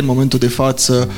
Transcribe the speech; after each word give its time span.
În 0.00 0.06
momentul 0.06 0.38
de 0.38 0.48
față 0.48 1.08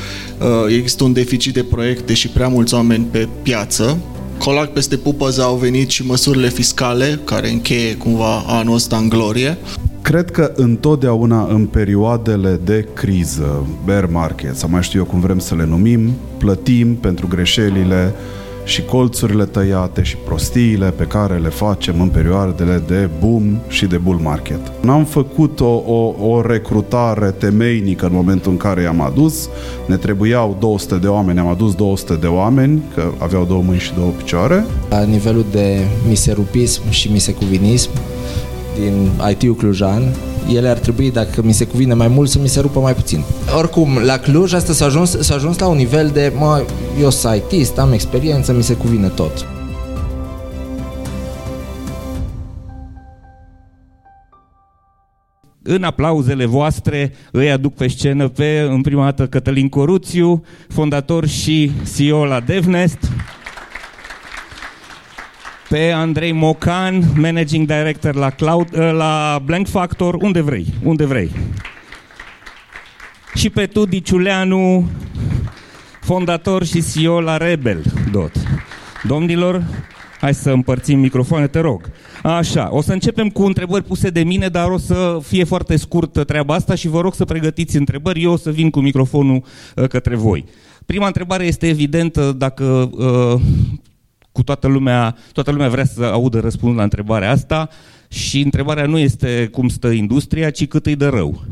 uh, 0.40 0.74
există 0.76 1.04
un 1.04 1.12
deficit 1.12 1.54
de 1.54 1.62
proiecte 1.62 2.14
și 2.14 2.28
prea 2.28 2.48
mulți 2.48 2.74
oameni 2.74 3.04
pe 3.10 3.28
piață. 3.42 3.98
Colac 4.38 4.72
peste 4.72 4.96
pupăză 4.96 5.42
au 5.42 5.56
venit 5.56 5.88
și 5.88 6.06
măsurile 6.06 6.48
fiscale 6.48 7.20
care 7.24 7.50
încheie 7.50 7.96
cumva 7.96 8.42
anul 8.46 8.74
ăsta 8.74 8.96
în 8.96 9.08
glorie. 9.08 9.58
Cred 10.02 10.30
că 10.30 10.52
întotdeauna 10.56 11.46
în 11.46 11.66
perioadele 11.66 12.60
de 12.64 12.88
criză, 12.94 13.66
bear 13.84 14.06
market, 14.06 14.56
sau 14.56 14.68
mai 14.68 14.82
știu 14.82 14.98
eu 14.98 15.04
cum 15.04 15.20
vrem 15.20 15.38
să 15.38 15.54
le 15.54 15.64
numim, 15.64 16.12
plătim 16.38 16.96
pentru 16.96 17.26
greșelile 17.26 18.14
și 18.66 18.82
colțurile 18.82 19.44
tăiate 19.44 20.02
și 20.02 20.16
prostiile 20.16 20.90
pe 20.90 21.04
care 21.04 21.36
le 21.36 21.48
facem 21.48 22.00
în 22.00 22.08
perioadele 22.08 22.82
de 22.86 23.08
boom 23.20 23.58
și 23.68 23.86
de 23.86 23.96
bull 23.96 24.18
market. 24.18 24.60
N-am 24.80 25.04
făcut 25.04 25.60
o, 25.60 25.82
o, 25.86 26.14
o 26.28 26.42
recrutare 26.46 27.30
temeinică 27.30 28.06
în 28.06 28.12
momentul 28.12 28.50
în 28.50 28.56
care 28.56 28.82
i-am 28.82 29.00
adus. 29.00 29.48
Ne 29.86 29.96
trebuiau 29.96 30.56
200 30.60 30.96
de 30.96 31.06
oameni, 31.06 31.38
am 31.38 31.46
adus 31.46 31.74
200 31.74 32.14
de 32.14 32.26
oameni, 32.26 32.82
că 32.94 33.10
aveau 33.18 33.44
două 33.44 33.62
mâini 33.62 33.80
și 33.80 33.94
două 33.94 34.10
picioare. 34.10 34.64
La 34.90 35.02
nivelul 35.02 35.44
de 35.50 35.80
miserupism 36.08 36.90
și 36.90 37.12
misecuvinism 37.12 37.90
din 38.78 39.10
IT-ul 39.30 39.54
clujan, 39.54 40.02
ele 40.52 40.68
ar 40.68 40.78
trebui, 40.78 41.10
dacă 41.10 41.42
mi 41.42 41.52
se 41.52 41.64
cuvine 41.66 41.94
mai 41.94 42.08
mult, 42.08 42.28
să 42.28 42.38
mi 42.38 42.48
se 42.48 42.60
rupă 42.60 42.80
mai 42.80 42.94
puțin. 42.94 43.24
Oricum, 43.56 43.98
la 44.04 44.18
Cluj 44.18 44.52
asta 44.52 44.72
s-a 44.72 44.84
ajuns, 44.84 45.18
s-a 45.18 45.34
ajuns 45.34 45.58
la 45.58 45.66
un 45.66 45.76
nivel 45.76 46.10
de, 46.12 46.32
mă, 46.38 46.64
eu 47.00 47.10
sunt 47.10 47.42
IT, 47.50 47.78
am 47.78 47.92
experiență, 47.92 48.52
mi 48.52 48.62
se 48.62 48.74
cuvine 48.74 49.08
tot. 49.08 49.46
În 55.68 55.82
aplauzele 55.82 56.44
voastre 56.44 57.12
îi 57.30 57.50
aduc 57.50 57.74
pe 57.74 57.88
scenă 57.88 58.28
pe, 58.28 58.66
în 58.70 58.80
prima 58.80 59.04
dată, 59.04 59.26
Cătălin 59.26 59.68
Coruțiu, 59.68 60.44
fondator 60.68 61.26
și 61.26 61.70
CEO 61.96 62.24
la 62.24 62.40
DevNest, 62.40 62.98
pe 65.68 65.90
Andrei 65.90 66.32
Mocan, 66.32 67.02
Managing 67.16 67.66
Director 67.66 68.14
la, 68.14 68.30
Cloud, 68.30 68.68
uh, 68.72 68.92
la 68.92 69.42
Blank 69.44 69.68
Factor, 69.68 70.14
unde 70.14 70.40
vrei, 70.40 70.66
unde 70.82 71.04
vrei. 71.04 71.30
Și 73.34 73.50
pe 73.50 73.66
Tudi 73.66 74.02
Ciuleanu, 74.02 74.88
fondator 76.00 76.64
și 76.64 76.84
CEO 76.92 77.20
la 77.20 77.36
Rebel 77.36 77.82
Dot. 78.12 78.32
Domnilor, 79.02 79.64
hai 80.20 80.34
să 80.34 80.50
împărțim 80.50 80.98
microfoane, 80.98 81.46
te 81.46 81.58
rog. 81.58 81.90
Așa, 82.22 82.68
o 82.72 82.82
să 82.82 82.92
începem 82.92 83.28
cu 83.28 83.42
întrebări 83.42 83.84
puse 83.84 84.10
de 84.10 84.22
mine, 84.22 84.48
dar 84.48 84.70
o 84.70 84.78
să 84.78 85.18
fie 85.22 85.44
foarte 85.44 85.76
scurtă 85.76 86.24
treaba 86.24 86.54
asta 86.54 86.74
și 86.74 86.88
vă 86.88 87.00
rog 87.00 87.14
să 87.14 87.24
pregătiți 87.24 87.76
întrebări. 87.76 88.22
Eu 88.22 88.32
o 88.32 88.36
să 88.36 88.50
vin 88.50 88.70
cu 88.70 88.80
microfonul 88.80 89.44
uh, 89.76 89.88
către 89.88 90.16
voi. 90.16 90.44
Prima 90.86 91.06
întrebare 91.06 91.44
este 91.44 91.68
evidentă 91.68 92.32
dacă 92.32 92.90
uh, 92.92 93.40
cu 94.36 94.42
toată 94.42 94.66
lumea, 94.66 95.16
toată 95.32 95.50
lumea 95.50 95.68
vrea 95.68 95.84
să 95.84 96.04
audă 96.04 96.40
răspuns 96.40 96.76
la 96.76 96.82
întrebarea 96.82 97.30
asta 97.30 97.68
și 98.08 98.40
întrebarea 98.40 98.86
nu 98.86 98.98
este 98.98 99.48
cum 99.52 99.68
stă 99.68 99.88
industria, 99.88 100.50
ci 100.50 100.66
cât 100.66 100.86
îi 100.86 100.96
dă 100.96 101.08
rău. 101.08 101.44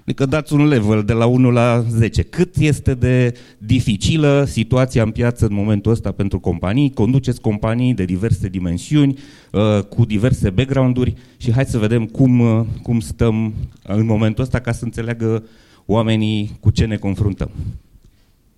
Adică 0.00 0.26
dați 0.26 0.52
un 0.52 0.66
level 0.66 1.02
de 1.04 1.12
la 1.12 1.26
1 1.26 1.50
la 1.50 1.84
10. 1.88 2.22
Cât 2.22 2.56
este 2.56 2.94
de 2.94 3.36
dificilă 3.58 4.44
situația 4.48 5.02
în 5.02 5.10
piață 5.10 5.46
în 5.46 5.54
momentul 5.54 5.92
ăsta 5.92 6.12
pentru 6.12 6.40
companii? 6.40 6.92
Conduceți 6.92 7.40
companii 7.40 7.94
de 7.94 8.04
diverse 8.04 8.48
dimensiuni, 8.48 9.18
uh, 9.52 9.82
cu 9.88 10.04
diverse 10.04 10.50
background-uri 10.50 11.14
și 11.36 11.52
hai 11.52 11.64
să 11.64 11.78
vedem 11.78 12.06
cum, 12.06 12.40
uh, 12.40 12.66
cum 12.82 13.00
stăm 13.00 13.54
în 13.82 14.06
momentul 14.06 14.44
ăsta 14.44 14.58
ca 14.58 14.72
să 14.72 14.84
înțeleagă 14.84 15.44
oamenii 15.86 16.56
cu 16.60 16.70
ce 16.70 16.84
ne 16.84 16.96
confruntăm. 16.96 17.50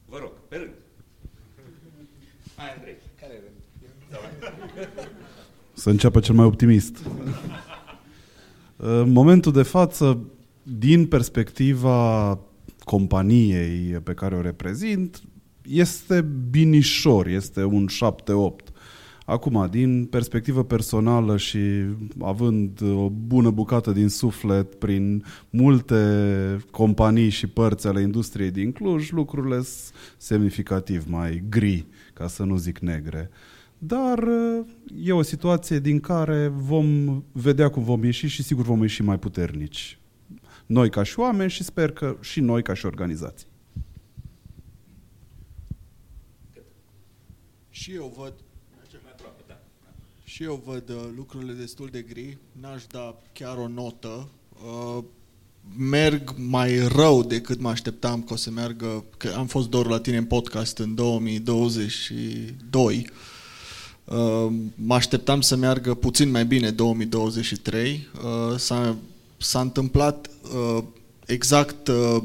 Vă 0.09 0.17
rog, 0.21 0.33
pe 0.49 0.57
rând. 0.57 0.71
Să 5.83 5.91
înceapă 5.91 6.21
cel 6.21 6.35
mai 6.35 6.45
optimist. 6.45 6.97
În 8.77 9.11
momentul 9.11 9.53
de 9.53 9.63
față, 9.63 10.19
din 10.63 11.07
perspectiva 11.07 12.39
companiei 12.85 14.01
pe 14.03 14.13
care 14.13 14.35
o 14.35 14.41
reprezint, 14.41 15.23
este 15.63 16.27
binișor, 16.51 17.27
este 17.27 17.65
un 17.65 17.87
7-8. 17.89 18.73
Acum, 19.25 19.69
din 19.71 20.05
perspectivă 20.05 20.65
personală 20.65 21.37
și 21.37 21.59
având 22.21 22.83
o 22.83 23.09
bună 23.09 23.51
bucată 23.51 23.93
din 23.93 24.09
suflet 24.09 24.75
prin 24.75 25.25
multe 25.51 25.97
companii 26.71 27.29
și 27.29 27.47
părți 27.47 27.87
ale 27.87 28.01
industriei 28.01 28.51
din 28.51 28.73
Cluj, 28.73 29.11
lucrurile 29.11 29.55
sunt 29.55 29.95
semnificativ 30.17 31.05
mai 31.07 31.43
gri, 31.49 31.87
ca 32.15 32.27
să 32.27 32.43
nu 32.43 32.57
zic 32.57 32.79
negre. 32.79 33.31
Dar 33.85 34.29
e 34.97 35.13
o 35.13 35.23
situație 35.23 35.79
din 35.79 36.01
care 36.01 36.49
vom 36.49 37.23
vedea 37.33 37.71
cum 37.71 37.83
vom 37.83 38.05
ieși 38.05 38.27
și 38.27 38.43
sigur 38.43 38.65
vom 38.65 38.81
ieși 38.81 39.03
mai 39.03 39.19
puternici. 39.19 39.99
Noi 40.67 40.91
ca 40.91 41.03
și 41.03 41.19
oameni 41.19 41.51
și 41.51 41.63
sper 41.63 41.93
că 41.93 42.17
și 42.21 42.41
noi 42.41 42.63
ca 42.63 42.75
și 42.75 42.87
organizații. 42.87 43.47
Și 47.71 47.95
eu 47.95 48.13
văd 48.17 48.35
și 50.33 50.43
eu 50.43 50.63
văd 50.65 50.89
uh, 50.89 50.97
lucrurile 51.17 51.53
destul 51.53 51.89
de 51.91 52.03
gri, 52.03 52.39
n-aș 52.61 52.87
da 52.87 53.19
chiar 53.33 53.57
o 53.57 53.69
notă. 53.69 54.29
Uh, 54.65 55.05
merg 55.77 56.35
mai 56.37 56.89
rău 56.89 57.23
decât 57.23 57.61
mă 57.61 57.69
așteptam 57.69 58.23
că 58.23 58.33
o 58.33 58.37
să 58.37 58.51
meargă, 58.51 59.05
că 59.17 59.35
am 59.37 59.47
fost 59.47 59.69
doar 59.69 59.87
la 59.87 60.01
tine 60.01 60.17
în 60.17 60.25
podcast 60.25 60.79
în 60.79 60.95
2022. 60.95 63.11
Uh, 64.05 64.53
mă 64.75 64.95
așteptam 64.95 65.41
să 65.41 65.57
meargă 65.57 65.95
puțin 65.95 66.31
mai 66.31 66.45
bine 66.45 66.71
2023. 66.71 68.09
Uh, 68.15 68.59
s-a, 68.59 68.97
s-a 69.37 69.61
întâmplat 69.61 70.31
uh, 70.43 70.85
exact 71.27 71.89
uh, 71.89 72.23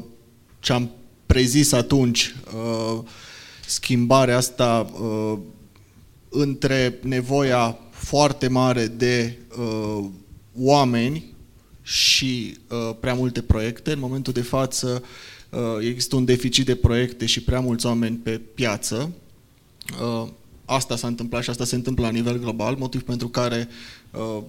ce 0.60 0.72
am 0.72 0.90
prezis 1.26 1.72
atunci, 1.72 2.34
uh, 2.54 2.98
schimbarea 3.66 4.36
asta 4.36 4.90
uh, 5.00 5.38
între 6.28 6.98
nevoia 7.02 7.78
foarte 7.90 8.48
mare 8.48 8.86
de 8.86 9.38
uh, 9.58 10.04
oameni 10.56 11.24
și 11.82 12.56
uh, 12.70 12.96
prea 13.00 13.14
multe 13.14 13.42
proiecte. 13.42 13.92
În 13.92 13.98
momentul 13.98 14.32
de 14.32 14.42
față 14.42 15.02
uh, 15.50 15.60
există 15.80 16.16
un 16.16 16.24
deficit 16.24 16.66
de 16.66 16.74
proiecte 16.74 17.26
și 17.26 17.42
prea 17.42 17.60
mulți 17.60 17.86
oameni 17.86 18.16
pe 18.16 18.40
piață. 18.54 19.12
Uh, 20.68 20.74
asta 20.74 20.96
s-a 20.96 21.06
întâmplat 21.06 21.42
și 21.42 21.50
asta 21.50 21.64
se 21.64 21.74
întâmplă 21.74 22.04
la 22.04 22.10
nivel 22.10 22.38
global, 22.38 22.76
motiv 22.76 23.02
pentru 23.02 23.28
care 23.28 23.68
uh, 24.10 24.42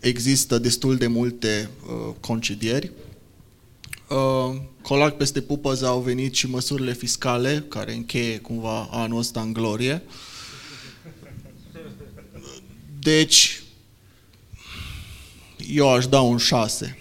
există 0.00 0.58
destul 0.58 0.96
de 0.96 1.06
multe 1.06 1.70
uh, 1.86 2.14
concedieri. 2.20 2.90
Uh, 4.08 4.60
colac 4.82 5.16
peste 5.16 5.40
pupăză 5.40 5.86
au 5.86 6.00
venit 6.00 6.34
și 6.34 6.50
măsurile 6.50 6.92
fiscale 6.92 7.64
care 7.68 7.94
încheie 7.94 8.38
cumva 8.38 8.88
anul 8.90 9.18
ăsta 9.18 9.40
în 9.40 9.52
glorie. 9.52 10.02
Deci, 12.98 13.62
eu 15.70 15.94
aș 15.94 16.06
da 16.06 16.20
un 16.20 16.36
6. 16.36 16.98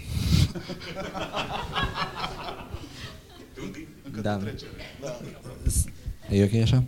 Da. 4.22 4.40
E 6.30 6.44
ok 6.44 6.62
așa? 6.62 6.84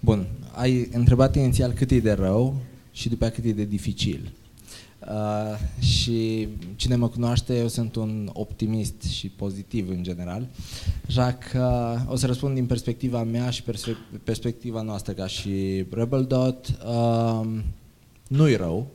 Bun. 0.00 0.26
Ai 0.58 0.88
întrebat 0.92 1.36
inițial 1.36 1.72
cât 1.72 1.90
e 1.90 2.00
de 2.00 2.12
rău 2.12 2.56
și 2.92 3.08
după 3.08 3.24
aceea 3.24 3.40
cât 3.40 3.50
e 3.50 3.62
de 3.62 3.64
dificil. 3.64 4.32
Uh, 5.00 5.84
și 5.84 6.48
cine 6.76 6.96
mă 6.96 7.08
cunoaște, 7.08 7.58
eu 7.58 7.68
sunt 7.68 7.96
un 7.96 8.30
optimist 8.32 9.02
și 9.02 9.28
pozitiv 9.28 9.88
în 9.88 10.02
general, 10.02 10.48
așa 11.08 11.32
că 11.32 11.96
o 12.06 12.16
să 12.16 12.26
răspund 12.26 12.54
din 12.54 12.66
perspectiva 12.66 13.22
mea 13.22 13.50
și 13.50 13.62
perspectiva 14.24 14.82
noastră 14.82 15.12
ca 15.12 15.26
și 15.26 15.84
Rebel 15.90 16.24
Dot. 16.24 16.78
Uh, 16.86 17.60
nu-i 18.28 18.56
rău, 18.56 18.86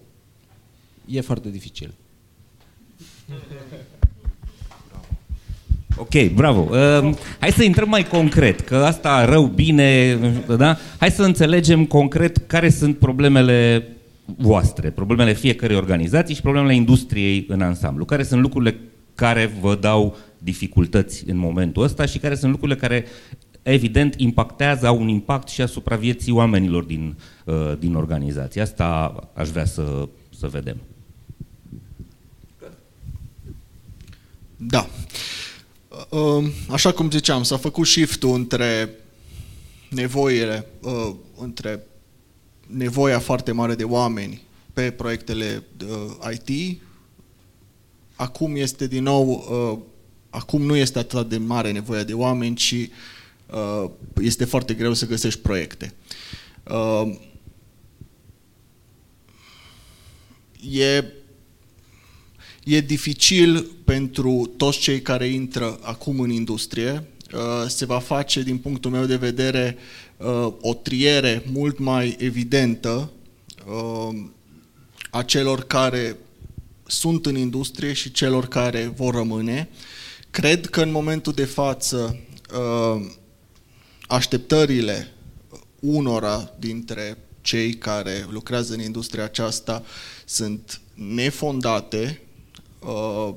e 1.05 1.21
foarte 1.21 1.49
dificil. 1.49 1.93
Ok, 5.97 6.31
bravo. 6.33 6.67
Uh, 6.71 7.15
hai 7.39 7.51
să 7.51 7.63
intrăm 7.63 7.89
mai 7.89 8.07
concret, 8.07 8.59
că 8.59 8.75
asta 8.75 9.25
rău, 9.25 9.45
bine, 9.45 10.15
da? 10.57 10.77
Hai 10.99 11.11
să 11.11 11.23
înțelegem 11.23 11.85
concret 11.85 12.37
care 12.37 12.69
sunt 12.69 12.97
problemele 12.97 13.87
voastre, 14.37 14.89
problemele 14.89 15.33
fiecărei 15.33 15.75
organizații 15.75 16.35
și 16.35 16.41
problemele 16.41 16.75
industriei 16.75 17.45
în 17.47 17.61
ansamblu. 17.61 18.05
Care 18.05 18.23
sunt 18.23 18.41
lucrurile 18.41 18.79
care 19.15 19.51
vă 19.61 19.75
dau 19.75 20.17
dificultăți 20.37 21.23
în 21.29 21.37
momentul 21.37 21.83
ăsta 21.83 22.05
și 22.05 22.17
care 22.17 22.35
sunt 22.35 22.51
lucrurile 22.51 22.79
care 22.79 23.05
evident 23.63 24.13
impactează, 24.17 24.87
au 24.87 25.01
un 25.01 25.07
impact 25.07 25.47
și 25.47 25.61
asupra 25.61 25.95
vieții 25.95 26.31
oamenilor 26.31 26.83
din, 26.83 27.17
uh, 27.45 27.73
din 27.79 27.95
organizație. 27.95 28.61
Asta 28.61 29.15
aș 29.33 29.49
vrea 29.49 29.65
să, 29.65 30.07
să 30.39 30.47
vedem. 30.47 30.77
Da. 34.57 34.79
Uh, 34.79 35.32
așa 36.69 36.91
cum 36.91 37.11
ziceam, 37.11 37.43
s-a 37.43 37.57
făcut 37.57 37.87
shift-ul 37.87 38.33
între 38.35 38.89
nevoile, 39.89 40.67
uh, 40.81 41.13
între 41.37 41.85
nevoia 42.67 43.19
foarte 43.19 43.51
mare 43.51 43.75
de 43.75 43.83
oameni 43.83 44.41
pe 44.73 44.91
proiectele 44.91 45.63
IT. 46.33 46.81
Acum 48.15 48.55
este 48.55 48.87
din 48.87 49.03
nou, 49.03 49.45
acum 50.29 50.61
nu 50.61 50.75
este 50.75 50.99
atât 50.99 51.29
de 51.29 51.37
mare 51.37 51.71
nevoia 51.71 52.03
de 52.03 52.13
oameni, 52.13 52.55
ci 52.55 52.89
este 54.21 54.45
foarte 54.45 54.73
greu 54.73 54.93
să 54.93 55.07
găsești 55.07 55.39
proiecte. 55.39 55.93
E 60.71 61.03
E 62.63 62.81
dificil 62.81 63.61
pentru 63.83 64.53
toți 64.57 64.79
cei 64.79 65.01
care 65.01 65.27
intră 65.27 65.79
acum 65.81 66.19
în 66.19 66.29
industrie. 66.29 67.07
Uh, 67.33 67.39
se 67.67 67.85
va 67.85 67.99
face, 67.99 68.41
din 68.41 68.57
punctul 68.57 68.91
meu 68.91 69.05
de 69.05 69.15
vedere, 69.15 69.77
uh, 70.17 70.53
o 70.61 70.73
triere 70.73 71.43
mult 71.51 71.79
mai 71.79 72.15
evidentă 72.19 73.11
uh, 73.65 74.25
a 75.09 75.23
celor 75.23 75.63
care 75.63 76.17
sunt 76.85 77.25
în 77.25 77.35
industrie 77.35 77.93
și 77.93 78.11
celor 78.11 78.47
care 78.47 78.93
vor 78.95 79.13
rămâne. 79.13 79.69
Cred 80.31 80.65
că 80.65 80.81
în 80.81 80.91
momentul 80.91 81.33
de 81.33 81.45
față 81.45 82.19
așteptările 84.07 85.13
unora 85.79 86.53
dintre 86.59 87.17
cei 87.41 87.73
care 87.73 88.25
lucrează 88.29 88.73
în 88.73 88.81
industria 88.81 89.23
aceasta 89.23 89.83
sunt 90.25 90.81
nefondate 90.93 92.21
Uh, 92.85 93.33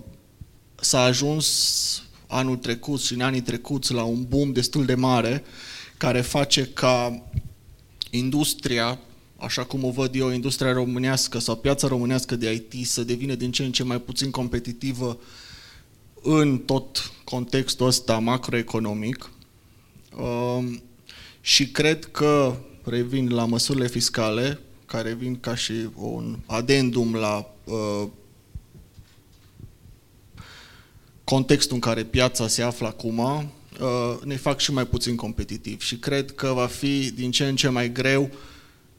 s-a 0.81 1.01
ajuns 1.01 1.47
anul 2.27 2.57
trecut 2.57 3.01
și 3.01 3.13
în 3.13 3.21
anii 3.21 3.41
trecuți 3.41 3.93
la 3.93 4.03
un 4.03 4.25
boom 4.29 4.53
destul 4.53 4.85
de 4.85 4.95
mare 4.95 5.45
care 5.97 6.21
face 6.21 6.67
ca 6.67 7.23
industria, 8.11 8.99
așa 9.37 9.65
cum 9.65 9.85
o 9.85 9.91
văd 9.91 10.15
eu, 10.15 10.31
industria 10.31 10.73
românească 10.73 11.39
sau 11.39 11.57
piața 11.57 11.89
românească 11.89 12.37
de 12.37 12.53
IT 12.53 12.87
să 12.87 13.05
devină 13.05 13.35
din 13.35 13.53
ce 13.53 13.65
în 13.65 13.73
ce 13.73 13.83
mai 13.83 14.01
puțin 14.01 14.31
competitivă 14.31 15.19
în 16.23 16.59
tot 16.59 17.13
contextul 17.25 17.87
ăsta 17.87 18.19
macroeconomic. 18.19 19.31
Um, 20.17 20.83
și 21.41 21.69
cred 21.69 22.05
că 22.05 22.57
revin 22.85 23.35
la 23.35 23.45
măsurile 23.45 23.89
fiscale, 23.89 24.61
care 24.87 25.15
vin 25.15 25.41
ca 25.41 25.55
și 25.55 25.73
un 25.95 26.39
adendum 26.47 27.15
la 27.15 27.55
uh, 27.65 28.09
contextul 31.27 31.75
în 31.75 31.81
care 31.81 32.05
piața 32.05 32.49
se 32.49 32.63
află 32.63 32.87
acum, 32.87 33.19
uh, 33.19 34.19
ne 34.25 34.37
fac 34.37 34.59
și 34.61 34.73
mai 34.73 34.87
puțin 34.87 35.17
competitiv 35.17 35.83
și 35.83 35.97
cred 35.97 36.35
că 36.35 36.53
va 36.53 36.67
fi 36.67 37.11
din 37.11 37.31
ce 37.31 37.47
în 37.47 37.57
ce 37.57 37.69
mai 37.69 37.93
greu 37.93 38.31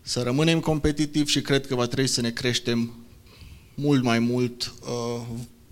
să 0.02 0.22
rămânem 0.22 0.60
competitivi 0.60 1.32
și 1.32 1.42
cred 1.42 1.68
că 1.68 1.76
va 1.76 1.86
trebui 1.86 2.10
să 2.10 2.22
ne 2.22 2.32
creștem 2.32 2.94
mult 3.76 4.04
mai 4.04 4.20
mult 4.20 4.74
uh, 4.82 5.22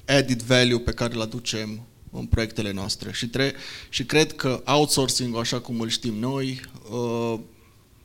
added 0.05 0.41
value 0.41 0.79
pe 0.79 0.91
care 0.91 1.13
îl 1.13 1.21
aducem 1.21 1.81
în 2.11 2.25
proiectele 2.25 2.71
noastre. 2.71 3.11
Și, 3.11 3.27
tre- 3.27 3.53
și 3.89 4.05
cred 4.05 4.33
că 4.33 4.61
outsourcing 4.65 5.37
așa 5.37 5.59
cum 5.59 5.79
îl 5.79 5.89
știm 5.89 6.13
noi, 6.13 6.61
uh, 6.91 7.39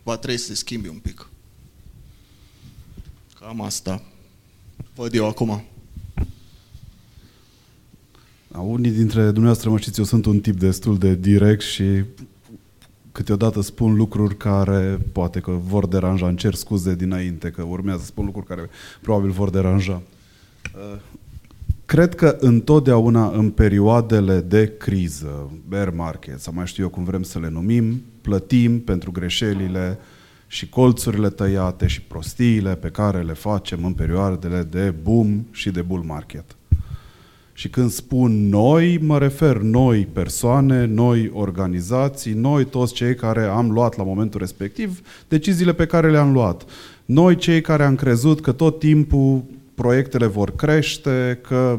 va 0.02 0.16
trebui 0.16 0.40
să 0.40 0.46
se 0.46 0.54
schimbe 0.54 0.88
un 0.88 0.98
pic. 0.98 1.28
Cam 3.40 3.60
asta 3.60 4.02
văd 4.94 5.14
eu 5.14 5.26
acum. 5.26 5.64
Unii 8.58 8.90
dintre 8.90 9.22
dumneavoastră 9.22 9.70
mă 9.70 9.78
știți, 9.78 9.98
eu 9.98 10.04
sunt 10.04 10.26
un 10.26 10.40
tip 10.40 10.58
destul 10.58 10.98
de 10.98 11.14
direct 11.14 11.62
și 11.62 12.04
câteodată 13.12 13.60
spun 13.60 13.94
lucruri 13.94 14.36
care 14.36 14.98
poate 15.12 15.40
că 15.40 15.50
vor 15.50 15.86
deranja. 15.86 16.26
Îmi 16.26 16.36
cer 16.36 16.54
scuze 16.54 16.94
dinainte 16.94 17.50
că 17.50 17.62
urmează 17.62 18.00
să 18.00 18.06
spun 18.06 18.24
lucruri 18.24 18.46
care 18.46 18.68
probabil 19.00 19.30
vor 19.30 19.50
deranja. 19.50 20.02
Uh, 20.74 21.00
cred 21.84 22.14
că 22.14 22.36
întotdeauna 22.40 23.30
în 23.30 23.50
perioadele 23.50 24.40
de 24.40 24.76
criză, 24.78 25.50
bear 25.68 25.90
market, 25.90 26.40
sau 26.40 26.52
mai 26.56 26.66
știu 26.66 26.82
eu 26.82 26.88
cum 26.88 27.04
vrem 27.04 27.22
să 27.22 27.38
le 27.38 27.48
numim, 27.48 28.02
plătim 28.20 28.80
pentru 28.80 29.10
greșelile 29.10 29.98
și 30.46 30.68
colțurile 30.68 31.30
tăiate 31.30 31.86
și 31.86 32.02
prostiile 32.02 32.74
pe 32.74 32.88
care 32.88 33.22
le 33.22 33.32
facem 33.32 33.84
în 33.84 33.92
perioadele 33.92 34.62
de 34.62 34.94
boom 35.02 35.44
și 35.50 35.70
de 35.70 35.82
bull 35.82 36.02
market. 36.02 36.54
Și 37.60 37.68
când 37.68 37.90
spun 37.90 38.48
noi, 38.48 38.98
mă 39.02 39.18
refer 39.18 39.56
noi 39.56 40.08
persoane, 40.12 40.86
noi 40.86 41.30
organizații, 41.34 42.32
noi 42.32 42.64
toți 42.64 42.94
cei 42.94 43.14
care 43.14 43.42
am 43.44 43.70
luat 43.70 43.96
la 43.96 44.02
momentul 44.02 44.40
respectiv 44.40 45.00
deciziile 45.28 45.72
pe 45.72 45.86
care 45.86 46.10
le-am 46.10 46.32
luat. 46.32 46.64
Noi 47.04 47.36
cei 47.36 47.60
care 47.60 47.84
am 47.84 47.94
crezut 47.94 48.40
că 48.40 48.52
tot 48.52 48.78
timpul 48.78 49.44
proiectele 49.74 50.26
vor 50.26 50.54
crește, 50.54 51.38
că 51.42 51.78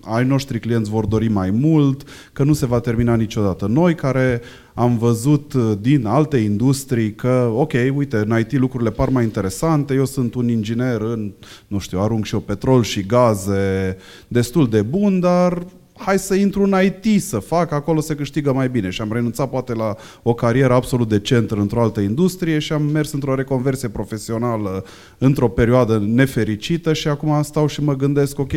ai 0.00 0.24
noștri 0.24 0.60
clienți 0.60 0.90
vor 0.90 1.06
dori 1.06 1.28
mai 1.28 1.50
mult, 1.50 2.02
că 2.32 2.44
nu 2.44 2.52
se 2.52 2.66
va 2.66 2.80
termina 2.80 3.14
niciodată. 3.14 3.66
Noi 3.66 3.94
care 3.94 4.40
am 4.78 4.98
văzut 4.98 5.52
uh, 5.52 5.72
din 5.80 6.06
alte 6.06 6.36
industrii 6.36 7.14
că, 7.14 7.50
ok, 7.54 7.72
uite, 7.94 8.16
în 8.16 8.38
IT 8.38 8.52
lucrurile 8.52 8.90
par 8.90 9.08
mai 9.08 9.24
interesante, 9.24 9.94
eu 9.94 10.04
sunt 10.04 10.34
un 10.34 10.48
inginer 10.48 11.00
în, 11.00 11.32
nu 11.66 11.78
știu, 11.78 12.00
arunc 12.00 12.24
și 12.24 12.34
eu 12.34 12.40
petrol 12.40 12.82
și 12.82 13.06
gaze 13.06 13.96
destul 14.28 14.68
de 14.68 14.82
bun, 14.82 15.20
dar 15.20 15.66
hai 15.96 16.18
să 16.18 16.34
intru 16.34 16.62
în 16.62 16.74
IT, 16.84 17.22
să 17.22 17.38
fac, 17.38 17.72
acolo 17.72 18.00
se 18.00 18.14
câștigă 18.14 18.52
mai 18.52 18.68
bine. 18.68 18.90
Și 18.90 19.00
am 19.00 19.12
renunțat 19.12 19.50
poate 19.50 19.74
la 19.74 19.96
o 20.22 20.34
carieră 20.34 20.74
absolut 20.74 21.08
decentă 21.08 21.54
într-o 21.54 21.82
altă 21.82 22.00
industrie 22.00 22.58
și 22.58 22.72
am 22.72 22.82
mers 22.82 23.12
într-o 23.12 23.34
reconversie 23.34 23.88
profesională 23.88 24.84
într-o 25.18 25.48
perioadă 25.48 26.04
nefericită 26.06 26.92
și 26.92 27.08
acum 27.08 27.42
stau 27.42 27.66
și 27.66 27.82
mă 27.82 27.96
gândesc, 27.96 28.38
ok, 28.38 28.52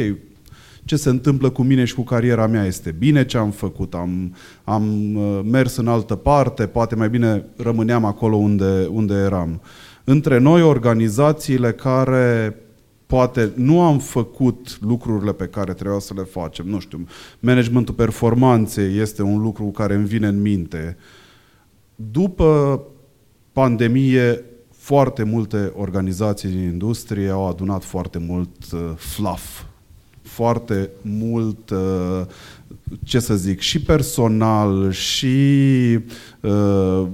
ce 0.86 0.96
se 0.96 1.10
întâmplă 1.10 1.50
cu 1.50 1.64
mine 1.64 1.86
și 1.86 1.96
cu 1.96 2.04
cariera 2.04 2.48
mea 2.48 2.66
este 2.66 2.92
bine 2.92 3.26
ce 3.26 3.38
am 3.38 3.52
făcut, 3.52 3.94
am, 3.94 4.36
am 4.64 5.16
uh, 5.16 5.40
mers 5.52 5.76
în 5.76 5.88
altă 5.88 6.16
parte, 6.16 6.68
poate 6.68 6.96
mai 6.96 7.10
bine 7.10 7.46
rămâneam 7.58 8.06
acolo 8.06 8.36
unde, 8.36 8.88
unde 8.92 9.14
eram. 9.14 9.62
Între 10.04 10.38
noi, 10.38 10.62
organizațiile 10.62 11.72
care 11.72 12.56
poate 13.06 13.52
nu 13.56 13.82
am 13.82 14.00
făcut 14.00 14.78
lucrurile 14.82 15.34
pe 15.34 15.46
care 15.46 15.74
trebuia 15.74 16.00
să 16.00 16.14
le 16.16 16.24
facem. 16.24 16.68
Nu 16.68 16.80
știu, 16.80 17.08
managementul 17.40 17.94
performanței 17.94 18.98
este 18.98 19.22
un 19.22 19.42
lucru 19.42 19.66
care 19.66 19.94
îmi 19.94 20.06
vine 20.06 20.28
în 20.28 20.42
minte. 20.42 20.98
După 21.96 22.82
pandemie, 23.52 24.44
foarte 24.72 25.24
multe 25.24 25.72
organizații 25.76 26.50
din 26.50 26.60
industrie 26.60 27.30
au 27.30 27.48
adunat 27.48 27.84
foarte 27.84 28.18
mult 28.18 28.72
uh, 28.74 28.80
fluff, 28.96 29.64
foarte 30.32 30.90
mult, 31.02 31.70
uh, 31.70 32.26
ce 33.04 33.20
să 33.20 33.36
zic, 33.36 33.60
și 33.60 33.82
personal, 33.82 34.92
și 34.92 35.36
uh, 36.42 37.08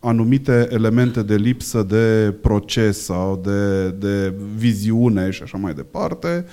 anumite 0.00 0.68
elemente 0.70 1.22
de 1.22 1.36
lipsă 1.36 1.82
de 1.82 2.34
proces 2.40 3.04
sau 3.04 3.40
de, 3.44 3.90
de 3.90 4.34
viziune 4.56 5.30
și 5.30 5.42
așa 5.42 5.58
mai 5.58 5.74
departe, 5.74 6.44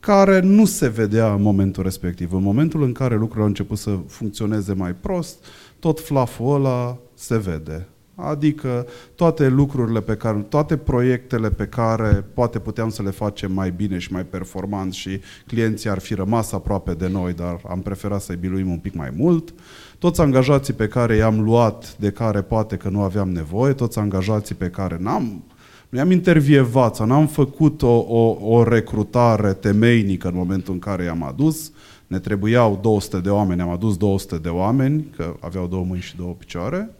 care 0.00 0.40
nu 0.40 0.64
se 0.64 0.88
vedea 0.88 1.34
în 1.34 1.42
momentul 1.42 1.82
respectiv. 1.82 2.32
În 2.32 2.42
momentul 2.42 2.82
în 2.82 2.92
care 2.92 3.14
lucrurile 3.14 3.42
au 3.42 3.48
început 3.48 3.78
să 3.78 3.98
funcționeze 4.06 4.72
mai 4.72 4.94
prost, 4.94 5.44
tot 5.78 6.00
flaful 6.00 6.54
ăla 6.54 6.98
se 7.14 7.38
vede. 7.38 7.86
Adică 8.20 8.86
toate 9.14 9.48
lucrurile 9.48 10.00
pe 10.00 10.14
care, 10.14 10.38
toate 10.48 10.76
proiectele 10.76 11.50
pe 11.50 11.66
care 11.66 12.24
poate 12.34 12.58
puteam 12.58 12.88
să 12.88 13.02
le 13.02 13.10
facem 13.10 13.52
mai 13.52 13.70
bine 13.70 13.98
și 13.98 14.12
mai 14.12 14.24
performant 14.24 14.92
și 14.92 15.20
clienții 15.46 15.90
ar 15.90 15.98
fi 15.98 16.14
rămas 16.14 16.52
aproape 16.52 16.94
de 16.94 17.08
noi, 17.08 17.32
dar 17.32 17.60
am 17.68 17.80
preferat 17.80 18.20
să-i 18.20 18.36
biluim 18.36 18.70
un 18.70 18.78
pic 18.78 18.94
mai 18.94 19.12
mult, 19.16 19.50
uh, 19.50 19.56
toți 19.98 20.20
angajații 20.20 20.74
pe 20.74 20.88
care 20.88 21.16
i-am 21.16 21.40
luat, 21.40 21.96
de 21.98 22.10
care 22.10 22.42
poate 22.42 22.76
că 22.76 22.88
nu 22.88 23.00
aveam 23.00 23.30
nevoie, 23.30 23.72
toți 23.72 23.98
angajații 23.98 24.54
pe 24.54 24.70
care 24.70 24.96
n-am, 25.00 25.42
mi-am 25.88 26.10
intervievat 26.10 26.94
sau 26.94 27.06
n-am 27.06 27.26
făcut 27.26 27.82
o, 27.82 27.96
o, 28.08 28.36
o 28.40 28.62
recrutare 28.62 29.52
temeinică 29.52 30.28
în 30.28 30.34
momentul 30.34 30.72
în 30.72 30.78
care 30.78 31.04
i-am 31.04 31.22
adus, 31.22 31.72
ne 32.06 32.18
trebuiau 32.18 32.78
200 32.82 33.18
de 33.18 33.28
oameni, 33.28 33.60
am 33.60 33.68
adus 33.68 33.96
200 33.96 34.36
de 34.36 34.48
oameni, 34.48 35.08
că 35.16 35.36
aveau 35.40 35.66
două 35.66 35.84
mâini 35.84 36.02
și 36.02 36.16
două 36.16 36.32
picioare. 36.38 36.90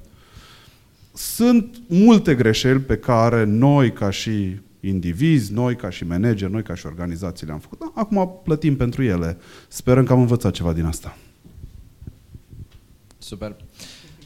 Sunt 1.19 1.77
multe 1.87 2.35
greșeli 2.35 2.81
pe 2.81 2.97
care 2.97 3.45
noi, 3.45 3.93
ca 3.93 4.11
și 4.11 4.61
indivizi, 4.81 5.53
noi 5.53 5.77
ca 5.77 5.91
și 5.91 6.05
manageri, 6.05 6.53
noi 6.53 6.63
ca 6.63 6.75
și 6.75 6.87
organizații 6.87 7.47
le-am 7.47 7.59
făcut. 7.59 7.79
Da, 7.79 7.93
acum 7.95 8.41
plătim 8.45 8.77
pentru 8.77 9.03
ele. 9.03 9.37
Sperăm 9.69 10.05
că 10.05 10.13
am 10.13 10.21
învățat 10.21 10.53
ceva 10.53 10.73
din 10.73 10.85
asta. 10.85 11.17
Super. 13.19 13.57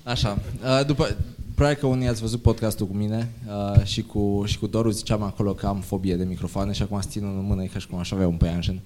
Așa. 0.03 0.39
Uh, 0.63 0.87
după, 0.87 1.17
probabil 1.63 1.83
că 1.83 1.97
unii 1.97 2.09
ați 2.09 2.21
văzut 2.21 2.43
podcastul 2.43 2.87
cu 2.87 2.95
mine 2.95 3.33
uh, 3.49 3.85
și, 3.85 4.03
cu, 4.03 4.43
și 4.47 4.59
cu 4.59 4.67
Doru 4.67 4.91
ziceam 4.91 5.23
acolo 5.23 5.55
că 5.55 5.67
am 5.67 5.81
fobie 5.81 6.17
de 6.17 6.25
microfoane 6.25 6.73
și 6.73 6.83
acum 6.83 7.01
țin 7.01 7.25
în 7.25 7.45
mână 7.45 7.65
ca 7.65 7.79
și 7.79 7.87
cum 7.87 7.99
aș 7.99 8.11
avea 8.11 8.27
un 8.27 8.37
păianjen. 8.37 8.81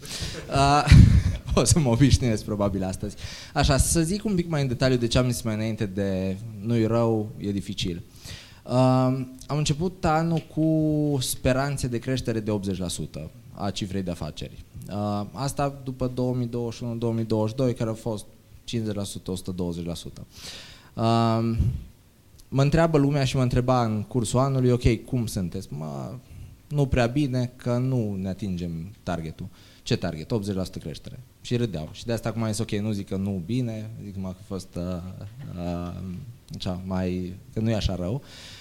Uh, 0.50 0.84
o 1.60 1.64
să 1.64 1.78
mă 1.78 1.88
obișnuiesc 1.88 2.44
probabil 2.44 2.84
astăzi. 2.84 3.16
Așa, 3.54 3.76
să 3.76 4.00
zic 4.00 4.24
un 4.24 4.34
pic 4.34 4.48
mai 4.48 4.62
în 4.62 4.68
detaliu 4.68 4.96
de 4.96 5.06
ce 5.06 5.18
am 5.18 5.30
zis 5.30 5.42
mai 5.42 5.54
înainte 5.54 5.86
de 5.86 6.36
nu-i 6.60 6.86
rău, 6.86 7.28
e 7.36 7.50
dificil. 7.50 8.02
Uh, 8.64 8.72
am 9.46 9.56
început 9.56 10.04
anul 10.04 10.42
cu 10.54 11.18
speranțe 11.20 11.86
de 11.86 11.98
creștere 11.98 12.40
de 12.40 12.60
80% 13.18 13.22
a 13.52 13.70
cifrei 13.70 14.02
de 14.02 14.10
afaceri. 14.10 14.64
Uh, 14.88 15.26
asta 15.32 15.80
după 15.84 16.12
2021-2022, 16.12 17.76
care 17.76 17.88
au 17.88 17.94
fost 17.94 18.24
50%, 18.64 18.74
120%. 18.74 20.26
Uh, 20.94 21.56
mă 22.48 22.62
întreabă 22.62 22.98
lumea 22.98 23.24
și 23.24 23.36
mă 23.36 23.42
întreba 23.42 23.84
în 23.84 24.02
cursul 24.02 24.38
anului, 24.38 24.70
ok, 24.70 25.04
cum 25.04 25.26
sunteți? 25.26 25.68
Mă, 25.70 26.14
nu 26.68 26.86
prea 26.86 27.06
bine, 27.06 27.52
că 27.56 27.76
nu 27.76 28.14
ne 28.14 28.28
atingem 28.28 28.92
targetul. 29.02 29.46
Ce 29.82 29.96
target? 29.96 30.32
80% 30.78 30.80
creștere. 30.80 31.20
Și 31.40 31.56
râdeau. 31.56 31.88
Și 31.92 32.04
de 32.04 32.12
asta 32.12 32.28
acum 32.28 32.46
zis, 32.46 32.58
ok, 32.58 32.70
nu 32.70 32.90
zic 32.90 33.08
că 33.08 33.16
nu 33.16 33.42
bine, 33.46 33.90
zic 34.04 34.14
că 34.14 34.20
a 34.26 34.36
fost 34.46 34.76
uh, 34.76 34.82
uh, 35.58 36.02
așa, 36.56 36.80
mai, 36.84 37.36
că 37.52 37.60
nu 37.60 37.70
e 37.70 37.74
așa 37.74 37.94
rău. 37.94 38.14
Uh, 38.14 38.20
Uh, 38.20 38.55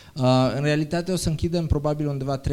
în 0.55 0.62
realitate 0.62 1.12
o 1.12 1.15
să 1.15 1.29
închidem 1.29 1.65
probabil 1.65 2.07
undeva 2.07 2.41
35-40% 2.41 2.43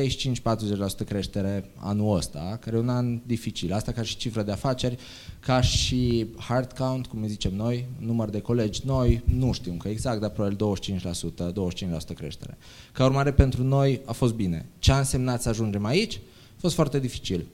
creștere 1.07 1.71
anul 1.77 2.17
ăsta, 2.17 2.59
care 2.61 2.77
e 2.77 2.79
un 2.79 2.89
an 2.89 3.21
dificil. 3.27 3.73
Asta 3.73 3.93
ca 3.93 4.03
și 4.03 4.17
cifră 4.17 4.43
de 4.43 4.53
afaceri, 4.53 4.99
ca 5.41 5.61
și 5.61 6.27
hard 6.37 6.73
count, 6.73 7.07
cum 7.07 7.27
zicem 7.27 7.55
noi, 7.55 7.87
număr 7.99 8.31
de 8.31 8.41
colegi 8.41 8.81
noi, 8.85 9.23
nu 9.25 9.53
știu 9.53 9.73
încă 9.73 9.89
exact, 9.89 10.21
dar 10.21 10.31
probabil 10.31 10.77
25%, 10.91 11.53
25% 12.13 12.15
creștere. 12.15 12.59
Ca 12.93 13.05
urmare, 13.05 13.33
pentru 13.33 13.63
noi 13.63 14.01
a 14.05 14.13
fost 14.13 14.35
bine. 14.35 14.67
Ce 14.79 14.93
a 14.93 14.99
însemnat 14.99 15.43
să 15.43 15.49
ajungem 15.49 15.85
aici? 15.85 16.21
A 16.57 16.59
fost 16.61 16.75
foarte 16.75 16.99
dificil. 16.99 17.47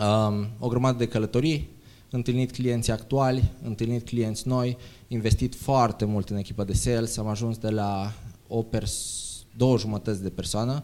Um, 0.00 0.48
o 0.58 0.68
grămadă 0.68 0.98
de 0.98 1.08
călătorii, 1.08 1.68
întâlnit 2.10 2.52
clienți 2.52 2.90
actuali, 2.90 3.50
întâlnit 3.62 4.04
clienți 4.04 4.48
noi, 4.48 4.76
investit 5.08 5.54
foarte 5.54 6.04
mult 6.04 6.28
în 6.30 6.36
echipa 6.36 6.64
de 6.64 6.72
sales, 6.72 7.16
am 7.16 7.26
ajuns 7.26 7.58
de 7.58 7.70
la 7.70 8.12
o 8.50 8.62
pers- 8.62 9.44
două 9.56 9.78
jumătăți 9.78 10.22
de 10.22 10.28
persoană, 10.28 10.82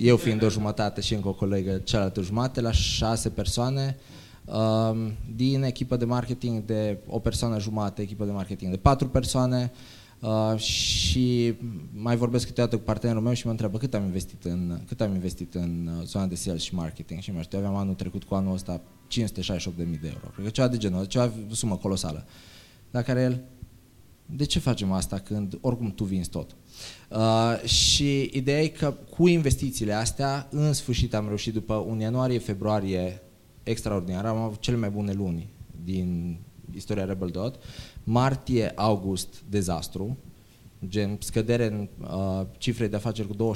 eu 0.00 0.16
fiind 0.16 0.42
o 0.42 0.48
jumătate 0.48 1.00
și 1.00 1.14
încă 1.14 1.28
o 1.28 1.32
colegă 1.32 1.80
cealaltă 1.84 2.22
jumătate, 2.22 2.60
la 2.60 2.72
șase 2.72 3.28
persoane, 3.28 3.96
um, 4.44 5.12
din 5.36 5.62
echipă 5.62 5.96
de 5.96 6.04
marketing 6.04 6.64
de 6.64 6.98
o 7.06 7.18
persoană 7.18 7.60
jumătate, 7.60 8.02
echipă 8.02 8.24
de 8.24 8.30
marketing 8.30 8.70
de 8.70 8.76
patru 8.76 9.08
persoane, 9.08 9.72
Uh, 10.20 10.58
și 10.58 11.54
mai 11.92 12.16
vorbesc 12.16 12.46
câteodată 12.46 12.76
cu 12.76 12.82
partenerul 12.82 13.22
meu 13.22 13.32
și 13.32 13.44
mă 13.44 13.50
întreabă 13.50 13.78
cât 13.78 13.94
am 13.94 14.04
investit 14.04 14.44
în, 14.44 14.80
cât 14.86 15.00
am 15.00 15.14
investit 15.14 15.54
în 15.54 15.90
uh, 15.98 16.04
zona 16.04 16.26
de 16.26 16.34
sales 16.34 16.62
și 16.62 16.74
marketing 16.74 17.20
și 17.20 17.32
mă 17.32 17.40
știu, 17.40 17.58
aveam 17.58 17.74
anul 17.74 17.94
trecut 17.94 18.24
cu 18.24 18.34
anul 18.34 18.54
ăsta 18.54 18.80
568.000 18.80 18.80
de 19.76 19.98
euro. 20.02 20.28
Cred 20.32 20.44
că 20.44 20.50
ceva 20.50 20.68
de 20.68 20.76
genul, 20.76 21.04
ceva 21.04 21.30
sumă 21.50 21.76
colosală. 21.76 22.26
La 22.90 23.02
care 23.02 23.20
el, 23.20 23.42
de 24.30 24.44
ce 24.44 24.58
facem 24.58 24.92
asta 24.92 25.18
când 25.18 25.58
oricum 25.60 25.90
tu 25.90 26.04
vinzi 26.04 26.30
tot? 26.30 26.56
Uh, 27.10 27.68
și 27.68 28.30
ideea 28.32 28.62
e 28.62 28.68
că 28.68 28.94
cu 29.10 29.26
investițiile 29.26 29.92
astea, 29.92 30.48
în 30.50 30.72
sfârșit 30.72 31.14
am 31.14 31.26
reușit 31.26 31.52
după 31.52 31.74
un 31.74 32.00
ianuarie-februarie 32.00 33.22
extraordinar, 33.62 34.26
am 34.26 34.36
avut 34.36 34.60
cele 34.60 34.76
mai 34.76 34.90
bune 34.90 35.12
luni 35.12 35.48
din 35.84 36.38
istoria 36.74 37.04
Rebel 37.04 37.28
Dot, 37.28 37.58
martie-august 38.04 39.42
dezastru, 39.48 40.16
gen 40.88 41.16
scădere 41.20 41.66
în 41.66 41.88
uh, 42.00 42.46
cifre 42.58 42.86
de 42.86 42.96
afaceri 42.96 43.28
cu 43.28 43.54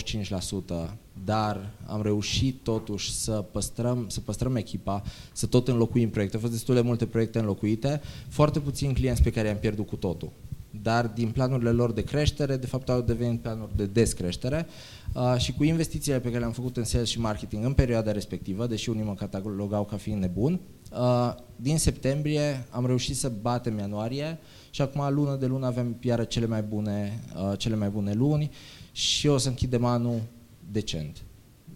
25%, 0.89 0.97
dar 1.25 1.75
am 1.87 2.03
reușit 2.03 2.63
totuși 2.63 3.13
să 3.13 3.33
păstrăm, 3.33 4.09
să 4.09 4.21
păstrăm 4.21 4.57
echipa, 4.57 5.03
să 5.33 5.47
tot 5.47 5.69
înlocuim 5.69 6.11
proiecte. 6.11 6.37
Au 6.37 6.43
fost 6.43 6.55
destul 6.55 6.75
de 6.75 6.81
multe 6.81 7.07
proiecte 7.07 7.39
înlocuite, 7.39 8.01
foarte 8.29 8.61
puțini 8.61 8.95
clienți 8.95 9.23
pe 9.23 9.31
care 9.31 9.49
i-am 9.49 9.57
pierdut 9.57 9.87
cu 9.87 9.97
totul 9.97 10.33
dar 10.81 11.07
din 11.07 11.31
planurile 11.31 11.71
lor 11.71 11.93
de 11.93 12.03
creștere, 12.03 12.57
de 12.57 12.67
fapt 12.67 12.89
au 12.89 13.01
devenit 13.01 13.41
planuri 13.41 13.77
de 13.77 13.87
descreștere 13.87 14.67
uh, 15.15 15.35
și 15.39 15.53
cu 15.53 15.65
investițiile 15.65 16.21
pe 16.21 16.29
care 16.29 16.39
le-am 16.39 16.53
făcut 16.53 16.77
în 16.77 16.85
sales 16.85 17.09
și 17.09 17.21
marketing 17.21 17.65
în 17.65 17.73
perioada 17.73 18.13
respectivă, 18.13 18.67
deși 18.67 18.91
unii 18.91 19.05
mă 19.05 19.15
catalogau 19.15 19.85
ca 19.85 19.97
fiind 19.97 20.21
nebun, 20.21 20.61
uh, 20.93 21.35
din 21.57 21.79
septembrie 21.79 22.67
am 22.71 22.87
reușit 22.87 23.17
să 23.17 23.33
batem 23.41 23.79
ianuarie 23.79 24.39
și 24.71 24.83
acum 24.83 25.15
lună 25.15 25.37
de 25.37 25.47
lună 25.47 25.67
avem 25.67 25.97
iară 26.01 26.25
cele 26.25 26.47
mai 26.47 26.63
bune, 26.63 27.21
uh, 27.37 27.59
cele 27.59 27.77
mai 27.77 27.89
bune 27.89 28.13
luni 28.13 28.51
și 28.93 29.27
o 29.29 29.39
să 29.39 29.49
închidem 29.49 29.85
anul 29.85 30.21
decent. 30.71 31.23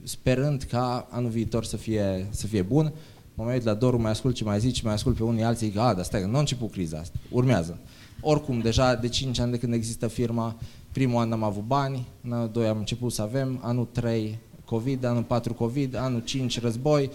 Sperând 0.03 0.63
ca 0.63 1.09
anul 1.11 1.31
viitor 1.31 1.65
să 1.65 1.77
fie, 1.77 2.27
să 2.31 2.47
fie 2.47 2.63
bun, 2.63 2.93
mă 3.35 3.45
mai 3.45 3.55
uit 3.55 3.65
la 3.65 3.75
Doru, 3.75 4.01
mai 4.01 4.11
ascult 4.11 4.35
ce 4.35 4.45
mai 4.45 4.61
zici, 4.61 4.83
mai 4.83 4.93
ascult 4.93 5.17
pe 5.17 5.23
unii 5.23 5.43
alții, 5.43 5.71
că 5.71 5.81
a, 5.81 5.95
dar 5.95 6.05
stai, 6.05 6.25
nu 6.25 6.37
a 6.37 6.39
început 6.39 6.71
criza 6.71 6.99
asta, 6.99 7.19
urmează. 7.31 7.79
Oricum, 8.21 8.59
deja 8.61 8.95
de 8.95 9.09
5 9.09 9.39
ani 9.39 9.51
de 9.51 9.59
când 9.59 9.73
există 9.73 10.09
firma, 10.09 10.57
primul 10.93 11.21
an 11.21 11.33
am 11.33 11.43
avut 11.43 11.65
bani, 11.67 12.07
în 12.25 12.33
anul 12.33 12.51
2 12.53 12.67
am 12.67 12.79
început 12.79 13.13
să 13.13 13.23
avem, 13.23 13.61
anul 13.63 13.89
3 13.93 14.39
COVID, 14.65 15.05
anul 15.05 15.23
4 15.23 15.55
COVID, 15.55 15.97
anul 15.97 16.23
5 16.25 16.61
război, 16.61 17.11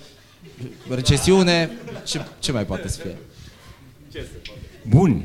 recesiune, 0.89 1.69
ce, 2.05 2.19
ce 2.39 2.51
mai 2.51 2.65
poate 2.65 2.87
să 2.87 2.99
fie? 2.99 3.17
Bun. 4.89 5.21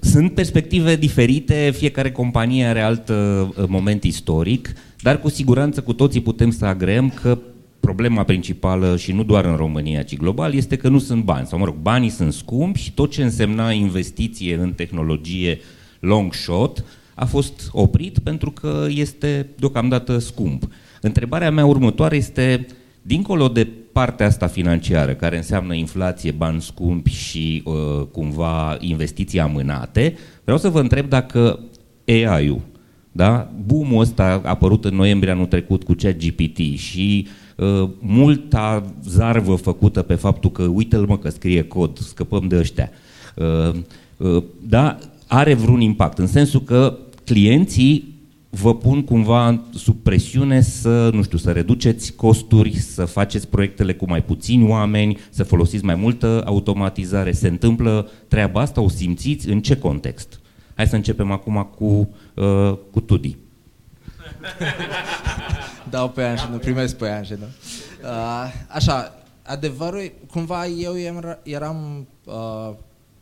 Sunt 0.00 0.34
perspective 0.34 0.96
diferite, 0.96 1.72
fiecare 1.76 2.12
companie 2.12 2.66
are 2.66 2.80
alt 2.80 3.08
uh, 3.08 3.48
moment 3.66 4.04
istoric, 4.04 4.72
dar 5.02 5.20
cu 5.20 5.28
siguranță 5.28 5.82
cu 5.82 5.92
toții 5.92 6.20
putem 6.20 6.50
să 6.50 6.64
agreăm 6.64 7.10
că 7.10 7.38
problema 7.80 8.22
principală 8.22 8.96
și 8.96 9.12
nu 9.12 9.22
doar 9.22 9.44
în 9.44 9.56
România, 9.56 10.02
ci 10.02 10.16
global, 10.16 10.54
este 10.54 10.76
că 10.76 10.88
nu 10.88 10.98
sunt 10.98 11.24
bani. 11.24 11.46
Sau, 11.46 11.58
mă 11.58 11.64
rog, 11.64 11.74
banii 11.74 12.08
sunt 12.08 12.32
scumpi 12.32 12.78
și 12.78 12.92
tot 12.92 13.10
ce 13.10 13.22
însemna 13.22 13.70
investiție 13.70 14.54
în 14.54 14.72
tehnologie 14.72 15.58
long 16.00 16.34
shot 16.34 16.84
a 17.14 17.24
fost 17.24 17.68
oprit 17.72 18.18
pentru 18.18 18.50
că 18.50 18.86
este 18.88 19.48
deocamdată 19.56 20.18
scump. 20.18 20.68
Întrebarea 21.00 21.50
mea 21.50 21.66
următoare 21.66 22.16
este, 22.16 22.66
dincolo 23.02 23.48
de 23.48 23.68
partea 23.92 24.26
asta 24.26 24.46
financiară, 24.46 25.14
care 25.14 25.36
înseamnă 25.36 25.74
inflație, 25.74 26.30
bani 26.30 26.60
scumpi 26.60 27.10
și 27.10 27.62
uh, 27.64 28.06
cumva 28.12 28.76
investiții 28.80 29.40
amânate, 29.40 30.14
vreau 30.42 30.58
să 30.58 30.68
vă 30.68 30.80
întreb 30.80 31.08
dacă 31.08 31.60
AI-ul, 32.06 32.60
da? 33.12 33.52
boom-ul 33.66 34.00
ăsta 34.00 34.40
a 34.44 34.48
apărut 34.48 34.84
în 34.84 34.94
noiembrie 34.94 35.32
anul 35.32 35.46
trecut 35.46 35.84
cu 35.84 35.92
ChatGPT 35.92 36.58
și 36.76 37.26
Uh, 37.26 37.47
multa 37.98 38.84
zarvă 39.04 39.54
făcută 39.54 40.02
pe 40.02 40.14
faptul 40.14 40.50
că 40.50 40.62
uite-l 40.62 41.06
mă 41.06 41.18
că 41.18 41.28
scrie 41.28 41.62
cod, 41.62 41.98
scăpăm 41.98 42.48
de 42.48 42.56
ăștia. 42.56 42.90
Uh, 43.34 43.74
uh, 44.16 44.42
da, 44.60 44.98
are 45.26 45.54
vreun 45.54 45.80
impact, 45.80 46.18
în 46.18 46.26
sensul 46.26 46.60
că 46.60 46.96
clienții 47.24 48.16
vă 48.50 48.74
pun 48.74 49.04
cumva 49.04 49.60
sub 49.74 49.96
presiune 50.02 50.60
să, 50.60 51.10
nu 51.12 51.22
știu, 51.22 51.38
să 51.38 51.50
reduceți 51.50 52.12
costuri, 52.12 52.76
să 52.76 53.04
faceți 53.04 53.48
proiectele 53.48 53.94
cu 53.94 54.04
mai 54.08 54.22
puțini 54.22 54.68
oameni, 54.68 55.18
să 55.30 55.44
folosiți 55.44 55.84
mai 55.84 55.94
multă 55.94 56.42
automatizare. 56.46 57.32
Se 57.32 57.48
întâmplă 57.48 58.10
treaba 58.28 58.60
asta? 58.60 58.80
O 58.80 58.88
simțiți? 58.88 59.48
În 59.48 59.60
ce 59.60 59.76
context? 59.76 60.40
Hai 60.74 60.86
să 60.86 60.96
începem 60.96 61.30
acum 61.30 61.68
cu, 61.76 62.08
uh, 62.34 62.74
cu 62.90 63.00
Tudi. 63.00 63.36
Dau 65.90 66.10
pe 66.10 66.22
Anșenă, 66.22 66.58
primesc 66.58 66.96
pe 66.96 67.08
Anșenă. 67.08 67.46
Uh, 68.02 68.52
așa, 68.68 69.24
adevărul, 69.42 70.12
cumva 70.30 70.66
eu 70.66 70.96
eram 71.42 72.06
uh, 72.24 72.74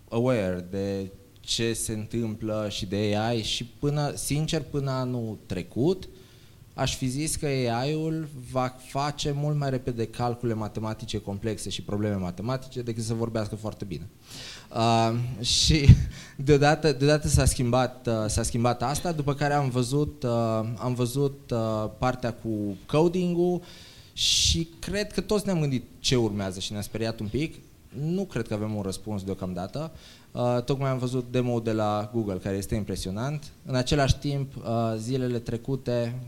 aware 0.09 0.67
de 0.71 1.11
ce 1.41 1.73
se 1.73 1.93
întâmplă 1.93 2.67
și 2.71 2.87
de 2.87 3.17
AI 3.17 3.43
și 3.43 3.65
până, 3.65 4.13
sincer, 4.15 4.63
până 4.63 4.91
anul 4.91 5.39
trecut, 5.47 6.09
aș 6.75 6.97
fi 6.97 7.07
zis 7.07 7.37
că 7.37 7.47
AI-ul 7.47 8.29
va 8.51 8.77
face 8.89 9.31
mult 9.31 9.57
mai 9.57 9.71
repede 9.71 10.07
calcule 10.07 10.55
matematice 10.55 11.19
complexe 11.19 11.71
și 11.71 11.83
probleme 11.83 12.15
matematice 12.15 12.83
decât 12.83 13.05
să 13.05 13.15
vorbească 13.15 13.57
foarte 13.57 13.85
bine. 13.85 14.09
Uh, 14.11 14.56
și 15.41 15.89
deodată, 16.37 16.93
deodată 16.93 17.29
s-a, 17.29 17.45
schimbat, 17.45 18.07
uh, 18.07 18.15
s-a 18.27 18.43
schimbat 18.43 18.83
asta, 18.83 19.13
după 19.13 19.35
care 19.35 19.55
am 19.55 19.69
văzut, 19.69 20.23
uh, 20.23 20.31
am 20.79 20.95
văzut 20.95 21.51
uh, 21.51 21.91
partea 21.99 22.33
cu 22.33 22.77
coding-ul 22.87 23.63
și 24.13 24.69
cred 24.79 25.13
că 25.13 25.21
toți 25.21 25.47
ne-am 25.47 25.61
gândit 25.61 25.85
ce 25.99 26.17
urmează 26.17 26.61
și 26.61 26.73
ne-a 26.73 26.81
speriat 26.81 27.21
un 27.21 27.27
pic. 27.27 27.55
Nu 27.89 28.25
cred 28.25 28.47
că 28.47 28.55
avem 28.55 28.75
un 28.75 28.83
răspuns 28.83 29.23
deocamdată. 29.23 29.93
Uh, 30.33 30.63
tocmai 30.65 30.91
am 30.91 30.99
văzut 30.99 31.27
demo 31.31 31.61
de 31.61 31.73
la 31.73 32.11
Google, 32.15 32.37
care 32.37 32.57
este 32.57 32.75
impresionant. 32.75 33.53
În 33.67 33.75
același 33.75 34.17
timp, 34.17 34.57
uh, 34.57 34.63
zilele 34.97 35.39
trecute, 35.39 36.21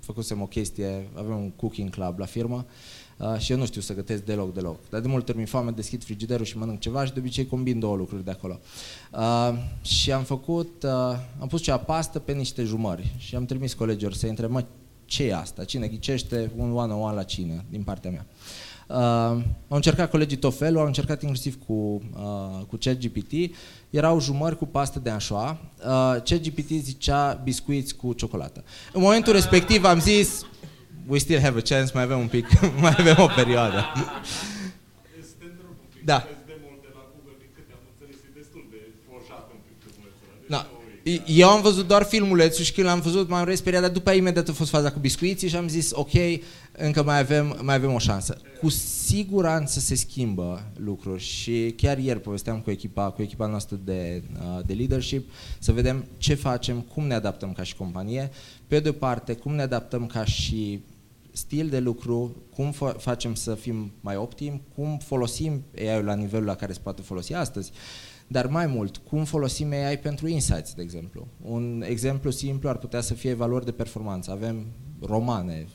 făcusem 0.00 0.42
o 0.42 0.46
chestie, 0.46 1.08
avem 1.14 1.36
un 1.36 1.50
cooking 1.50 1.90
club 1.90 2.18
la 2.18 2.26
firmă, 2.26 2.64
Uh, 2.66 3.05
și 3.38 3.52
eu 3.52 3.58
nu 3.58 3.66
știu 3.66 3.80
să 3.80 3.94
gătesc 3.94 4.22
deloc, 4.24 4.54
deloc. 4.54 4.88
Dar 4.90 5.00
de 5.00 5.08
multe 5.08 5.30
ori 5.30 5.40
mi 5.40 5.46
foame, 5.46 5.70
deschid 5.70 6.04
frigiderul 6.04 6.44
și 6.44 6.58
mănânc 6.58 6.80
ceva 6.80 7.04
și 7.04 7.12
de 7.12 7.18
obicei 7.18 7.46
combin 7.46 7.78
două 7.78 7.96
lucruri 7.96 8.24
de 8.24 8.30
acolo. 8.30 8.60
Uh, 9.12 9.58
și 9.82 10.12
am 10.12 10.22
făcut, 10.22 10.82
uh, 10.82 10.90
am 11.38 11.48
pus 11.48 11.62
cea 11.62 11.78
pastă 11.78 12.18
pe 12.18 12.32
niște 12.32 12.62
jumări 12.62 13.14
și 13.18 13.36
am 13.36 13.44
trimis 13.44 13.74
colegilor 13.74 14.12
să 14.12 14.26
întreb, 14.26 14.50
mă, 14.50 14.64
ce 15.04 15.24
e 15.24 15.34
asta? 15.34 15.64
Cine 15.64 15.86
ghicește 15.86 16.50
un 16.56 16.72
one-on-one 16.72 17.14
la 17.14 17.22
cine 17.22 17.64
din 17.70 17.82
partea 17.82 18.10
mea? 18.10 18.26
Uh, 18.88 18.96
au 19.68 19.76
încercat 19.76 20.10
colegii 20.10 20.36
tot 20.36 20.56
felul, 20.56 20.80
au 20.80 20.86
încercat 20.86 21.22
inclusiv 21.22 21.58
cu, 21.66 21.72
uh, 21.72 22.64
cu 22.68 22.76
ChatGPT, 22.80 23.32
erau 23.90 24.20
jumări 24.20 24.58
cu 24.58 24.66
pastă 24.66 24.98
de 24.98 25.10
anșoa, 25.10 25.58
uh, 25.78 26.22
ChatGPT 26.24 26.68
zicea 26.68 27.40
biscuiți 27.44 27.94
cu 27.94 28.12
ciocolată. 28.12 28.64
În 28.92 29.02
momentul 29.02 29.32
respectiv 29.32 29.84
am 29.84 30.00
zis, 30.00 30.42
we 31.06 31.18
still 31.18 31.40
have 31.40 31.58
a 31.58 31.62
chance, 31.62 31.90
mai 31.94 32.02
avem 32.02 32.18
un 32.18 32.28
pic, 32.28 32.46
mai 32.80 32.94
avem 32.98 33.14
o 33.18 33.26
perioadă. 33.36 33.84
Da. 36.04 36.28
Da. 40.48 40.66
Eu 41.26 41.48
am 41.48 41.62
văzut 41.62 41.86
doar 41.86 42.02
filmulețul 42.02 42.64
și 42.64 42.72
când 42.72 42.86
l-am 42.86 43.00
văzut 43.00 43.28
m-am 43.28 43.44
resperiat, 43.44 43.82
dar 43.82 43.90
după 43.90 44.08
aia 44.08 44.18
imediat 44.18 44.48
a 44.48 44.52
fost 44.52 44.70
faza 44.70 44.92
cu 44.92 44.98
biscuiții 44.98 45.48
și 45.48 45.56
am 45.56 45.68
zis 45.68 45.90
ok, 45.92 46.10
încă 46.72 47.02
mai 47.02 47.18
avem, 47.18 47.60
mai 47.62 47.74
avem 47.74 47.92
o 47.92 47.98
șansă. 47.98 48.36
Cu 48.60 48.68
siguranță 48.68 49.80
se 49.80 49.94
schimbă 49.94 50.72
lucruri 50.76 51.22
și 51.22 51.74
chiar 51.76 51.98
ieri 51.98 52.20
povesteam 52.20 52.60
cu 52.60 52.70
echipa, 52.70 53.10
cu 53.10 53.22
echipa 53.22 53.46
noastră 53.46 53.80
de, 53.84 54.22
uh, 54.32 54.64
de 54.66 54.72
leadership 54.72 55.30
să 55.58 55.72
vedem 55.72 56.04
ce 56.18 56.34
facem, 56.34 56.80
cum 56.80 57.06
ne 57.06 57.14
adaptăm 57.14 57.52
ca 57.52 57.62
și 57.62 57.76
companie, 57.76 58.30
pe 58.66 58.80
de 58.80 58.88
o 58.88 58.92
parte 58.92 59.34
cum 59.34 59.54
ne 59.54 59.62
adaptăm 59.62 60.06
ca 60.06 60.24
și 60.24 60.80
stil 61.36 61.68
de 61.68 61.78
lucru, 61.78 62.36
cum 62.54 62.72
facem 62.96 63.34
să 63.34 63.54
fim 63.54 63.92
mai 64.00 64.16
optimi, 64.16 64.62
cum 64.74 64.98
folosim 64.98 65.64
AI-ul 65.78 66.04
la 66.04 66.14
nivelul 66.14 66.46
la 66.46 66.54
care 66.54 66.72
se 66.72 66.80
poate 66.82 67.02
folosi 67.02 67.34
astăzi. 67.34 67.72
Dar 68.26 68.46
mai 68.46 68.66
mult, 68.66 68.96
cum 68.96 69.24
folosim 69.24 69.72
AI 69.72 69.98
pentru 69.98 70.28
insights, 70.28 70.74
de 70.74 70.82
exemplu. 70.82 71.26
Un 71.42 71.84
exemplu 71.86 72.30
simplu 72.30 72.68
ar 72.68 72.78
putea 72.78 73.00
să 73.00 73.14
fie 73.14 73.30
evaluări 73.30 73.64
de 73.64 73.72
performanță. 73.72 74.30
Avem 74.30 74.66
romane, 75.00 75.66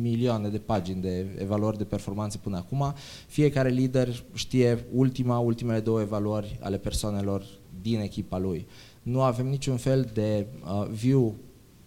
milioane 0.00 0.48
de 0.48 0.58
pagini 0.58 1.00
de 1.00 1.36
evaluări 1.38 1.78
de 1.78 1.84
performanță 1.84 2.38
până 2.38 2.56
acum. 2.56 2.94
Fiecare 3.26 3.68
lider 3.68 4.24
știe 4.34 4.86
ultima, 4.92 5.38
ultimele 5.38 5.80
două 5.80 6.00
evaluări 6.00 6.58
ale 6.60 6.78
persoanelor 6.78 7.44
din 7.80 8.00
echipa 8.00 8.38
lui. 8.38 8.66
Nu 9.02 9.22
avem 9.22 9.46
niciun 9.46 9.76
fel 9.76 10.10
de 10.14 10.46
uh, 10.64 10.86
view 10.90 11.34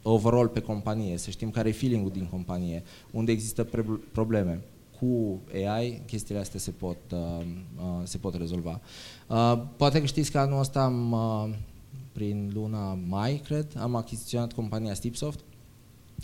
overall 0.02 0.48
pe 0.48 0.60
companie, 0.60 1.18
să 1.18 1.30
știm 1.30 1.50
care 1.50 1.70
e 1.70 1.72
feeling-ul 1.72 2.12
din 2.12 2.26
companie, 2.26 2.84
unde 3.12 3.32
există 3.32 3.68
probleme. 4.12 4.62
Cu 5.00 5.40
AI, 5.54 6.02
chestiile 6.06 6.40
astea 6.40 6.60
se 6.60 6.72
pot, 6.72 6.98
uh, 7.12 7.46
uh, 7.78 8.02
se 8.04 8.18
pot 8.18 8.36
rezolva. 8.36 8.82
Uh, 9.28 9.62
poate 9.78 10.00
că 10.00 10.06
știți 10.06 10.32
că 10.32 10.40
anul 10.40 10.60
ăsta 10.60 10.82
am, 10.82 11.12
uh, 11.12 11.56
prin 12.12 12.52
luna 12.54 12.98
mai, 13.08 13.42
cred, 13.44 13.68
am 13.78 13.96
achiziționat 13.96 14.54
compania 14.54 14.94
Stipsoft, 14.94 15.40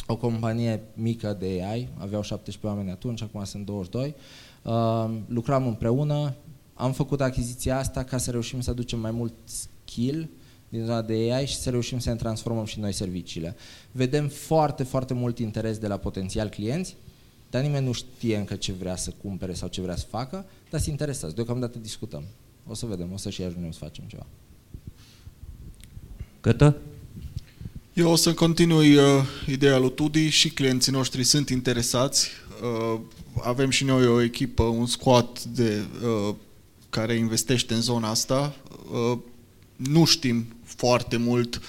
o 0.08 0.16
companie 0.16 0.84
mică 0.94 1.36
de 1.40 1.46
AI, 1.46 1.90
aveau 1.98 2.22
17 2.22 2.68
oameni 2.68 2.92
atunci, 2.92 3.22
acum 3.22 3.44
sunt 3.44 3.66
22. 3.66 4.16
Uh, 4.64 5.18
lucram 5.28 5.68
împreună, 5.68 6.36
am 6.74 6.92
făcut 6.92 7.22
achiziția 7.22 7.78
asta 7.78 8.04
ca 8.04 8.18
să 8.18 8.32
reușim 8.32 8.62
să 8.62 8.70
aducem 8.70 9.00
mai 9.00 9.12
mult 9.12 9.34
skill 9.44 10.30
din 10.76 10.86
zona 10.86 11.02
de 11.02 11.14
AI 11.14 11.48
și 11.48 11.56
să 11.56 11.70
reușim 11.70 12.00
să 12.00 12.10
ne 12.10 12.16
transformăm 12.16 12.66
și 12.66 12.80
noi 12.80 12.92
serviciile. 12.92 13.56
Vedem 13.92 14.28
foarte, 14.28 14.84
foarte 14.84 15.14
mult 15.14 15.40
interes 15.40 15.78
de 15.78 15.88
la 15.88 15.98
potențial 15.98 16.50
clienți, 16.50 16.96
dar 17.50 17.62
nimeni 17.62 17.86
nu 17.86 17.92
știe 17.92 18.38
încă 18.38 18.56
ce 18.56 18.72
vrea 18.72 18.96
să 18.96 19.14
cumpere 19.22 19.54
sau 19.54 19.68
ce 19.68 19.82
vrea 19.82 19.96
să 19.96 20.06
facă, 20.10 20.46
dar 20.70 20.80
se 20.80 20.90
interesează. 20.90 21.36
Deocamdată 21.36 21.78
discutăm. 21.78 22.24
O 22.68 22.74
să 22.74 22.86
vedem, 22.86 23.12
o 23.14 23.18
să 23.18 23.30
și 23.30 23.42
ajungem 23.42 23.72
să 23.72 23.80
facem 23.80 24.04
ceva. 24.08 24.26
Cătă? 26.42 26.78
Eu 27.94 28.12
o 28.12 28.16
să 28.16 28.34
continui 28.34 28.96
uh, 28.96 29.04
ideea 29.48 29.78
lui 29.78 29.94
Tudi 29.94 30.30
și 30.30 30.50
clienții 30.50 30.92
noștri 30.92 31.24
sunt 31.24 31.50
interesați. 31.50 32.30
Uh, 32.62 33.00
avem 33.42 33.70
și 33.70 33.84
noi 33.84 34.08
o 34.08 34.22
echipă, 34.22 34.64
un 34.64 34.86
squad 34.86 35.40
de, 35.40 35.84
uh, 36.04 36.36
care 36.90 37.14
investește 37.14 37.74
în 37.74 37.82
zona 37.82 38.10
asta. 38.10 38.56
Uh, 38.92 39.18
nu 39.76 40.06
știm 40.06 40.55
foarte 40.76 41.18
mult 41.18 41.62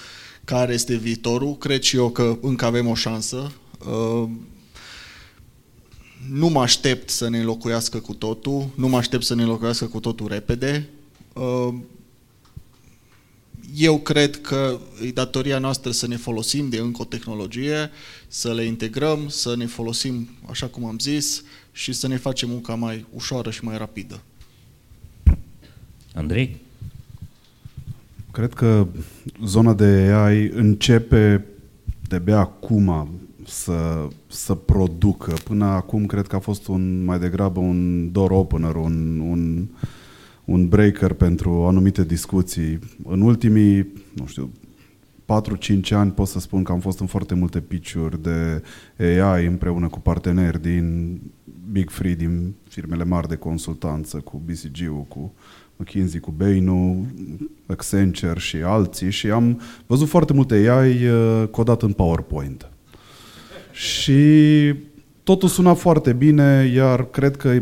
care 0.43 0.73
este 0.73 0.95
viitorul. 0.95 1.57
Cred 1.57 1.81
și 1.81 1.95
eu 1.95 2.09
că 2.09 2.37
încă 2.41 2.65
avem 2.65 2.87
o 2.87 2.95
șansă. 2.95 3.51
Uh, 3.79 4.29
nu 6.29 6.47
mă 6.47 6.61
aștept 6.61 7.09
să 7.09 7.29
ne 7.29 7.39
înlocuiască 7.39 7.99
cu 7.99 8.13
totul, 8.13 8.69
nu 8.75 8.87
mă 8.87 8.97
aștept 8.97 9.23
să 9.23 9.35
ne 9.35 9.41
înlocuiască 9.41 9.85
cu 9.85 9.99
totul 9.99 10.27
repede. 10.27 10.89
Uh, 11.33 11.73
eu 13.75 13.99
cred 13.99 14.41
că 14.41 14.79
e 15.05 15.11
datoria 15.11 15.59
noastră 15.59 15.91
să 15.91 16.07
ne 16.07 16.15
folosim 16.15 16.69
de 16.69 16.77
încă 16.77 17.01
o 17.01 17.05
tehnologie, 17.05 17.91
să 18.27 18.53
le 18.53 18.63
integrăm, 18.63 19.29
să 19.29 19.55
ne 19.55 19.65
folosim 19.65 20.29
așa 20.49 20.67
cum 20.67 20.85
am 20.85 20.99
zis 20.99 21.43
și 21.71 21.93
să 21.93 22.07
ne 22.07 22.17
facem 22.17 22.49
munca 22.49 22.75
mai 22.75 23.05
ușoară 23.13 23.51
și 23.51 23.63
mai 23.63 23.77
rapidă. 23.77 24.21
Andrei? 26.13 26.66
Cred 28.37 28.53
că 28.53 28.87
zona 29.45 29.73
de 29.73 30.11
AI 30.13 30.49
începe 30.49 31.45
de-abia 32.07 32.39
acum 32.39 33.09
să, 33.45 34.07
să 34.27 34.53
producă. 34.53 35.33
Până 35.43 35.65
acum 35.65 36.05
cred 36.05 36.27
că 36.27 36.35
a 36.35 36.39
fost 36.39 36.67
un 36.67 37.03
mai 37.03 37.19
degrabă 37.19 37.59
un 37.59 38.11
door 38.11 38.31
opener, 38.31 38.75
un, 38.75 39.19
un, 39.19 39.67
un 40.45 40.67
breaker 40.67 41.13
pentru 41.13 41.51
anumite 41.51 42.03
discuții. 42.03 42.79
În 43.05 43.21
ultimii, 43.21 43.93
nu 44.13 44.25
știu, 44.25 44.51
4-5 45.25 45.89
ani 45.89 46.11
pot 46.11 46.27
să 46.27 46.39
spun 46.39 46.63
că 46.63 46.71
am 46.71 46.79
fost 46.79 46.99
în 46.99 47.07
foarte 47.07 47.35
multe 47.35 47.59
pitch 47.59 48.09
de 48.21 48.61
AI 49.21 49.45
împreună 49.45 49.87
cu 49.87 49.99
parteneri 49.99 50.61
din 50.61 51.19
Big 51.71 51.89
Free, 51.89 52.15
din 52.15 52.53
firmele 52.69 53.03
mari 53.03 53.27
de 53.27 53.35
consultanță, 53.35 54.17
cu 54.17 54.41
BCG-ul, 54.45 55.05
cu 55.07 55.33
McKinsey, 55.77 56.19
cu 56.19 56.31
Bainu, 56.31 57.05
Accenture 57.65 58.39
și 58.39 58.57
alții 58.57 59.11
și 59.11 59.31
am 59.31 59.61
văzut 59.85 60.07
foarte 60.07 60.33
multe 60.33 60.55
AI 60.55 61.09
uh, 61.09 61.47
codat 61.51 61.81
în 61.81 61.91
PowerPoint. 61.91 62.71
Și 63.71 64.73
totul 65.23 65.49
suna 65.49 65.73
foarte 65.73 66.13
bine, 66.13 66.71
iar 66.73 67.09
cred 67.09 67.35
că 67.35 67.61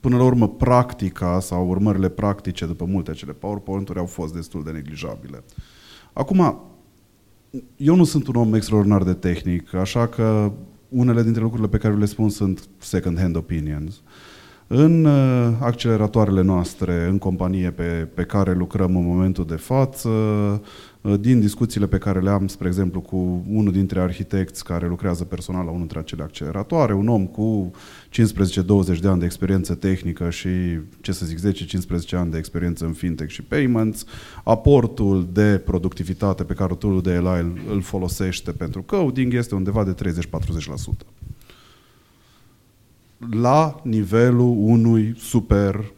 până 0.00 0.16
la 0.16 0.24
urmă 0.24 0.48
practica 0.48 1.40
sau 1.40 1.68
urmările 1.68 2.08
practice 2.08 2.66
după 2.66 2.84
multe 2.84 3.10
acele 3.10 3.32
PowerPoint-uri 3.32 3.98
au 3.98 4.06
fost 4.06 4.34
destul 4.34 4.64
de 4.64 4.70
neglijabile. 4.70 5.44
Acum, 6.12 6.60
eu 7.76 7.94
nu 7.94 8.04
sunt 8.04 8.26
un 8.26 8.34
om 8.34 8.54
extraordinar 8.54 9.02
de 9.02 9.12
tehnic, 9.12 9.74
așa 9.74 10.06
că 10.06 10.52
unele 10.88 11.22
dintre 11.22 11.42
lucrurile 11.42 11.68
pe 11.68 11.78
care 11.78 11.94
le 11.94 12.04
spun 12.04 12.28
sunt 12.28 12.68
second-hand 12.78 13.36
opinions. 13.36 14.02
În 14.66 15.04
uh, 15.04 15.52
acceleratoarele 15.60 16.42
noastre, 16.42 17.06
în 17.08 17.18
companie 17.18 17.70
pe, 17.70 18.08
pe 18.14 18.22
care 18.22 18.54
lucrăm 18.54 18.96
în 18.96 19.04
momentul 19.04 19.46
de 19.46 19.54
față, 19.54 20.08
uh, 21.00 21.20
din 21.20 21.40
discuțiile 21.40 21.86
pe 21.86 21.98
care 21.98 22.20
le 22.20 22.30
am, 22.30 22.46
spre 22.46 22.68
exemplu, 22.68 23.00
cu 23.00 23.44
unul 23.50 23.72
dintre 23.72 24.00
arhitecți 24.00 24.64
care 24.64 24.86
lucrează 24.86 25.24
personal 25.24 25.60
la 25.60 25.68
unul 25.68 25.80
dintre 25.80 25.98
acele 25.98 26.22
acceleratoare, 26.22 26.94
un 26.94 27.08
om 27.08 27.26
cu 27.26 27.70
15-20 28.10 29.00
de 29.00 29.08
ani 29.08 29.18
de 29.18 29.24
experiență 29.24 29.74
tehnică 29.74 30.30
și, 30.30 30.48
ce 31.00 31.12
să 31.12 31.26
zic, 31.26 31.38
10-15 31.38 32.10
ani 32.10 32.30
de 32.30 32.38
experiență 32.38 32.84
în 32.84 32.92
fintech 32.92 33.30
și 33.30 33.42
payments, 33.42 34.04
aportul 34.44 35.28
de 35.32 35.62
productivitate 35.64 36.44
pe 36.44 36.54
care 36.54 36.74
tool 36.74 37.00
de 37.00 37.10
AI 37.24 37.52
îl 37.70 37.80
folosește 37.80 38.52
pentru 38.52 38.82
coding 38.82 39.34
este 39.34 39.54
undeva 39.54 39.84
de 39.84 39.94
30-40% 40.10 41.23
la 43.30 43.80
nivelul 43.82 44.56
unui 44.58 45.14
super 45.18 45.92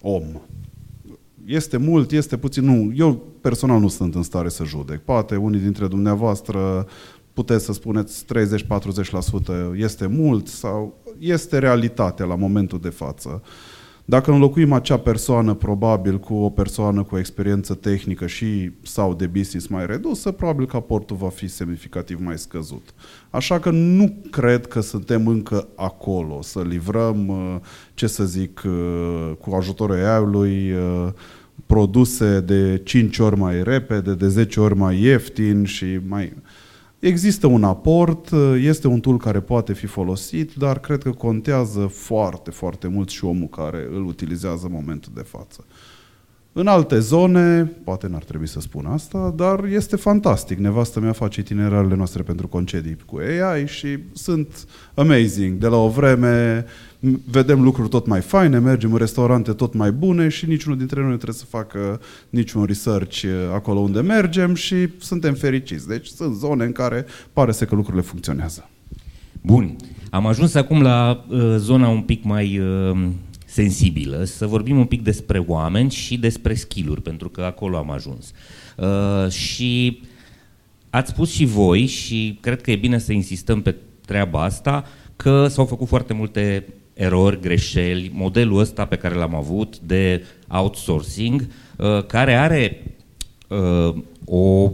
om. 0.00 0.22
Este 1.44 1.76
mult, 1.76 2.10
este 2.10 2.36
puțin, 2.36 2.64
nu, 2.64 2.92
eu 2.94 3.22
personal 3.40 3.80
nu 3.80 3.88
sunt 3.88 4.14
în 4.14 4.22
stare 4.22 4.48
să 4.48 4.64
judec. 4.64 5.00
Poate 5.00 5.36
unii 5.36 5.60
dintre 5.60 5.86
dumneavoastră 5.86 6.86
puteți 7.32 7.64
să 7.64 7.72
spuneți 7.72 8.24
30-40% 8.24 8.28
este 9.74 10.06
mult 10.06 10.48
sau 10.48 10.98
este 11.18 11.58
realitatea 11.58 12.24
la 12.24 12.34
momentul 12.34 12.80
de 12.80 12.88
față. 12.88 13.42
Uh, 13.44 13.50
dacă 14.04 14.32
înlocuim 14.32 14.72
acea 14.72 14.96
persoană 14.96 15.54
probabil 15.54 16.18
cu 16.18 16.34
o 16.34 16.50
persoană 16.50 17.02
cu 17.02 17.18
experiență 17.18 17.74
tehnică 17.74 18.26
și 18.26 18.70
sau 18.82 19.14
de 19.14 19.26
business 19.26 19.66
mai 19.66 19.86
redusă, 19.86 20.30
probabil 20.30 20.66
că 20.66 20.76
aportul 20.76 21.16
va 21.16 21.28
fi 21.28 21.48
semnificativ 21.48 22.20
mai 22.20 22.38
scăzut. 22.38 22.94
Așa 23.30 23.58
că 23.58 23.70
nu 23.70 24.16
cred 24.30 24.66
că 24.66 24.80
suntem 24.80 25.26
încă 25.26 25.68
acolo 25.76 26.42
să 26.42 26.62
livrăm, 26.62 27.28
uh, 27.28 27.56
ce 27.94 28.06
să 28.06 28.24
zic, 28.24 28.62
uh, 28.66 29.32
cu 29.40 29.54
ajutorul 29.54 30.04
AI-ului 30.04 30.72
uh, 30.72 31.08
produse 31.66 32.40
de 32.40 32.80
5 32.84 33.18
ori 33.18 33.38
mai 33.38 33.62
repede, 33.62 34.14
de 34.14 34.28
10 34.28 34.60
ori 34.60 34.76
mai 34.76 35.02
ieftin 35.02 35.64
și 35.64 36.00
mai... 36.08 36.32
Există 37.04 37.46
un 37.46 37.64
aport, 37.64 38.30
este 38.60 38.86
un 38.86 39.00
tool 39.00 39.18
care 39.18 39.40
poate 39.40 39.72
fi 39.72 39.86
folosit, 39.86 40.54
dar 40.54 40.80
cred 40.80 41.02
că 41.02 41.10
contează 41.10 41.86
foarte, 41.86 42.50
foarte 42.50 42.88
mult 42.88 43.08
și 43.08 43.24
omul 43.24 43.48
care 43.48 43.88
îl 43.94 44.04
utilizează 44.04 44.66
în 44.66 44.72
momentul 44.72 45.12
de 45.14 45.20
față. 45.20 45.64
În 46.52 46.66
alte 46.66 46.98
zone, 46.98 47.64
poate 47.64 48.06
n-ar 48.06 48.24
trebui 48.24 48.46
să 48.46 48.60
spun 48.60 48.86
asta, 48.86 49.32
dar 49.36 49.64
este 49.64 49.96
fantastic. 49.96 50.58
Nevastă 50.58 51.00
mea 51.00 51.12
face 51.12 51.40
itinerarele 51.40 51.94
noastre 51.94 52.22
pentru 52.22 52.48
concedii 52.48 52.96
cu 53.06 53.16
AI 53.16 53.66
și 53.66 53.98
sunt 54.12 54.66
amazing. 54.94 55.58
De 55.58 55.66
la 55.66 55.76
o 55.76 55.88
vreme 55.88 56.66
vedem 57.30 57.62
lucruri 57.62 57.88
tot 57.88 58.06
mai 58.06 58.20
faine, 58.20 58.58
mergem 58.58 58.92
în 58.92 58.98
restaurante 58.98 59.52
tot 59.52 59.74
mai 59.74 59.92
bune 59.92 60.28
și 60.28 60.46
niciunul 60.46 60.78
dintre 60.78 61.00
noi 61.00 61.10
nu 61.10 61.16
trebuie 61.16 61.38
să 61.38 61.44
facă 61.44 62.00
niciun 62.30 62.64
research 62.64 63.24
acolo 63.52 63.78
unde 63.78 64.00
mergem 64.00 64.54
și 64.54 64.88
suntem 64.98 65.34
fericiți. 65.34 65.88
Deci 65.88 66.06
sunt 66.06 66.36
zone 66.36 66.64
în 66.64 66.72
care 66.72 67.06
pare 67.32 67.52
să 67.52 67.64
că 67.64 67.74
lucrurile 67.74 68.02
funcționează. 68.02 68.68
Bun. 69.40 69.76
Am 70.10 70.26
ajuns 70.26 70.54
acum 70.54 70.82
la 70.82 71.24
uh, 71.28 71.54
zona 71.56 71.88
un 71.88 72.02
pic 72.02 72.24
mai 72.24 72.58
uh, 72.58 73.08
sensibilă, 73.46 74.24
să 74.24 74.46
vorbim 74.46 74.78
un 74.78 74.84
pic 74.84 75.02
despre 75.02 75.38
oameni 75.38 75.90
și 75.90 76.18
despre 76.18 76.54
skill 76.54 77.00
pentru 77.00 77.28
că 77.28 77.42
acolo 77.42 77.76
am 77.76 77.90
ajuns. 77.90 78.32
Uh, 78.76 79.30
și 79.30 80.00
ați 80.90 81.10
spus 81.10 81.30
și 81.30 81.44
voi, 81.44 81.86
și 81.86 82.38
cred 82.40 82.60
că 82.60 82.70
e 82.70 82.76
bine 82.76 82.98
să 82.98 83.12
insistăm 83.12 83.62
pe 83.62 83.74
treaba 84.06 84.42
asta, 84.42 84.84
că 85.16 85.46
s-au 85.48 85.64
făcut 85.64 85.88
foarte 85.88 86.12
multe 86.12 86.66
erori, 86.94 87.40
greșeli, 87.40 88.10
modelul 88.14 88.58
ăsta 88.58 88.84
pe 88.84 88.96
care 88.96 89.14
l-am 89.14 89.34
avut 89.34 89.78
de 89.78 90.24
outsourcing, 90.48 91.46
uh, 91.76 92.06
care 92.06 92.34
are 92.34 92.82
uh, 93.48 93.94
o, 94.24 94.70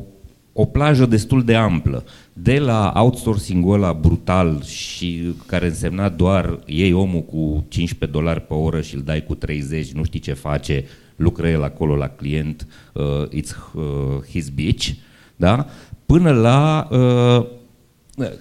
o 0.53 0.65
plajă 0.65 1.07
destul 1.07 1.45
de 1.45 1.55
amplă. 1.55 2.05
De 2.33 2.59
la 2.59 2.93
outsourcing-ul 2.97 3.75
ăla 3.75 3.93
brutal 3.93 4.63
și 4.63 5.35
care 5.47 5.67
însemna 5.67 6.09
doar 6.09 6.59
iei 6.67 6.93
omul 6.93 7.23
cu 7.23 7.65
15 7.69 8.19
dolari 8.19 8.41
pe 8.41 8.55
oră 8.55 8.81
și 8.81 8.95
îl 8.95 9.03
dai 9.03 9.25
cu 9.25 9.35
30, 9.35 9.93
nu 9.93 10.05
știi 10.05 10.21
ce 10.21 10.33
face, 10.33 10.85
lucră 11.17 11.49
el 11.49 11.63
acolo 11.63 11.97
la 11.97 12.09
client, 12.09 12.67
uh, 12.93 13.29
it's 13.29 13.57
uh, 13.75 13.83
his 14.31 14.49
bitch, 14.49 14.91
da? 15.37 15.67
Până 16.07 16.33
la... 16.33 16.89
Uh, 16.91 17.47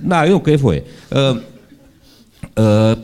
da, 0.02 0.28
eu 0.28 0.40
că 0.40 0.52
e 0.52 0.56
voie. 0.56 0.84
Uh, 1.12 1.18
Uh, 1.30 1.42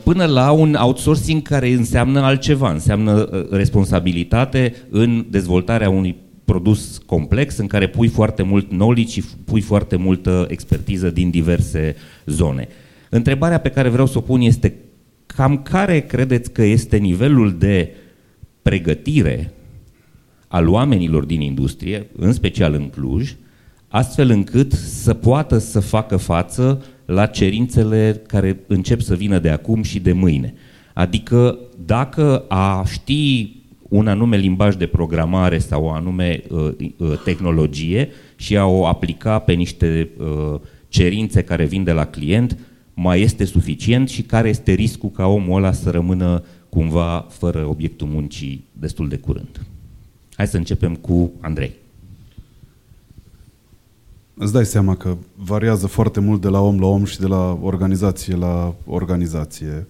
până 0.02 0.24
la 0.24 0.50
un 0.50 0.74
outsourcing 0.74 1.42
care 1.42 1.68
înseamnă 1.68 2.20
altceva, 2.20 2.70
înseamnă 2.70 3.28
uh, 3.32 3.46
responsabilitate 3.50 4.74
în 4.90 5.26
dezvoltarea 5.30 5.90
unui 5.90 6.16
produs 6.44 6.98
complex 7.06 7.56
în 7.56 7.66
care 7.66 7.88
pui 7.88 8.08
foarte 8.08 8.42
mult 8.42 8.68
knowledge 8.68 9.12
și 9.12 9.24
pui 9.44 9.60
foarte 9.60 9.96
multă 9.96 10.46
expertiză 10.50 11.10
din 11.10 11.30
diverse 11.30 11.96
zone. 12.26 12.68
Întrebarea 13.10 13.58
pe 13.58 13.68
care 13.68 13.88
vreau 13.88 14.06
să 14.06 14.18
o 14.18 14.20
pun 14.20 14.40
este 14.40 14.74
cam 15.26 15.62
care 15.62 16.00
credeți 16.00 16.52
că 16.52 16.62
este 16.62 16.96
nivelul 16.96 17.56
de 17.58 17.94
pregătire 18.62 19.52
al 20.48 20.68
oamenilor 20.68 21.24
din 21.24 21.40
industrie, 21.40 22.06
în 22.16 22.32
special 22.32 22.74
în 22.74 22.88
Cluj, 22.88 23.34
astfel 23.88 24.30
încât 24.30 24.72
să 24.72 25.14
poată 25.14 25.58
să 25.58 25.80
facă 25.80 26.16
față 26.16 26.84
la 27.06 27.26
cerințele 27.26 28.22
care 28.26 28.60
încep 28.66 29.00
să 29.00 29.14
vină 29.14 29.38
de 29.38 29.48
acum 29.48 29.82
și 29.82 30.00
de 30.00 30.12
mâine. 30.12 30.54
Adică 30.94 31.58
dacă 31.84 32.44
a 32.48 32.84
ști 32.90 33.54
un 33.88 34.08
anume 34.08 34.36
limbaj 34.36 34.74
de 34.74 34.86
programare 34.86 35.58
sau 35.58 35.84
o 35.84 35.90
anume 35.90 36.42
uh, 36.48 36.68
uh, 36.96 37.20
tehnologie 37.24 38.08
și 38.36 38.56
a 38.56 38.64
o 38.64 38.86
aplica 38.86 39.38
pe 39.38 39.52
niște 39.52 40.08
uh, 40.18 40.60
cerințe 40.88 41.42
care 41.42 41.64
vin 41.64 41.84
de 41.84 41.92
la 41.92 42.06
client, 42.06 42.58
mai 42.94 43.20
este 43.20 43.44
suficient 43.44 44.08
și 44.08 44.22
care 44.22 44.48
este 44.48 44.72
riscul 44.72 45.10
ca 45.10 45.26
omul 45.26 45.56
ăla 45.56 45.72
să 45.72 45.90
rămână 45.90 46.44
cumva 46.68 47.26
fără 47.30 47.66
obiectul 47.68 48.06
muncii 48.06 48.64
destul 48.72 49.08
de 49.08 49.16
curând. 49.16 49.60
Hai 50.34 50.46
să 50.46 50.56
începem 50.56 50.94
cu 50.94 51.32
Andrei. 51.40 51.72
Îți 54.38 54.52
dai 54.52 54.66
seama 54.66 54.96
că 54.96 55.16
variază 55.34 55.86
foarte 55.86 56.20
mult 56.20 56.40
de 56.40 56.48
la 56.48 56.60
om 56.60 56.80
la 56.80 56.86
om 56.86 57.04
și 57.04 57.20
de 57.20 57.26
la 57.26 57.58
organizație 57.62 58.36
la 58.36 58.74
organizație. 58.86 59.86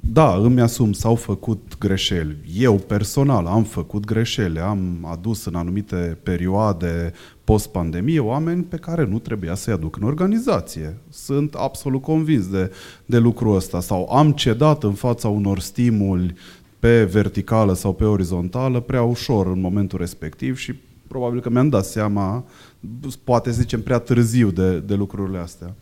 Da, 0.00 0.34
îmi 0.34 0.60
asum, 0.60 0.92
s-au 0.92 1.14
făcut 1.14 1.76
greșeli. 1.78 2.36
Eu 2.58 2.74
personal 2.74 3.46
am 3.46 3.64
făcut 3.64 4.04
greșeli, 4.04 4.58
am 4.58 5.06
adus 5.10 5.44
în 5.44 5.54
anumite 5.54 6.18
perioade 6.22 7.12
post-pandemie 7.44 8.20
oameni 8.20 8.62
pe 8.62 8.76
care 8.76 9.04
nu 9.04 9.18
trebuia 9.18 9.54
să-i 9.54 9.72
aduc 9.72 9.96
în 9.96 10.02
organizație. 10.02 10.96
Sunt 11.08 11.54
absolut 11.54 12.02
convins 12.02 12.46
de, 12.46 12.72
de 13.06 13.18
lucrul 13.18 13.54
ăsta. 13.54 13.80
Sau 13.80 14.10
am 14.10 14.32
cedat 14.32 14.82
în 14.82 14.94
fața 14.94 15.28
unor 15.28 15.58
stimuli 15.58 16.34
pe 16.78 17.04
verticală 17.04 17.74
sau 17.74 17.92
pe 17.92 18.04
orizontală 18.04 18.80
prea 18.80 19.02
ușor 19.02 19.46
în 19.46 19.60
momentul 19.60 19.98
respectiv 19.98 20.56
și 20.56 20.74
probabil 21.06 21.40
că 21.40 21.50
mi-am 21.50 21.68
dat 21.68 21.84
seama 21.84 22.44
poate 23.24 23.52
să 23.52 23.60
zicem 23.60 23.82
prea 23.82 23.98
târziu 23.98 24.50
de, 24.50 24.78
de 24.78 24.94
lucrurile 24.94 25.38
astea. 25.38 25.74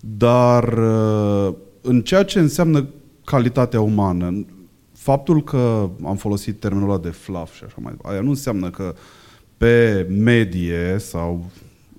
Dar 0.00 0.78
uh, 0.78 1.54
în 1.80 2.02
ceea 2.02 2.22
ce 2.22 2.38
înseamnă 2.38 2.88
calitatea 3.24 3.80
umană, 3.80 4.46
faptul 4.92 5.44
că 5.44 5.90
am 6.04 6.16
folosit 6.16 6.60
termenul 6.60 6.90
ăla 6.90 6.98
de 6.98 7.08
fluff 7.08 7.54
și 7.56 7.64
așa 7.64 7.76
mai 7.78 7.90
departe, 7.90 8.16
aia 8.16 8.24
nu 8.24 8.30
înseamnă 8.30 8.70
că 8.70 8.94
pe 9.56 10.06
medie 10.10 10.96
sau 10.98 11.50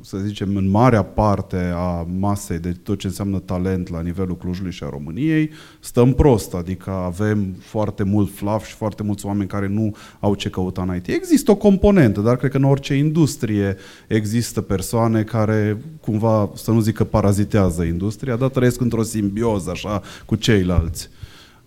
să 0.05 0.17
zicem, 0.17 0.55
în 0.55 0.69
marea 0.69 1.03
parte 1.03 1.71
a 1.75 2.07
masei 2.19 2.59
de 2.59 2.71
tot 2.83 2.99
ce 2.99 3.07
înseamnă 3.07 3.39
talent 3.39 3.89
la 3.89 4.01
nivelul 4.01 4.37
Clujului 4.37 4.71
și 4.71 4.83
a 4.83 4.89
României, 4.89 5.49
stăm 5.79 6.13
prost, 6.13 6.53
adică 6.53 6.91
avem 6.91 7.55
foarte 7.59 8.03
mult 8.03 8.35
fluff 8.35 8.67
și 8.67 8.73
foarte 8.73 9.03
mulți 9.03 9.25
oameni 9.25 9.49
care 9.49 9.67
nu 9.67 9.95
au 10.19 10.35
ce 10.35 10.49
căuta 10.49 10.81
în 10.81 10.95
IT. 10.95 11.07
Există 11.07 11.51
o 11.51 11.55
componentă, 11.55 12.21
dar 12.21 12.37
cred 12.37 12.51
că 12.51 12.57
în 12.57 12.63
orice 12.63 12.93
industrie 12.93 13.77
există 14.07 14.61
persoane 14.61 15.23
care 15.23 15.81
cumva, 16.01 16.49
să 16.55 16.71
nu 16.71 16.79
zic 16.79 16.95
că 16.95 17.03
parazitează 17.03 17.83
industria, 17.83 18.35
dar 18.35 18.49
trăiesc 18.49 18.81
într-o 18.81 19.03
simbioză 19.03 19.69
așa 19.69 20.01
cu 20.25 20.35
ceilalți. 20.35 21.09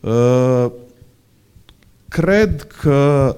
Uh, 0.01 0.67
cred 2.09 2.63
că 2.63 3.37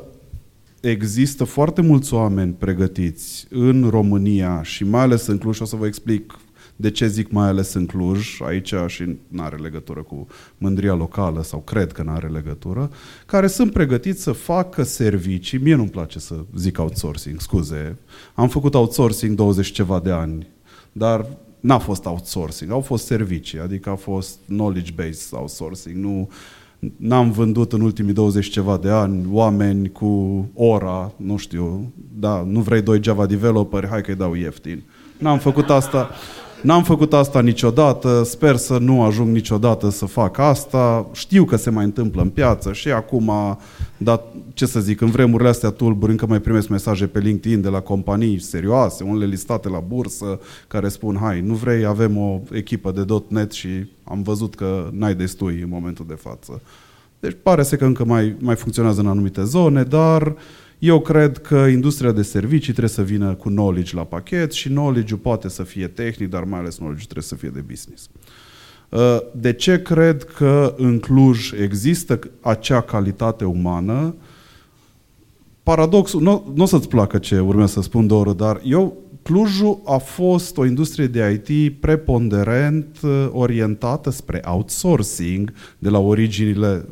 există 0.81 1.45
foarte 1.45 1.81
mulți 1.81 2.15
oameni 2.15 2.53
pregătiți 2.53 3.47
în 3.51 3.89
România 3.89 4.63
și 4.63 4.85
mai 4.85 5.01
ales 5.01 5.27
în 5.27 5.39
Cluj, 5.39 5.61
o 5.61 5.65
să 5.65 5.77
vă 5.77 5.87
explic 5.87 6.39
de 6.77 6.91
ce 6.91 7.07
zic 7.07 7.31
mai 7.31 7.49
ales 7.49 7.73
în 7.73 7.87
Cluj, 7.87 8.41
aici 8.41 8.75
și 8.87 9.17
nu 9.29 9.43
are 9.43 9.57
legătură 9.57 10.03
cu 10.03 10.27
mândria 10.59 10.95
locală 10.95 11.43
sau 11.43 11.61
cred 11.61 11.93
că 11.93 12.03
nu 12.03 12.11
are 12.11 12.29
legătură, 12.29 12.91
care 13.27 13.47
sunt 13.47 13.73
pregătiți 13.73 14.23
să 14.23 14.33
facă 14.33 14.83
servicii. 14.83 15.59
Mie 15.59 15.75
nu-mi 15.75 15.89
place 15.89 16.19
să 16.19 16.45
zic 16.57 16.79
outsourcing, 16.79 17.41
scuze. 17.41 17.97
Am 18.35 18.49
făcut 18.49 18.75
outsourcing 18.75 19.37
20 19.37 19.71
ceva 19.71 20.01
de 20.01 20.11
ani, 20.11 20.47
dar 20.93 21.27
n-a 21.61 21.79
fost 21.79 22.05
outsourcing, 22.05 22.71
au 22.71 22.81
fost 22.81 23.05
servicii, 23.05 23.61
adică 23.61 23.91
a 23.91 23.95
fost 23.95 24.39
knowledge-based 24.47 25.31
outsourcing, 25.31 25.97
nu 25.97 26.31
N-am 26.97 27.31
vândut 27.31 27.73
în 27.73 27.81
ultimii 27.81 28.13
20 28.13 28.49
ceva 28.49 28.77
de 28.77 28.91
ani 28.91 29.27
oameni 29.31 29.93
cu 29.93 30.45
ora, 30.55 31.13
nu 31.17 31.37
știu, 31.37 31.93
da, 32.19 32.43
nu 32.47 32.61
vrei 32.61 32.83
doi 32.83 33.03
Java 33.03 33.27
developer, 33.27 33.87
hai 33.87 34.03
că-i 34.03 34.15
dau 34.15 34.35
ieftin. 34.35 34.83
N-am 35.19 35.39
făcut 35.39 35.71
asta, 35.71 36.11
n-am 36.63 36.83
făcut 36.83 37.13
asta 37.13 37.41
niciodată, 37.41 38.23
sper 38.25 38.57
să 38.57 38.79
nu 38.79 39.03
ajung 39.03 39.33
niciodată 39.33 39.91
să 39.91 40.07
fac 40.07 40.39
asta. 40.39 41.07
Știu 41.13 41.45
că 41.45 41.57
se 41.57 41.71
mai 41.71 41.85
întâmplă 41.85 42.23
în 42.23 42.29
piață 42.29 42.73
și 42.73 42.91
acum, 42.91 43.33
dar 43.97 44.23
ce 44.55 44.67
să 44.67 44.81
zic, 44.81 45.01
în 45.01 45.11
vremurile 45.11 45.49
astea 45.49 45.71
tulburi 45.71 46.11
încă 46.11 46.27
mai 46.27 46.41
primesc 46.41 46.69
mesaje 46.69 47.07
pe 47.07 47.19
LinkedIn 47.19 47.61
de 47.61 47.69
la 47.69 47.81
companii 47.81 48.39
serioase, 48.39 49.05
unele 49.05 49.27
listate 49.27 49.69
la 49.69 49.79
bursă, 49.79 50.41
care 50.69 50.89
spun, 50.89 51.19
hai, 51.21 51.41
nu 51.41 51.55
vrei, 51.55 51.85
avem 51.85 52.17
o 52.17 52.41
echipă 52.53 52.91
de 52.91 53.23
.NET 53.29 53.53
și 53.53 53.69
am 54.05 54.23
văzut 54.23 54.55
că 54.55 54.89
n-ai 54.93 55.15
destui 55.15 55.61
în 55.63 55.69
momentul 55.69 56.05
de 56.09 56.15
față. 56.15 56.63
Deci 57.21 57.37
pare 57.43 57.63
să 57.63 57.77
că 57.77 57.85
încă 57.85 58.05
mai, 58.05 58.37
mai 58.39 58.57
funcționează 58.57 59.01
în 59.01 59.07
anumite 59.07 59.45
zone, 59.45 59.83
dar 59.83 60.35
eu 60.79 61.01
cred 61.01 61.39
că 61.39 61.57
industria 61.57 62.13
de 62.13 62.23
servicii 62.23 62.73
trebuie 62.73 62.89
să 62.89 63.03
vină 63.03 63.35
cu 63.35 63.49
knowledge 63.49 63.97
la 63.97 64.05
pachet 64.05 64.53
și 64.53 64.69
knowledge-ul 64.69 65.19
poate 65.19 65.49
să 65.49 65.63
fie 65.63 65.87
tehnic, 65.87 66.31
dar 66.31 66.45
mai 66.45 66.59
ales 66.59 66.75
knowledge 66.75 67.05
trebuie 67.05 67.25
să 67.25 67.35
fie 67.35 67.49
de 67.49 67.65
business. 67.69 68.09
Uh, 68.89 69.19
de 69.35 69.53
ce 69.53 69.83
cred 69.83 70.25
că 70.25 70.75
în 70.77 70.99
Cluj 70.99 71.53
există 71.63 72.19
acea 72.41 72.81
calitate 72.81 73.45
umană? 73.45 74.15
Paradoxul, 75.63 76.23
nu, 76.23 76.53
nu 76.55 76.63
o 76.63 76.67
să-ți 76.67 76.89
placă 76.89 77.19
ce 77.19 77.39
urmează 77.39 77.73
să 77.73 77.81
spun, 77.81 78.07
Doru, 78.07 78.33
dar 78.33 78.61
eu 78.65 78.97
Clujul 79.23 79.81
a 79.85 79.97
fost 79.97 80.57
o 80.59 80.65
industrie 80.65 81.07
de 81.07 81.43
IT 81.47 81.81
preponderent 81.81 82.99
uh, 83.03 83.29
orientată 83.33 84.11
spre 84.11 84.41
outsourcing 84.45 85.53
de 85.79 85.89
la 85.89 85.99
originile 85.99 86.85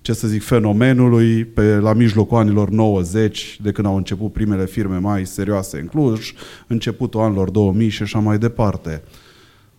ce 0.00 0.12
să 0.12 0.28
zic, 0.28 0.42
fenomenului 0.42 1.44
pe, 1.44 1.74
la 1.74 1.92
mijlocul 1.92 2.38
anilor 2.38 2.70
90, 2.70 3.58
de 3.62 3.72
când 3.72 3.86
au 3.86 3.96
început 3.96 4.32
primele 4.32 4.66
firme 4.66 4.98
mai 4.98 5.26
serioase 5.26 5.78
în 5.78 5.86
Cluj, 5.86 6.32
începutul 6.66 7.20
anilor 7.20 7.50
2000 7.50 7.88
și 7.88 8.02
așa 8.02 8.18
mai 8.18 8.38
departe. 8.38 9.02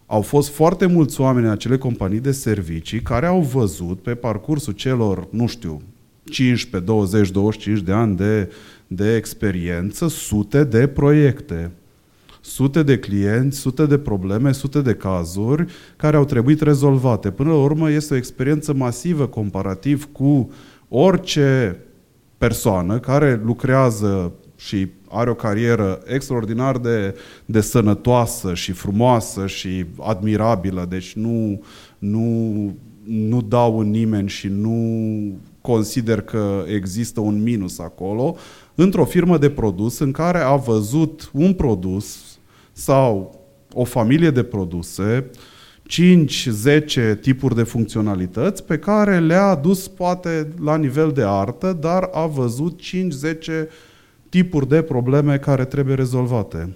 Au 0.06 0.22
fost 0.22 0.50
foarte 0.50 0.86
mulți 0.86 1.22
oameni 1.22 1.46
în 1.46 1.52
acele 1.52 1.78
companii 1.78 2.20
de 2.20 2.32
servicii 2.32 3.02
care 3.02 3.26
au 3.26 3.42
văzut 3.42 4.02
pe 4.02 4.16
parcursul 4.16 4.74
celor, 4.74 5.28
nu 5.30 5.48
știu, 5.48 5.82
15, 6.24 6.92
20, 6.92 7.30
25 7.30 7.80
de 7.80 7.92
ani 7.92 8.16
de, 8.16 8.52
de 8.88 9.16
experiență, 9.16 10.08
sute 10.08 10.64
de 10.64 10.88
proiecte 10.88 11.72
sute 12.42 12.84
de 12.84 13.00
clienți, 13.00 13.60
sute 13.60 13.86
de 13.86 13.98
probleme, 13.98 14.52
sute 14.52 14.82
de 14.82 14.94
cazuri 14.94 15.66
care 15.96 16.18
au 16.18 16.26
trebuit 16.26 16.62
rezolvate. 16.62 17.32
Până 17.32 17.50
la 17.50 17.62
urmă 17.62 17.92
este 17.92 18.14
o 18.14 18.18
experiență 18.18 18.74
masivă 18.74 19.28
comparativ 19.28 20.10
cu 20.12 20.52
orice 20.90 21.80
persoană 22.38 23.00
care 23.00 23.42
lucrează 23.44 24.34
și 24.56 24.88
are 25.10 25.30
o 25.30 25.34
carieră 25.34 26.02
extraordinar 26.06 26.78
de, 26.78 27.16
de 27.46 27.62
sănătoasă 27.62 28.54
și 28.54 28.72
frumoasă 28.72 29.48
și 29.48 29.86
admirabilă, 30.00 30.86
deci 30.90 31.14
nu, 31.14 31.62
nu, 31.98 32.76
nu 33.04 33.42
dau 33.42 33.80
în 33.80 33.90
nimeni 33.90 34.30
și 34.30 34.48
nu 34.48 34.78
consider 35.62 36.22
că 36.22 36.64
există 36.68 37.20
un 37.20 37.44
minus 37.44 37.80
acolo, 37.80 38.36
într-o 38.76 39.06
firmă 39.06 39.38
de 39.38 39.50
produs 39.50 40.00
în 40.00 40.12
care 40.12 40.40
a 40.40 40.56
văzut 40.56 41.30
un 41.34 41.54
produs 41.54 42.31
sau 42.84 43.40
o 43.74 43.84
familie 43.84 44.30
de 44.30 44.44
produse, 44.44 45.30
5-10 45.90 47.20
tipuri 47.22 47.56
de 47.56 47.64
funcționalități 47.64 48.64
pe 48.64 48.78
care 48.78 49.20
le-a 49.20 49.44
adus 49.44 49.88
poate 49.88 50.48
la 50.64 50.78
nivel 50.78 51.12
de 51.12 51.24
artă, 51.26 51.78
dar 51.80 52.10
a 52.14 52.26
văzut 52.26 52.80
5-10 52.82 53.68
tipuri 54.30 54.68
de 54.68 54.82
probleme 54.82 55.38
care 55.38 55.66
trebuie 55.66 55.96
rezolvate. 55.96 56.76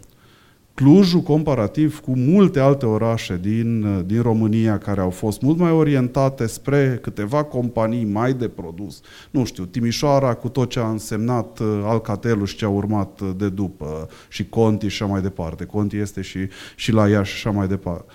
Clujul, 0.75 1.21
comparativ 1.21 1.99
cu 1.99 2.17
multe 2.17 2.59
alte 2.59 2.85
orașe 2.85 3.39
din, 3.41 4.03
din 4.05 4.21
România 4.21 4.77
care 4.77 5.01
au 5.01 5.09
fost 5.09 5.41
mult 5.41 5.57
mai 5.57 5.71
orientate 5.71 6.45
spre 6.45 6.99
câteva 7.01 7.43
companii 7.43 8.03
mai 8.03 8.33
de 8.33 8.47
produs, 8.47 9.01
nu 9.31 9.45
știu, 9.45 9.65
Timișoara 9.65 10.33
cu 10.33 10.49
tot 10.49 10.69
ce 10.69 10.79
a 10.79 10.89
însemnat 10.89 11.59
uh, 11.59 11.81
Alcatelul 11.83 12.45
și 12.45 12.55
ce 12.55 12.65
a 12.65 12.69
urmat 12.69 13.19
uh, 13.19 13.31
de 13.38 13.49
după, 13.49 14.09
și 14.29 14.49
Conti 14.49 14.88
și 14.88 15.03
așa 15.03 15.11
mai 15.11 15.21
departe. 15.21 15.65
Conti 15.65 15.97
este 15.97 16.21
și, 16.21 16.39
și 16.75 16.91
la 16.91 17.07
Iași 17.09 17.35
și 17.35 17.47
așa 17.47 17.57
mai 17.57 17.67
departe. 17.67 18.11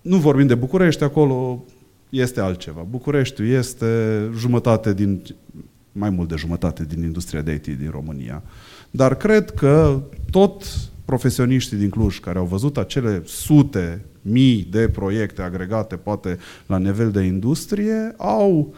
Nu 0.00 0.16
vorbim 0.16 0.46
de 0.46 0.54
București, 0.54 1.04
acolo 1.04 1.64
este 2.08 2.40
altceva. 2.40 2.86
Bucureștiul 2.90 3.48
este 3.48 4.20
jumătate 4.36 4.94
din, 4.94 5.22
mai 5.92 6.10
mult 6.10 6.28
de 6.28 6.36
jumătate 6.36 6.84
din 6.84 7.02
industria 7.02 7.40
de 7.40 7.52
IT 7.52 7.66
din 7.66 7.90
România. 7.90 8.42
Dar 8.90 9.16
cred 9.16 9.50
că 9.50 10.00
tot 10.30 10.64
profesioniștii 11.08 11.76
din 11.76 11.88
Cluj 11.88 12.18
care 12.18 12.38
au 12.38 12.44
văzut 12.44 12.76
acele 12.76 13.22
sute, 13.24 14.04
mii 14.22 14.68
de 14.70 14.88
proiecte 14.88 15.42
agregate, 15.42 15.96
poate 15.96 16.38
la 16.66 16.78
nivel 16.78 17.10
de 17.10 17.22
industrie, 17.22 18.14
au 18.16 18.74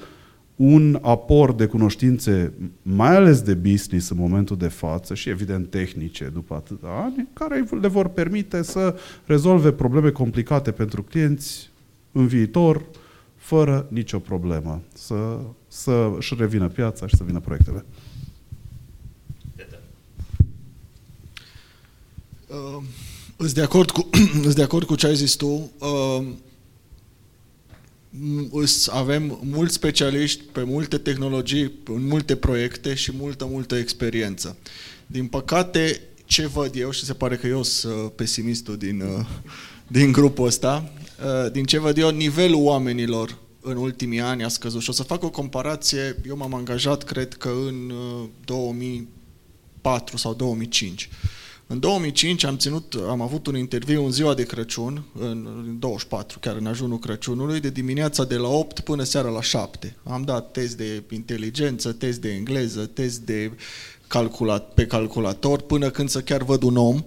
un 0.56 0.98
aport 1.02 1.56
de 1.56 1.66
cunoștințe, 1.66 2.52
mai 2.82 3.16
ales 3.16 3.40
de 3.40 3.54
business 3.54 4.08
în 4.08 4.16
momentul 4.16 4.56
de 4.56 4.68
față 4.68 5.14
și 5.14 5.28
evident 5.28 5.70
tehnice 5.70 6.30
după 6.32 6.54
atâta 6.54 6.88
ani, 7.04 7.28
care 7.32 7.64
le 7.80 7.88
vor 7.88 8.08
permite 8.08 8.62
să 8.62 8.94
rezolve 9.24 9.72
probleme 9.72 10.10
complicate 10.10 10.70
pentru 10.70 11.02
clienți 11.02 11.70
în 12.12 12.26
viitor, 12.26 12.84
fără 13.36 13.86
nicio 13.88 14.18
problemă, 14.18 14.82
să, 14.94 15.38
să 15.68 16.10
își 16.16 16.34
revină 16.38 16.68
piața 16.68 17.06
și 17.06 17.16
să 17.16 17.24
vină 17.24 17.40
proiectele. 17.40 17.84
Uh, 22.50 22.82
îți 23.36 23.54
de 23.54 23.62
acord 23.62 23.90
cu, 23.90 24.08
îți 24.46 24.54
de 24.54 24.62
acord 24.62 24.86
cu 24.86 24.94
ce 24.94 25.06
ai 25.06 25.16
zis 25.16 25.34
tu. 25.34 25.70
Uh, 25.78 26.26
avem 28.86 29.38
mulți 29.42 29.74
specialiști 29.74 30.42
pe 30.52 30.62
multe 30.62 30.98
tehnologii, 30.98 31.72
în 31.84 32.06
multe 32.06 32.36
proiecte 32.36 32.94
și 32.94 33.12
multă, 33.12 33.44
multă 33.44 33.76
experiență. 33.76 34.56
Din 35.06 35.26
păcate, 35.26 36.00
ce 36.24 36.46
văd 36.46 36.74
eu, 36.74 36.90
și 36.90 37.04
se 37.04 37.12
pare 37.12 37.36
că 37.36 37.46
eu 37.46 37.62
sunt 37.62 38.12
pesimistul 38.12 38.76
din, 38.76 39.00
uh, 39.00 39.26
din 39.86 40.12
grupul 40.12 40.46
ăsta, 40.46 40.92
uh, 41.44 41.52
din 41.52 41.64
ce 41.64 41.78
văd 41.78 41.98
eu, 41.98 42.10
nivelul 42.10 42.62
oamenilor 42.62 43.38
în 43.60 43.76
ultimii 43.76 44.20
ani 44.20 44.44
a 44.44 44.48
scăzut. 44.48 44.82
Și 44.82 44.90
o 44.90 44.92
să 44.92 45.02
fac 45.02 45.22
o 45.22 45.30
comparație, 45.30 46.16
eu 46.26 46.36
m-am 46.36 46.54
angajat, 46.54 47.04
cred 47.04 47.34
că 47.34 47.48
în 47.66 47.92
2004 48.44 50.14
uh, 50.14 50.20
sau 50.20 50.34
2005. 50.34 51.08
În 51.72 51.78
2005 51.78 52.44
am, 52.44 52.56
ținut, 52.56 52.94
am 53.09 53.20
avut 53.20 53.46
un 53.46 53.56
interviu 53.56 54.04
în 54.04 54.11
ziua 54.11 54.35
de 54.35 54.42
Crăciun, 54.42 55.04
în 55.18 55.76
24, 55.78 56.38
chiar 56.38 56.56
în 56.56 56.66
ajunul 56.66 56.98
Crăciunului, 56.98 57.61
de 57.61 57.70
dimineața 57.70 58.24
de 58.24 58.37
la 58.37 58.48
8 58.48 58.80
până 58.80 59.02
seara 59.02 59.28
la 59.28 59.42
7. 59.42 59.96
Am 60.02 60.22
dat 60.22 60.50
test 60.50 60.76
de 60.76 61.02
inteligență, 61.11 61.92
test 61.92 62.20
de 62.20 62.33
engleză, 62.33 62.87
test 62.87 63.18
de 63.18 63.52
calculat, 64.06 64.74
pe 64.74 64.87
calculator, 64.87 65.61
până 65.61 65.90
când 65.90 66.09
să 66.09 66.20
chiar 66.20 66.42
văd 66.42 66.62
un 66.62 66.76
om 66.76 67.04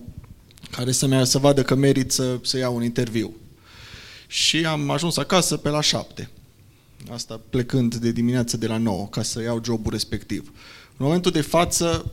care 0.71 0.91
să, 0.91 1.07
mea, 1.07 1.23
să 1.23 1.37
vadă 1.37 1.63
că 1.63 1.75
merit 1.75 2.11
să, 2.11 2.39
să 2.41 2.57
ia 2.57 2.69
un 2.69 2.83
interviu. 2.83 3.35
Și 4.27 4.65
am 4.65 4.89
ajuns 4.89 5.17
acasă 5.17 5.57
pe 5.57 5.69
la 5.69 5.81
7. 5.81 6.29
Asta 7.11 7.41
plecând 7.49 7.95
de 7.95 8.11
dimineață 8.11 8.57
de 8.57 8.67
la 8.67 8.77
9, 8.77 9.07
ca 9.07 9.21
să 9.23 9.41
iau 9.41 9.61
jobul 9.63 9.91
respectiv. 9.91 10.51
În 10.97 11.05
momentul 11.05 11.31
de 11.31 11.41
față, 11.41 12.11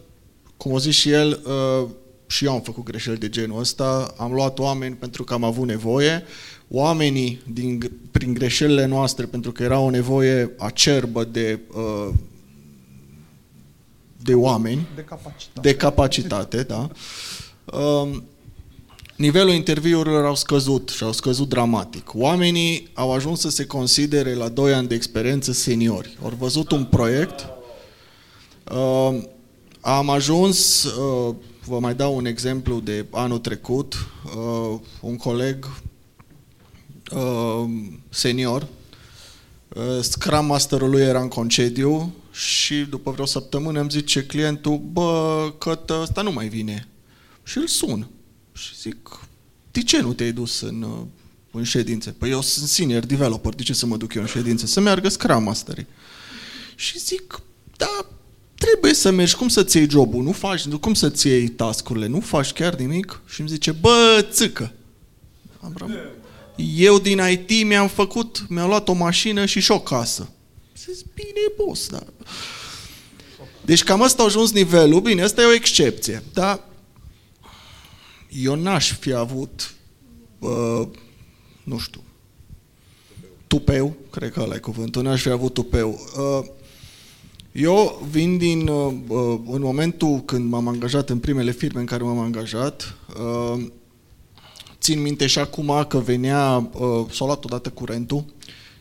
cum 0.57 0.73
o 0.73 0.79
zis 0.79 0.95
și 0.95 1.11
el, 1.11 1.43
uh, 1.45 1.91
și 2.31 2.45
eu 2.45 2.53
am 2.53 2.61
făcut 2.61 2.85
greșeli 2.85 3.19
de 3.19 3.29
genul 3.29 3.59
ăsta, 3.59 4.15
am 4.17 4.33
luat 4.33 4.59
oameni 4.59 4.95
pentru 4.95 5.25
că 5.25 5.35
am 5.35 5.45
avut 5.45 5.67
nevoie, 5.67 6.23
oamenii 6.69 7.41
din, 7.53 7.91
prin 8.11 8.35
greșelile 8.35 8.87
noastre, 8.87 9.27
pentru 9.27 9.53
că 9.53 9.63
era 9.63 9.79
o 9.79 9.91
nevoie 9.91 10.51
acerbă 10.59 11.25
de, 11.25 11.61
uh, 11.75 12.15
de 14.17 14.35
oameni, 14.35 14.87
de 14.95 15.05
capacitate, 15.05 15.69
de 15.69 15.77
capacitate 15.77 16.63
da. 16.63 16.91
Um, 17.79 18.25
nivelul 19.17 19.53
interviurilor 19.53 20.25
au 20.25 20.35
scăzut 20.35 20.89
și 20.89 21.03
au 21.03 21.13
scăzut 21.13 21.49
dramatic. 21.49 22.11
Oamenii 22.15 22.89
au 22.95 23.13
ajuns 23.13 23.41
să 23.41 23.51
se 23.51 23.67
considere 23.67 24.35
la 24.35 24.49
2 24.49 24.73
ani 24.73 24.89
de 24.89 24.95
experiență 24.95 25.53
seniori. 25.53 26.19
Au 26.23 26.33
văzut 26.39 26.71
un 26.71 26.85
proiect, 26.85 27.47
uh, 28.73 29.23
am 29.81 30.11
ajuns 30.11 30.85
uh, 30.85 31.35
Vă 31.71 31.79
mai 31.79 31.95
dau 31.95 32.17
un 32.17 32.25
exemplu 32.25 32.81
de 32.81 33.07
anul 33.11 33.39
trecut. 33.39 33.95
Uh, 34.37 34.81
un 35.01 35.17
coleg 35.17 35.67
uh, 37.13 37.65
senior, 38.09 38.67
uh, 39.69 40.01
Scrum 40.01 40.47
Masterul 40.47 40.91
lui 40.91 41.01
era 41.01 41.21
în 41.21 41.29
concediu 41.29 42.15
și 42.33 42.75
după 42.75 43.11
vreo 43.11 43.25
săptămână 43.25 43.81
îmi 43.81 43.91
zice 43.91 44.25
clientul, 44.25 44.79
bă, 44.93 45.53
că 45.59 45.81
ăsta 45.89 46.23
nu 46.23 46.33
mai 46.33 46.49
vine. 46.49 46.89
Și 47.43 47.59
îl 47.59 47.67
sun. 47.67 48.09
Și 48.53 48.77
zic, 48.81 49.21
de 49.71 49.83
ce 49.83 50.01
nu 50.01 50.13
te-ai 50.13 50.33
dus 50.33 50.61
în, 50.61 50.83
uh, 50.83 51.07
în 51.51 51.63
ședințe? 51.63 52.11
Păi 52.11 52.31
eu 52.31 52.41
sunt 52.41 52.69
senior 52.69 53.05
developer, 53.05 53.55
de 53.55 53.63
ce 53.63 53.73
să 53.73 53.87
mă 53.87 53.97
duc 53.97 54.15
eu 54.15 54.23
în 54.23 54.29
ședințe? 54.29 54.67
Să 54.67 54.81
meargă 54.81 55.09
Scrum 55.09 55.43
Masterii. 55.43 55.87
Și 56.75 56.99
zic, 56.99 57.41
da, 57.77 58.07
trebuie 58.61 58.95
să 58.95 59.11
mergi, 59.11 59.35
cum 59.35 59.49
să-ți 59.49 59.77
iei 59.77 59.91
jobul? 59.91 60.23
Nu 60.23 60.33
faci, 60.33 60.69
cum 60.69 60.95
să-ți 60.95 61.27
iei 61.27 61.49
tascurile? 61.49 62.07
Nu 62.07 62.21
faci 62.21 62.53
chiar 62.53 62.75
nimic? 62.75 63.21
Și 63.27 63.41
îmi 63.41 63.49
zice, 63.49 63.73
bă, 63.73 64.27
țâcă. 64.31 64.73
Am 65.61 65.75
răm... 65.77 65.95
Eu 66.77 66.99
din 66.99 67.21
IT 67.31 67.67
mi-am 67.67 67.89
făcut, 67.89 68.45
mi-am 68.49 68.69
luat 68.69 68.89
o 68.89 68.93
mașină 68.93 69.47
și 69.47 69.61
și 69.61 69.71
o 69.71 69.81
casă. 69.81 70.29
Zic, 70.77 71.07
bine, 71.15 71.65
boss, 71.65 71.89
da. 71.89 72.03
Deci 73.65 73.85
cam 73.85 74.03
asta 74.03 74.23
a 74.23 74.25
ajuns 74.25 74.53
nivelul. 74.53 75.01
Bine, 75.01 75.23
asta 75.23 75.43
e 75.43 75.47
o 75.47 75.53
excepție, 75.53 76.23
dar 76.33 76.61
eu 78.29 78.55
n-aș 78.55 78.93
fi 78.93 79.13
avut, 79.13 79.75
uh, 80.39 80.89
nu 81.63 81.79
știu, 81.79 82.03
tupeu, 83.47 83.97
cred 84.11 84.33
că 84.33 84.41
ăla 84.41 84.55
e 84.55 84.59
cuvântul, 84.59 85.03
n-aș 85.03 85.23
fi 85.23 85.29
avut 85.29 85.55
tupeu. 85.55 86.01
Uh, 86.17 86.47
eu 87.53 88.07
vin 88.11 88.39
din, 88.39 88.69
uh, 88.69 88.93
uh, 89.09 89.39
în 89.51 89.61
momentul 89.61 90.23
când 90.25 90.51
m-am 90.51 90.69
angajat 90.69 91.11
în 91.11 91.19
primele 91.19 91.51
firme 91.51 91.81
în 91.81 91.87
care 91.87 92.03
m-am 92.03 92.19
angajat, 92.19 92.97
uh, 93.21 93.65
țin 94.81 95.01
minte 95.01 95.27
și 95.27 95.39
acum 95.39 95.85
că 95.89 95.99
venea, 95.99 96.71
s-a 97.13 97.25
luat 97.25 97.45
odată 97.45 97.69
curentul 97.69 98.25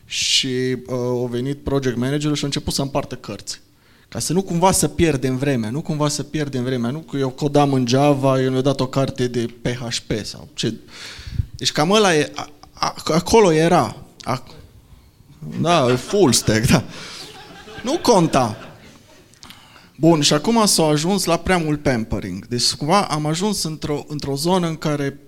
și 0.06 0.76
a 0.90 1.26
venit 1.28 1.58
project 1.58 1.96
managerul 1.96 2.36
și 2.36 2.42
a 2.42 2.46
început 2.46 2.74
să 2.74 2.82
împartă 2.82 3.14
cărți. 3.14 3.60
Ca 4.08 4.18
să 4.18 4.32
nu 4.32 4.42
cumva 4.42 4.72
să 4.72 4.88
pierdem 4.88 5.36
vremea, 5.36 5.70
nu 5.70 5.80
cumva 5.80 6.08
să 6.08 6.22
pierdem 6.22 6.62
vremea, 6.62 6.90
nu 6.90 6.98
că 6.98 7.16
eu 7.16 7.28
codam 7.28 7.72
în 7.72 7.86
Java, 7.86 8.40
eu 8.40 8.50
mi-a 8.50 8.60
dat 8.60 8.80
o 8.80 8.86
carte 8.86 9.26
de 9.26 9.46
PHP 9.62 10.24
sau 10.24 10.48
ce. 10.54 10.74
Deci 11.56 11.72
cam 11.72 11.90
ăla 11.90 12.14
e, 12.14 12.32
a, 12.34 12.48
a, 12.72 12.94
acolo 13.04 13.52
era. 13.52 13.96
A, 14.20 14.42
da, 15.60 15.96
full 15.96 16.32
stack, 16.32 16.66
da. 16.66 16.84
Nu 17.82 17.98
conta. 17.98 18.56
Bun, 19.96 20.20
și 20.20 20.32
acum 20.32 20.66
s-a 20.66 20.84
ajuns 20.84 21.24
la 21.24 21.36
prea 21.36 21.58
mult 21.58 21.82
pampering. 21.82 22.46
Deci 22.46 22.72
cumva 22.72 23.00
am 23.00 23.26
ajuns 23.26 23.62
într-o, 23.62 24.04
într-o 24.08 24.34
zonă 24.34 24.66
în 24.66 24.76
care 24.76 25.20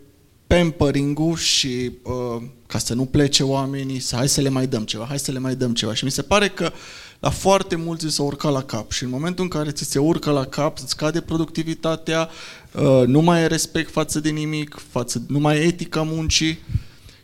pampering-ul 0.47 1.37
și 1.37 1.93
uh, 2.03 2.43
ca 2.67 2.79
să 2.79 2.95
nu 2.95 3.05
plece 3.05 3.43
oamenii, 3.43 4.01
să 4.01 4.17
hai 4.17 4.29
să 4.29 4.41
le 4.41 4.49
mai 4.49 4.67
dăm 4.67 4.85
ceva, 4.85 5.05
hai 5.05 5.19
să 5.19 5.33
le 5.33 5.39
mai 5.39 5.55
dăm 5.55 5.75
ceva. 5.75 5.95
Și 5.95 6.05
mi 6.05 6.11
se 6.11 6.23
pare 6.23 6.49
că 6.49 6.73
la 7.21 7.31
foarte 7.31 7.77
mulți 7.77 8.09
s-a 8.09 8.23
urcat 8.23 8.53
la 8.53 8.63
cap 8.63 8.91
și 8.91 9.03
în 9.05 9.11
momentul 9.11 9.45
în 9.45 9.51
care 9.51 9.71
ți 9.71 9.85
se 9.85 9.99
urcă 9.99 10.31
la 10.31 10.45
cap, 10.45 10.79
îți 10.79 10.91
scade 10.91 11.21
productivitatea, 11.21 12.29
uh, 12.73 13.03
nu 13.07 13.21
mai 13.21 13.41
ai 13.41 13.49
respect 13.49 13.91
față 13.91 14.21
de 14.21 14.31
nimic, 14.31 14.83
față, 14.91 15.23
nu 15.29 15.39
mai 15.39 15.57
ai 15.57 15.67
etica 15.67 16.03
muncii 16.03 16.59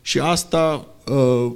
și 0.02 0.18
asta 0.18 0.86
uh, 1.06 1.52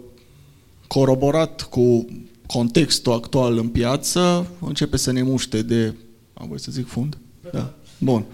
coroborat 0.86 1.62
cu 1.62 2.06
contextul 2.46 3.12
actual 3.12 3.58
în 3.58 3.68
piață, 3.68 4.46
începe 4.60 4.96
să 4.96 5.10
ne 5.10 5.22
muște 5.22 5.62
de... 5.62 5.94
Am 6.34 6.46
voie 6.46 6.58
să 6.58 6.70
zic 6.70 6.86
fund? 6.86 7.18
Da. 7.52 7.74
Bun. 7.98 8.24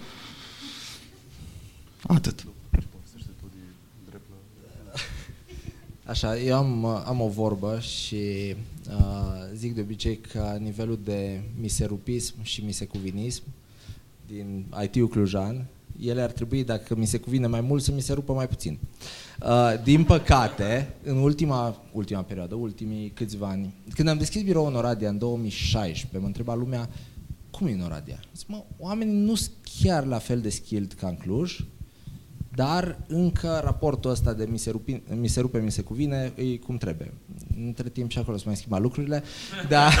Atât. 2.01 2.45
Așa, 6.09 6.39
eu 6.39 6.55
am, 6.55 6.85
am 6.85 7.21
o 7.21 7.27
vorbă 7.27 7.79
și 7.79 8.55
uh, 8.89 9.49
zic 9.55 9.75
de 9.75 9.81
obicei 9.81 10.17
că 10.17 10.57
nivelul 10.61 10.99
de 11.03 11.41
miserupism 11.59 12.33
și 12.41 12.63
misecuvinism 12.63 13.43
din 14.27 14.65
IT-ul 14.83 15.07
clujan, 15.07 15.65
ele 16.01 16.21
ar 16.21 16.31
trebui, 16.31 16.63
dacă 16.63 16.95
mi 16.95 17.05
se 17.05 17.17
cuvine 17.17 17.47
mai 17.47 17.61
mult, 17.61 17.83
să 17.83 17.91
mi 17.91 18.01
se 18.01 18.13
rupă 18.13 18.33
mai 18.33 18.47
puțin. 18.47 18.79
Uh, 19.41 19.73
din 19.83 20.03
păcate, 20.03 20.93
în 21.03 21.17
ultima, 21.17 21.81
ultima 21.91 22.21
perioadă, 22.21 22.55
ultimii 22.55 23.09
câțiva 23.09 23.47
ani, 23.47 23.73
când 23.93 24.07
am 24.07 24.17
deschis 24.17 24.41
biroul 24.41 24.67
în 24.67 24.75
Oradea 24.75 25.09
în 25.09 25.17
2016, 25.17 26.19
mă 26.19 26.25
întreba 26.25 26.53
lumea, 26.53 26.89
cum 27.51 27.67
e 27.67 27.71
în 27.71 27.81
Oradea? 27.81 28.19
Zic, 28.35 28.47
mă, 28.47 28.63
oamenii 28.77 29.15
nu 29.15 29.35
sunt 29.35 29.55
chiar 29.81 30.05
la 30.05 30.17
fel 30.17 30.41
de 30.41 30.49
skilled 30.49 30.93
ca 30.93 31.07
în 31.07 31.15
Cluj, 31.15 31.59
dar 32.55 32.99
încă 33.07 33.61
raportul 33.63 34.11
ăsta 34.11 34.33
de 34.33 34.47
mi 34.51 34.57
se, 34.57 34.71
rupi, 34.71 35.01
mi 35.15 35.27
se 35.27 35.39
rupe, 35.39 35.59
mi 35.59 35.71
se 35.71 35.81
cuvine, 35.81 36.33
e 36.35 36.57
cum 36.57 36.77
trebuie. 36.77 37.13
Între 37.65 37.89
timp 37.89 38.11
și 38.11 38.17
acolo 38.17 38.37
se 38.37 38.43
mai 38.45 38.55
schimba 38.55 38.77
lucrurile, 38.77 39.23
dar, 39.69 39.93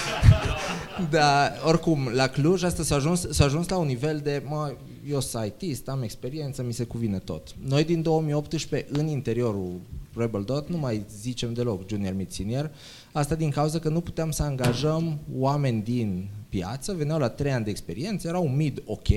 dar 1.10 1.52
oricum, 1.64 2.08
la 2.12 2.26
Cluj 2.26 2.62
asta 2.62 2.82
s-a 2.82 2.94
ajuns, 2.94 3.28
s-a 3.30 3.44
ajuns 3.44 3.68
la 3.68 3.76
un 3.76 3.86
nivel 3.86 4.20
de, 4.22 4.42
mă, 4.48 4.74
eu 5.10 5.20
sunt 5.20 5.54
IT, 5.60 5.88
am 5.88 6.02
experiență, 6.02 6.62
mi 6.62 6.72
se 6.72 6.84
cuvine 6.84 7.18
tot. 7.18 7.54
Noi 7.68 7.84
din 7.84 8.02
2018, 8.02 8.88
în 8.92 9.06
interiorul 9.06 9.80
Rebel 10.16 10.42
Dot, 10.42 10.68
nu 10.68 10.76
mai 10.76 11.04
zicem 11.20 11.52
deloc 11.52 11.88
junior, 11.88 12.14
mid, 12.14 12.30
senior, 12.30 12.70
asta 13.12 13.34
din 13.34 13.50
cauza 13.50 13.78
că 13.78 13.88
nu 13.88 14.00
puteam 14.00 14.30
să 14.30 14.42
angajăm 14.42 15.18
oameni 15.36 15.82
din 15.82 16.28
piață, 16.48 16.92
veneau 16.92 17.18
la 17.18 17.28
3 17.28 17.52
ani 17.52 17.64
de 17.64 17.70
experiență, 17.70 18.28
erau 18.28 18.48
mid 18.48 18.82
ok, 18.86 19.08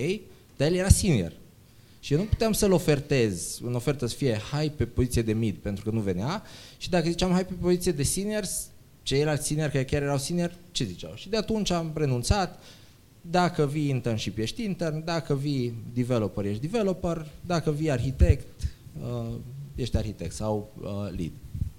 dar 0.57 0.67
el 0.67 0.73
era 0.73 0.89
senior. 0.89 1.31
Și 1.99 2.13
eu 2.13 2.19
nu 2.19 2.25
puteam 2.25 2.51
să-l 2.51 2.71
ofertez, 2.71 3.59
în 3.63 3.75
ofertă 3.75 4.05
să 4.05 4.15
fie 4.15 4.37
hai 4.51 4.69
pe 4.69 4.85
poziție 4.85 5.21
de 5.21 5.33
mid, 5.33 5.55
pentru 5.55 5.83
că 5.83 5.89
nu 5.89 5.99
venea, 5.99 6.43
și 6.77 6.89
dacă 6.89 7.09
ziceam 7.09 7.31
hai 7.31 7.45
pe 7.45 7.53
poziție 7.53 7.91
de 7.91 8.03
senior, 8.03 8.43
ceilalți 9.03 9.47
senior 9.47 9.69
care 9.69 9.85
chiar 9.85 10.01
erau 10.01 10.17
senior, 10.17 10.55
ce 10.71 10.83
ziceau? 10.83 11.11
Și 11.15 11.29
de 11.29 11.37
atunci 11.37 11.71
am 11.71 11.91
renunțat, 11.95 12.59
dacă 13.21 13.67
vii 13.67 13.89
internship 13.89 14.37
ești 14.37 14.63
intern, 14.63 15.03
dacă 15.05 15.35
vii 15.35 15.73
developer 15.93 16.45
ești 16.45 16.61
developer, 16.61 17.27
dacă 17.45 17.71
vii 17.71 17.91
arhitect, 17.91 18.47
uh, 19.01 19.35
ești 19.75 19.97
arhitect 19.97 20.33
sau 20.33 20.73
uh, 20.81 20.89
lead. 21.17 21.31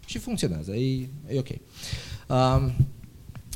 Și 0.06 0.18
funcționează, 0.18 0.74
e, 0.74 1.08
e 1.28 1.38
ok. 1.38 1.48
Uh, 2.28 2.72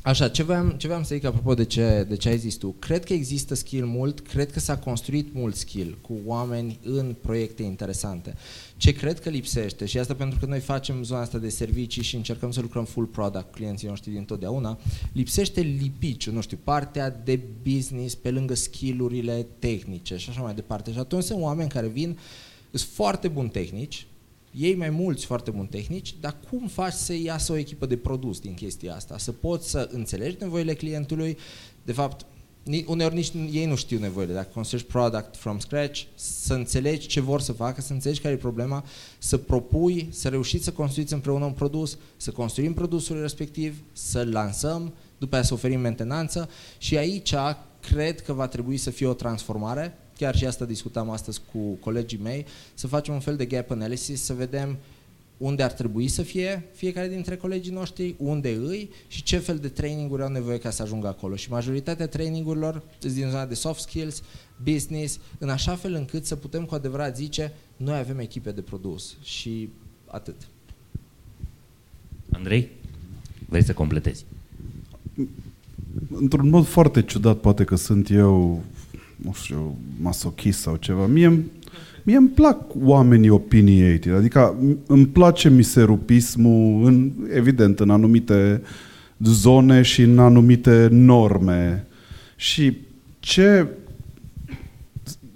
Așa, 0.05 0.29
ce 0.29 0.43
vreau, 0.43 0.75
ce 0.77 0.87
vreau 0.87 1.03
să 1.03 1.15
zic 1.15 1.25
apropo 1.25 1.55
de 1.55 1.65
ce, 1.65 2.05
de 2.09 2.17
ce 2.17 2.29
ai 2.29 2.39
zis 2.39 2.55
tu? 2.55 2.75
Cred 2.79 3.05
că 3.05 3.13
există 3.13 3.55
skill 3.55 3.87
mult, 3.87 4.21
cred 4.21 4.53
că 4.53 4.61
s-a 4.61 4.79
construit 4.79 5.35
mult 5.35 5.55
skill 5.55 5.99
cu 6.01 6.15
oameni 6.25 6.79
în 6.83 7.15
proiecte 7.21 7.63
interesante. 7.63 8.35
Ce 8.77 8.93
cred 8.93 9.21
că 9.21 9.29
lipsește, 9.29 9.87
și 9.87 9.99
asta 9.99 10.15
pentru 10.15 10.39
că 10.39 10.47
noi 10.47 10.61
facem 10.61 11.03
zona 11.03 11.21
asta 11.21 11.39
de 11.39 11.49
servicii 11.49 12.03
și 12.03 12.17
încercăm 12.17 12.51
să 12.51 12.61
lucrăm 12.61 12.85
full 12.85 13.07
product 13.07 13.45
cu 13.45 13.51
clienții 13.51 13.89
noștri 13.89 14.11
din 14.11 14.25
totdeauna, 14.25 14.79
lipsește 15.13 15.61
lipiciu, 15.61 16.33
nu 16.33 16.41
știu, 16.41 16.59
partea 16.65 17.11
de 17.25 17.41
business 17.63 18.15
pe 18.15 18.31
lângă 18.31 18.55
skillurile 18.55 19.47
tehnice 19.59 20.17
și 20.17 20.31
așa 20.31 20.41
mai 20.41 20.55
departe. 20.55 20.93
Și 20.93 20.99
atunci 20.99 21.25
sunt 21.25 21.41
oameni 21.41 21.69
care 21.69 21.87
vin, 21.87 22.19
sunt 22.71 22.91
foarte 22.93 23.29
buni 23.29 23.49
tehnici, 23.49 24.07
ei 24.57 24.75
mai 24.75 24.91
mulți 24.91 25.25
foarte 25.25 25.51
buni 25.51 25.69
tehnici, 25.69 26.15
dar 26.21 26.37
cum 26.49 26.67
faci 26.67 26.93
să 26.93 27.15
iasă 27.15 27.53
o 27.53 27.57
echipă 27.57 27.87
de 27.87 27.97
produs 27.97 28.41
din 28.41 28.55
chestia 28.55 28.95
asta? 28.95 29.19
Să 29.19 29.33
poți 29.33 29.71
să 29.71 29.89
înțelegi 29.93 30.37
nevoile 30.41 30.75
clientului, 30.75 31.39
de 31.85 31.93
fapt, 31.93 32.27
uneori 32.87 33.15
nici 33.15 33.33
ei 33.51 33.67
nu 33.67 33.75
știu 33.75 33.99
nevoile. 33.99 34.33
Dacă 34.33 34.49
construiești 34.55 34.91
product 34.91 35.37
from 35.37 35.59
scratch, 35.59 36.03
să 36.15 36.55
înțelegi 36.55 37.07
ce 37.07 37.21
vor 37.21 37.41
să 37.41 37.53
facă, 37.53 37.81
să 37.81 37.93
înțelegi 37.93 38.21
care 38.21 38.35
e 38.35 38.37
problema, 38.37 38.85
să 39.19 39.37
propui, 39.37 40.09
să 40.11 40.29
reușiți 40.29 40.65
să 40.65 40.73
construiți 40.73 41.13
împreună 41.13 41.45
un 41.45 41.53
produs, 41.53 41.99
să 42.17 42.31
construim 42.31 42.75
produsul 42.75 43.21
respectiv, 43.21 43.83
să-l 43.93 44.33
lansăm, 44.33 44.95
după 45.19 45.35
aceea 45.35 45.43
să 45.43 45.55
oferim 45.55 45.81
mentenanță 45.81 46.49
și 46.79 46.97
aici 46.97 47.35
cred 47.81 48.21
că 48.21 48.33
va 48.33 48.47
trebui 48.47 48.77
să 48.77 48.91
fie 48.91 49.07
o 49.07 49.15
transformare 49.15 49.99
chiar 50.25 50.37
și 50.37 50.47
asta 50.47 50.65
discutam 50.65 51.11
astăzi 51.11 51.41
cu 51.53 51.59
colegii 51.59 52.19
mei, 52.23 52.47
să 52.75 52.87
facem 52.87 53.15
un 53.15 53.21
fel 53.21 53.37
de 53.37 53.45
gap 53.45 53.71
analysis, 53.71 54.23
să 54.23 54.33
vedem 54.33 54.77
unde 55.37 55.63
ar 55.63 55.73
trebui 55.73 56.09
să 56.09 56.23
fie 56.23 56.65
fiecare 56.75 57.09
dintre 57.09 57.37
colegii 57.37 57.73
noștri, 57.73 58.15
unde 58.19 58.51
îi 58.51 58.91
și 59.09 59.23
ce 59.23 59.39
fel 59.39 59.59
de 59.59 59.69
traininguri 59.69 60.23
au 60.23 60.29
nevoie 60.29 60.59
ca 60.59 60.71
să 60.71 60.83
ajungă 60.83 61.07
acolo. 61.07 61.37
Și 61.37 61.51
majoritatea 61.51 62.07
trainingurilor 62.07 62.83
sunt 62.99 63.13
din 63.13 63.29
zona 63.29 63.47
de 63.47 63.55
soft 63.55 63.81
skills, 63.81 64.23
business, 64.63 65.19
în 65.39 65.49
așa 65.49 65.75
fel 65.75 65.95
încât 65.95 66.25
să 66.25 66.37
putem 66.37 66.65
cu 66.65 66.75
adevărat 66.75 67.17
zice 67.17 67.53
noi 67.77 67.99
avem 67.99 68.19
echipe 68.19 68.51
de 68.51 68.61
produs 68.61 69.15
și 69.23 69.69
atât. 70.07 70.37
Andrei, 72.31 72.71
vrei 73.49 73.65
să 73.65 73.73
completezi? 73.73 74.25
Într-un 76.11 76.49
mod 76.49 76.67
foarte 76.67 77.03
ciudat, 77.03 77.39
poate 77.39 77.65
că 77.65 77.77
sunt 77.77 78.11
eu 78.11 78.63
nu 79.17 79.33
știu, 79.33 79.79
masochist 80.01 80.61
sau 80.61 80.77
ceva. 80.77 81.07
Mie, 81.07 81.43
mie 82.03 82.17
îmi 82.17 82.29
plac 82.29 82.61
oamenii 82.83 83.29
opinionated, 83.29 84.15
adică 84.15 84.57
îmi 84.87 85.07
place 85.07 85.51
miserupismul, 85.51 86.87
în, 86.87 87.13
evident, 87.35 87.81
în 87.81 87.91
anumite 87.91 88.63
zone 89.19 89.83
și 89.83 90.03
în 90.03 90.19
anumite 90.19 90.89
norme. 90.91 91.87
Și 92.37 92.77
ce... 93.21 93.67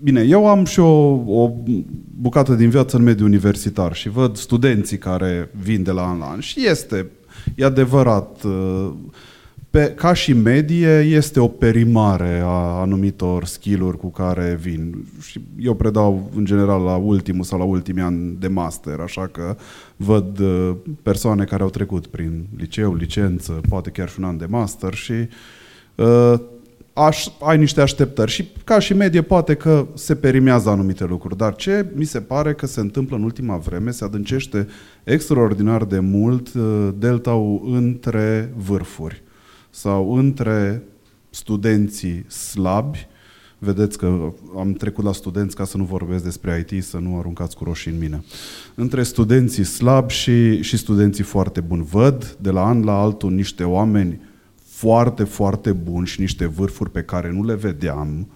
Bine, 0.02 0.22
eu 0.22 0.46
am 0.46 0.64
și 0.64 0.80
o, 0.80 1.08
o 1.42 1.52
bucată 2.20 2.54
din 2.54 2.70
viață 2.70 2.96
în 2.96 3.02
mediul 3.02 3.28
universitar 3.28 3.94
și 3.94 4.08
văd 4.08 4.36
studenții 4.36 4.98
care 4.98 5.50
vin 5.62 5.82
de 5.82 5.90
la 5.90 6.08
an 6.08 6.18
la 6.18 6.26
an 6.26 6.40
și 6.40 6.66
este, 6.66 7.06
e 7.54 7.64
adevărat, 7.64 8.42
uh, 8.44 8.90
pe, 9.78 9.92
ca 9.94 10.12
și 10.12 10.32
medie, 10.32 11.00
este 11.00 11.40
o 11.40 11.48
perimare 11.48 12.40
a 12.44 12.80
anumitor 12.80 13.44
skill-uri 13.44 13.98
cu 13.98 14.10
care 14.10 14.58
vin. 14.60 15.04
Și 15.20 15.40
eu 15.58 15.74
predau, 15.74 16.30
în 16.36 16.44
general, 16.44 16.82
la 16.82 16.96
ultimul 16.96 17.44
sau 17.44 17.58
la 17.58 17.64
ultimii 17.64 18.02
ani 18.02 18.36
de 18.40 18.48
master, 18.48 19.00
așa 19.00 19.26
că 19.26 19.56
văd 19.96 20.38
uh, 20.38 20.74
persoane 21.02 21.44
care 21.44 21.62
au 21.62 21.68
trecut 21.68 22.06
prin 22.06 22.46
liceu, 22.56 22.94
licență, 22.94 23.60
poate 23.68 23.90
chiar 23.90 24.08
și 24.08 24.14
un 24.18 24.24
an 24.24 24.36
de 24.36 24.46
master 24.48 24.94
și 24.94 25.12
uh, 25.94 26.34
aș, 26.92 27.26
ai 27.40 27.58
niște 27.58 27.80
așteptări. 27.80 28.30
Și 28.30 28.48
ca 28.64 28.78
și 28.78 28.94
medie, 28.94 29.22
poate 29.22 29.54
că 29.54 29.86
se 29.94 30.14
perimează 30.14 30.68
anumite 30.68 31.04
lucruri. 31.04 31.36
Dar 31.36 31.54
ce 31.54 31.86
mi 31.94 32.04
se 32.04 32.20
pare 32.20 32.54
că 32.54 32.66
se 32.66 32.80
întâmplă 32.80 33.16
în 33.16 33.22
ultima 33.22 33.56
vreme, 33.56 33.90
se 33.90 34.04
adâncește 34.04 34.66
extraordinar 35.04 35.84
de 35.84 35.98
mult 35.98 36.54
uh, 36.54 36.88
delta 36.98 37.40
între 37.72 38.52
vârfuri 38.56 39.22
sau 39.70 40.14
între 40.14 40.82
studenții 41.30 42.30
slabi, 42.30 43.06
vedeți 43.58 43.98
că 43.98 44.32
am 44.58 44.72
trecut 44.72 45.04
la 45.04 45.12
studenți 45.12 45.56
ca 45.56 45.64
să 45.64 45.76
nu 45.76 45.84
vorbesc 45.84 46.24
despre 46.24 46.66
IT, 46.70 46.84
să 46.84 46.98
nu 46.98 47.18
aruncați 47.18 47.56
cu 47.56 47.64
roșii 47.64 47.90
în 47.92 47.98
mine. 47.98 48.24
Între 48.74 49.02
studenții 49.02 49.64
slabi 49.64 50.12
și, 50.12 50.62
și 50.62 50.76
studenții 50.76 51.24
foarte 51.24 51.60
buni. 51.60 51.86
Văd 51.90 52.36
de 52.40 52.50
la 52.50 52.66
an 52.66 52.84
la 52.84 53.00
altul 53.00 53.30
niște 53.30 53.64
oameni 53.64 54.20
foarte, 54.64 55.24
foarte 55.24 55.72
buni 55.72 56.06
și 56.06 56.20
niște 56.20 56.46
vârfuri 56.46 56.90
pe 56.90 57.02
care 57.02 57.32
nu 57.32 57.44
le 57.44 57.54
vedeam, 57.54 58.28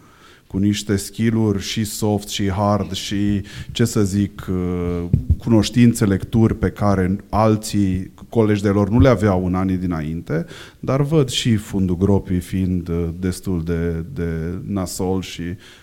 cu 0.52 0.58
niște 0.58 0.96
skill-uri 0.96 1.62
și 1.62 1.84
soft 1.84 2.28
și 2.28 2.50
hard 2.50 2.92
și, 2.92 3.42
ce 3.70 3.84
să 3.84 4.04
zic, 4.04 4.46
uh, 4.50 5.04
cunoștințe, 5.38 6.04
lecturi 6.04 6.56
pe 6.56 6.70
care 6.70 7.16
alții, 7.28 8.10
colegi 8.28 8.62
de 8.62 8.68
lor, 8.68 8.88
nu 8.88 9.00
le 9.00 9.08
aveau 9.08 9.46
în 9.46 9.54
anii 9.54 9.76
dinainte, 9.76 10.46
dar 10.80 11.02
văd 11.02 11.28
și 11.28 11.56
fundul 11.56 11.96
gropii 11.96 12.40
fiind 12.40 12.88
uh, 12.88 13.08
destul 13.18 13.64
de, 13.64 14.04
de 14.14 14.58
nasol 14.66 15.22
și 15.22 15.42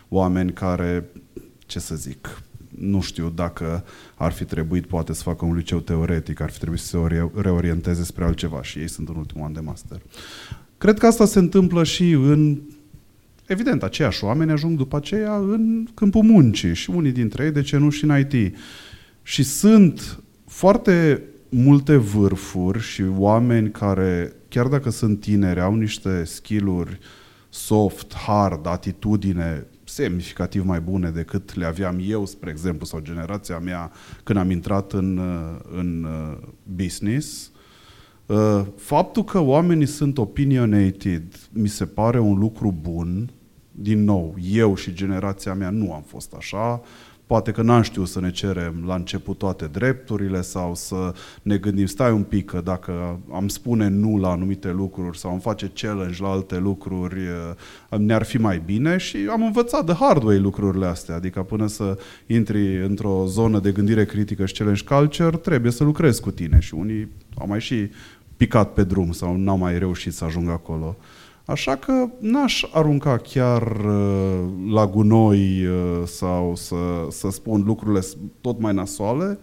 oameni 0.10 0.54
care, 0.54 1.10
ce 1.66 1.80
să 1.80 1.96
zic, 1.96 2.44
nu 2.78 3.02
știu 3.02 3.32
dacă 3.36 3.84
ar 4.16 4.32
fi 4.32 4.44
trebuit 4.44 4.86
poate 4.86 5.14
să 5.14 5.24
facă 5.24 5.46
un 5.46 5.56
liceu 5.56 5.80
teoretic, 5.80 6.42
ar 6.42 6.50
fi 6.50 6.60
trebuit 6.60 6.80
să 6.80 6.88
se 6.88 7.30
reorienteze 7.36 8.04
spre 8.04 8.24
altceva 8.24 8.64
și 8.64 8.80
ei 8.80 8.90
sunt 8.90 9.10
în 9.10 9.16
ultimul 9.16 9.46
an 9.46 9.54
de 9.54 9.60
master. 9.60 10.02
Cred 10.78 10.98
că 11.00 11.06
asta 11.06 11.26
se 11.26 11.40
întâmplă 11.40 11.84
și 11.84 12.12
în 12.12 12.60
Evident, 13.50 13.84
aceiași 13.84 14.24
oameni 14.24 14.52
ajung 14.52 14.78
după 14.78 14.96
aceea 14.96 15.36
în 15.36 15.88
câmpul 15.94 16.24
muncii 16.24 16.74
și 16.76 16.90
unii 16.90 17.12
dintre 17.12 17.44
ei, 17.44 17.52
de 17.52 17.62
ce 17.62 17.78
nu, 17.78 17.90
și 17.90 18.04
în 18.04 18.20
IT. 18.20 18.56
Și 19.24 19.44
sunt 19.44 20.24
foarte 20.46 21.24
multe 21.50 21.96
vârfuri 21.96 22.80
și 22.80 23.04
oameni 23.18 23.72
care, 23.72 24.34
chiar 24.48 24.68
dacă 24.68 24.90
sunt 24.90 25.20
tineri, 25.20 25.60
au 25.60 25.76
niște 25.76 26.24
skill-uri 26.24 27.00
soft, 27.50 28.14
hard, 28.14 28.68
atitudine 28.68 29.66
semnificativ 29.84 30.66
mai 30.66 30.80
bune 30.80 31.10
decât 31.10 31.56
le 31.56 31.66
aveam 31.66 32.00
eu, 32.08 32.26
spre 32.26 32.50
exemplu, 32.50 32.86
sau 32.86 33.00
generația 33.00 33.60
mea 33.60 33.92
când 34.24 34.40
am 34.40 34.52
intrat 34.52 34.94
în, 34.94 35.20
în 35.78 36.04
uh, 36.04 36.38
business. 36.76 37.52
Uh, 38.26 38.62
faptul 38.78 39.24
că 39.24 39.40
oamenii 39.40 39.86
sunt 39.86 40.18
opinionated 40.18 41.24
mi 41.52 41.68
se 41.68 41.86
pare 41.86 42.20
un 42.20 42.38
lucru 42.38 42.76
bun. 42.82 43.30
Din 43.82 44.04
nou, 44.04 44.36
eu 44.52 44.76
și 44.76 44.94
generația 44.94 45.54
mea 45.54 45.70
nu 45.70 45.94
am 45.94 46.04
fost 46.08 46.34
așa. 46.34 46.82
Poate 47.26 47.52
că 47.52 47.62
n-am 47.62 47.82
știut 47.82 48.08
să 48.08 48.20
ne 48.20 48.32
cerem 48.32 48.84
la 48.86 48.96
început 48.96 49.38
toate 49.38 49.66
drepturile 49.66 50.42
sau 50.42 50.76
să 50.76 51.14
ne 51.42 51.58
gândim, 51.58 51.86
stai 51.86 52.12
un 52.12 52.24
pic, 52.24 52.46
că 52.46 52.62
dacă 52.64 53.20
am 53.32 53.48
spune 53.48 53.88
nu 53.88 54.18
la 54.18 54.30
anumite 54.30 54.72
lucruri 54.72 55.18
sau 55.18 55.32
am 55.32 55.40
face 55.40 55.72
challenge 55.74 56.22
la 56.22 56.30
alte 56.30 56.58
lucruri, 56.58 57.20
eh, 57.20 58.00
ne-ar 58.00 58.24
fi 58.24 58.38
mai 58.38 58.62
bine 58.66 58.98
și 58.98 59.18
am 59.32 59.44
învățat 59.44 59.86
de 59.86 59.94
hard 59.94 60.24
way 60.24 60.40
lucrurile 60.40 60.86
astea, 60.86 61.16
adică 61.16 61.44
până 61.44 61.68
să 61.68 61.98
intri 62.28 62.86
într-o 62.86 63.26
zonă 63.28 63.60
de 63.60 63.72
gândire 63.72 64.06
critică 64.06 64.46
și 64.46 64.54
challenge 64.54 64.84
culture, 64.84 65.38
trebuie 65.38 65.72
să 65.72 65.84
lucrezi 65.84 66.22
cu 66.22 66.32
tine 66.32 66.60
și 66.60 66.74
unii 66.74 67.08
au 67.38 67.48
mai 67.48 67.60
și 67.60 67.90
picat 68.38 68.74
pe 68.74 68.84
drum 68.84 69.12
sau 69.12 69.36
n-au 69.36 69.58
mai 69.58 69.80
reușit 69.80 70.14
să 70.14 70.26
ajungă 70.26 70.52
acolo. 70.52 70.98
Așa 71.50 71.76
că 71.76 72.10
n-aș 72.20 72.64
arunca 72.72 73.18
chiar 73.18 73.62
uh, 73.72 74.50
la 74.72 74.88
gunoi 74.88 75.66
uh, 75.66 76.02
sau 76.06 76.56
să, 76.56 76.76
să 77.10 77.30
spun 77.30 77.64
lucrurile 77.64 78.00
tot 78.42 78.60
mai 78.60 78.74
nasoale. 78.74 79.40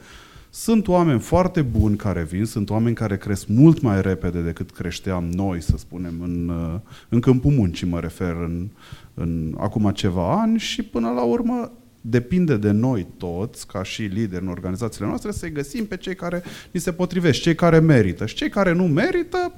Sunt 0.51 0.89
oameni 0.89 1.21
foarte 1.21 1.63
buni 1.63 1.97
care 1.97 2.23
vin, 2.23 2.45
sunt 2.45 2.71
oameni 2.71 2.95
care 2.95 3.17
cresc 3.17 3.47
mult 3.47 3.81
mai 3.81 4.03
repede 4.03 4.41
decât 4.41 4.71
creșteam 4.71 5.25
noi, 5.25 5.61
să 5.63 5.77
spunem, 5.77 6.15
în, 6.23 6.49
uh, 6.49 6.81
în 7.09 7.21
câmpul 7.21 7.51
muncii, 7.51 7.87
mă 7.87 8.01
refer, 8.01 8.33
în, 8.33 8.69
în 9.15 9.55
acum 9.59 9.91
ceva 9.91 10.41
ani 10.41 10.59
și 10.59 10.83
până 10.83 11.09
la 11.11 11.23
urmă 11.23 11.73
depinde 12.01 12.57
de 12.57 12.71
noi 12.71 13.07
toți, 13.17 13.67
ca 13.67 13.83
și 13.83 14.03
lideri 14.03 14.43
în 14.43 14.51
organizațiile 14.51 15.07
noastre, 15.07 15.31
să-i 15.31 15.53
găsim 15.53 15.87
pe 15.87 15.97
cei 15.97 16.15
care 16.15 16.43
ni 16.71 16.81
se 16.81 16.93
potrivesc, 16.93 17.41
cei 17.41 17.55
care 17.55 17.79
merită. 17.79 18.27
Și 18.27 18.35
cei 18.35 18.49
care 18.49 18.73
nu 18.73 18.85
merită, 18.87 19.53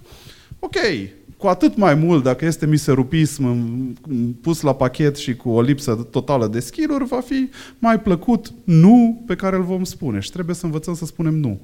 ok, 0.59 0.77
cu 1.39 1.47
atât 1.47 1.77
mai 1.77 1.95
mult 1.95 2.23
dacă 2.23 2.45
este 2.45 2.67
miserupism 2.67 3.45
pus 4.41 4.61
la 4.61 4.75
pachet 4.75 5.17
și 5.17 5.35
cu 5.37 5.51
o 5.51 5.61
lipsă 5.61 5.95
totală 6.11 6.47
de 6.47 6.61
skill 6.61 7.07
va 7.09 7.21
fi 7.21 7.49
mai 7.79 8.01
plăcut 8.01 8.53
nu 8.65 9.23
pe 9.27 9.35
care 9.35 9.57
îl 9.57 9.63
vom 9.63 9.85
spune 9.85 10.21
și 10.21 10.31
trebuie 10.31 10.55
să 10.55 10.65
învățăm 10.65 10.95
să 10.95 11.07
spunem 11.07 11.35
nu. 11.35 11.61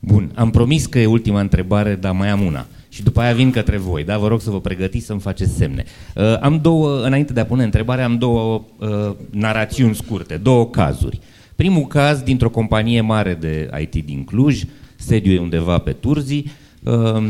Bun, 0.00 0.30
am 0.34 0.50
promis 0.50 0.86
că 0.86 0.98
e 0.98 1.06
ultima 1.06 1.40
întrebare, 1.40 1.94
dar 1.94 2.12
mai 2.12 2.28
am 2.28 2.40
una. 2.40 2.66
Și 2.88 3.02
după 3.02 3.20
aia 3.20 3.34
vin 3.34 3.50
către 3.50 3.76
voi, 3.76 4.04
da? 4.04 4.18
Vă 4.18 4.28
rog 4.28 4.40
să 4.40 4.50
vă 4.50 4.60
pregătiți 4.60 5.06
să-mi 5.06 5.20
faceți 5.20 5.56
semne. 5.56 5.84
Uh, 6.14 6.40
am 6.40 6.58
două, 6.62 7.04
înainte 7.04 7.32
de 7.32 7.40
a 7.40 7.46
pune 7.46 7.64
întrebare, 7.64 8.02
am 8.02 8.18
două 8.18 8.64
uh, 8.78 9.14
narațiuni 9.30 9.94
scurte, 9.94 10.36
două 10.36 10.66
cazuri. 10.66 11.20
Primul 11.56 11.86
caz 11.86 12.20
dintr-o 12.20 12.50
companie 12.50 13.00
mare 13.00 13.36
de 13.40 13.70
IT 13.80 14.04
din 14.04 14.24
Cluj, 14.24 14.62
sediu 14.96 15.32
e 15.32 15.38
undeva 15.38 15.78
pe 15.78 15.92
Turzi, 15.92 16.44
uh, 16.82 17.28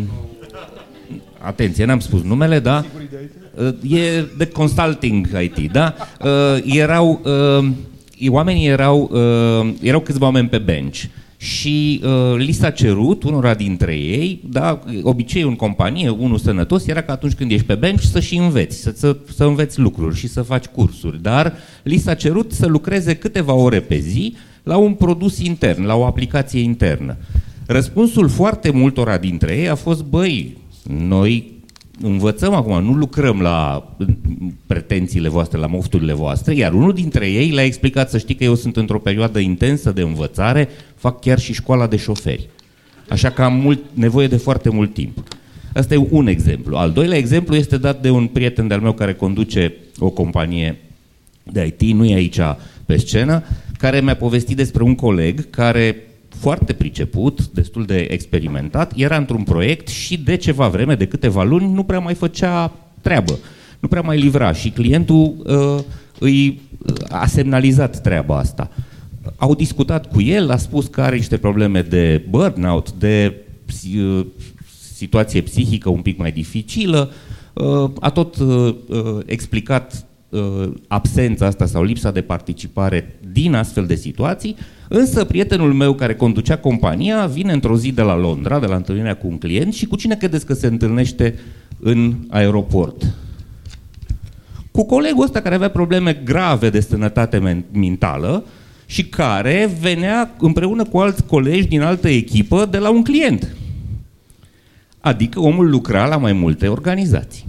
atenție, 1.38 1.84
n-am 1.84 2.00
spus 2.00 2.22
numele, 2.22 2.58
da? 2.58 2.84
E 3.88 4.24
de 4.36 4.46
consulting 4.46 5.28
IT, 5.42 5.72
da? 5.72 5.94
Uh, 6.20 6.76
erau, 6.76 7.20
uh, 7.24 7.68
oamenii 8.28 8.66
erau, 8.66 9.10
uh, 9.12 9.74
erau 9.82 10.00
câțiva 10.00 10.24
oameni 10.24 10.48
pe 10.48 10.58
bench 10.58 11.02
și 11.36 12.02
uh, 12.04 12.36
li 12.36 12.52
s-a 12.52 12.70
cerut 12.70 13.22
unora 13.22 13.54
dintre 13.54 13.94
ei, 13.94 14.40
da, 14.48 14.80
obiceiul 15.02 15.48
în 15.48 15.56
companie, 15.56 16.08
unul 16.08 16.38
sănătos, 16.38 16.86
era 16.86 17.02
că 17.02 17.10
atunci 17.10 17.34
când 17.34 17.50
ești 17.50 17.66
pe 17.66 17.74
bench 17.74 18.02
să 18.02 18.20
și 18.20 18.36
înveți, 18.36 18.80
să, 18.80 18.92
să, 18.96 19.16
să 19.34 19.44
înveți 19.44 19.78
lucruri 19.78 20.16
și 20.16 20.28
să 20.28 20.42
faci 20.42 20.64
cursuri, 20.64 21.22
dar 21.22 21.52
li 21.82 21.96
s-a 21.96 22.14
cerut 22.14 22.52
să 22.52 22.66
lucreze 22.66 23.14
câteva 23.14 23.52
ore 23.52 23.80
pe 23.80 23.98
zi 23.98 24.36
la 24.62 24.76
un 24.76 24.92
produs 24.92 25.38
intern, 25.38 25.84
la 25.84 25.94
o 25.94 26.04
aplicație 26.04 26.60
internă. 26.60 27.16
Răspunsul 27.66 28.28
foarte 28.28 28.70
multora 28.70 29.18
dintre 29.18 29.56
ei 29.56 29.68
a 29.68 29.74
fost, 29.74 30.04
băi, 30.04 30.56
noi 30.88 31.54
învățăm 32.00 32.54
acum, 32.54 32.84
nu 32.84 32.92
lucrăm 32.92 33.40
la 33.40 33.88
pretențiile 34.66 35.28
voastre, 35.28 35.58
la 35.58 35.66
mofturile 35.66 36.12
voastre, 36.12 36.54
iar 36.54 36.72
unul 36.72 36.92
dintre 36.92 37.30
ei 37.30 37.50
le-a 37.50 37.64
explicat 37.64 38.10
să 38.10 38.18
știi 38.18 38.34
că 38.34 38.44
eu 38.44 38.54
sunt 38.54 38.76
într-o 38.76 38.98
perioadă 38.98 39.38
intensă 39.38 39.92
de 39.92 40.00
învățare, 40.00 40.68
fac 40.96 41.20
chiar 41.20 41.38
și 41.38 41.52
școala 41.52 41.86
de 41.86 41.96
șoferi. 41.96 42.48
Așa 43.08 43.30
că 43.30 43.42
am 43.42 43.54
mult, 43.54 43.80
nevoie 43.92 44.26
de 44.26 44.36
foarte 44.36 44.70
mult 44.70 44.94
timp. 44.94 45.22
Asta 45.74 45.94
e 45.94 46.06
un 46.10 46.26
exemplu. 46.26 46.76
Al 46.76 46.90
doilea 46.90 47.18
exemplu 47.18 47.54
este 47.54 47.76
dat 47.76 48.02
de 48.02 48.10
un 48.10 48.26
prieten 48.26 48.68
de-al 48.68 48.80
meu 48.80 48.92
care 48.92 49.14
conduce 49.14 49.74
o 49.98 50.10
companie 50.10 50.76
de 51.42 51.74
IT, 51.78 51.94
nu 51.94 52.04
e 52.04 52.14
aici 52.14 52.40
pe 52.86 52.96
scenă, 52.96 53.42
care 53.78 54.00
mi-a 54.00 54.16
povestit 54.16 54.56
despre 54.56 54.82
un 54.82 54.94
coleg 54.94 55.50
care 55.50 55.96
foarte 56.38 56.72
priceput, 56.72 57.48
destul 57.48 57.84
de 57.84 58.06
experimentat, 58.10 58.92
era 58.96 59.16
într-un 59.16 59.42
proiect 59.42 59.88
și 59.88 60.18
de 60.18 60.36
ceva 60.36 60.68
vreme, 60.68 60.94
de 60.94 61.06
câteva 61.06 61.42
luni, 61.42 61.72
nu 61.72 61.82
prea 61.82 61.98
mai 61.98 62.14
făcea 62.14 62.72
treabă, 63.00 63.38
nu 63.80 63.88
prea 63.88 64.00
mai 64.00 64.18
livra 64.18 64.52
și 64.52 64.70
clientul 64.70 65.34
uh, 65.44 65.84
îi 66.18 66.60
uh, 66.78 66.94
a 67.08 67.26
semnalizat 67.26 68.00
treaba 68.00 68.38
asta. 68.38 68.70
Au 69.36 69.54
discutat 69.54 70.12
cu 70.12 70.20
el, 70.20 70.50
a 70.50 70.56
spus 70.56 70.86
că 70.86 71.00
are 71.02 71.16
niște 71.16 71.36
probleme 71.36 71.82
de 71.82 72.24
burnout, 72.28 72.92
de 72.92 73.34
uh, 73.96 74.26
situație 74.92 75.40
psihică 75.40 75.88
un 75.88 76.00
pic 76.00 76.18
mai 76.18 76.32
dificilă, 76.32 77.10
uh, 77.52 77.90
a 78.00 78.10
tot 78.10 78.36
uh, 78.36 78.74
uh 78.88 79.18
explicat 79.26 79.92
uh, 79.92 80.15
absența 80.88 81.46
asta 81.46 81.66
sau 81.66 81.82
lipsa 81.82 82.10
de 82.10 82.20
participare 82.20 83.18
din 83.32 83.54
astfel 83.54 83.86
de 83.86 83.94
situații 83.94 84.56
Însă 84.88 85.24
prietenul 85.24 85.72
meu 85.72 85.94
care 85.94 86.14
conducea 86.14 86.56
compania 86.56 87.26
vine 87.26 87.52
într-o 87.52 87.76
zi 87.76 87.92
de 87.92 88.02
la 88.02 88.16
Londra, 88.16 88.58
de 88.58 88.66
la 88.66 88.74
întâlnirea 88.74 89.16
cu 89.16 89.26
un 89.26 89.38
client 89.38 89.74
și 89.74 89.86
cu 89.86 89.96
cine 89.96 90.16
credeți 90.16 90.46
că 90.46 90.54
se 90.54 90.66
întâlnește 90.66 91.38
în 91.78 92.14
aeroport? 92.28 93.14
Cu 94.70 94.86
colegul 94.86 95.24
ăsta 95.24 95.40
care 95.40 95.54
avea 95.54 95.70
probleme 95.70 96.12
grave 96.24 96.70
de 96.70 96.80
sănătate 96.80 97.64
mentală 97.72 98.44
și 98.86 99.04
care 99.04 99.76
venea 99.80 100.34
împreună 100.38 100.84
cu 100.84 100.98
alți 100.98 101.24
colegi 101.24 101.66
din 101.66 101.80
altă 101.80 102.08
echipă 102.08 102.66
de 102.70 102.78
la 102.78 102.90
un 102.90 103.02
client. 103.02 103.56
Adică 105.00 105.40
omul 105.40 105.70
lucra 105.70 106.06
la 106.06 106.16
mai 106.16 106.32
multe 106.32 106.68
organizații. 106.68 107.44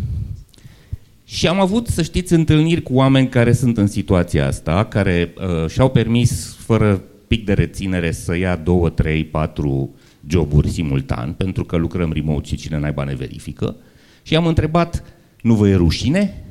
Și 1.30 1.48
am 1.48 1.60
avut, 1.60 1.88
să 1.88 2.02
știți, 2.02 2.34
întâlniri 2.34 2.82
cu 2.82 2.94
oameni 2.94 3.30
care 3.30 3.54
sunt 3.54 3.78
în 3.78 3.88
situația 3.88 4.48
asta, 4.48 4.86
care 4.86 5.34
uh, 5.38 5.70
și-au 5.70 5.90
permis, 5.90 6.56
fără 6.56 7.02
pic 7.28 7.46
de 7.46 7.54
reținere 7.54 8.12
să 8.12 8.38
ia 8.38 8.56
două, 8.56 8.90
trei, 8.90 9.26
patru 9.26 9.96
joburi 10.28 10.70
simultan, 10.70 11.34
pentru 11.34 11.64
că 11.64 11.76
lucrăm 11.76 12.12
remote 12.12 12.48
și 12.48 12.56
cine 12.56 12.80
naiba 12.80 13.04
ne 13.04 13.16
verifică. 13.16 13.76
Și 14.22 14.36
am 14.36 14.46
întrebat, 14.46 15.04
nu 15.42 15.56
vă 15.56 15.68
e 15.68 15.76
rușine? 15.76 16.44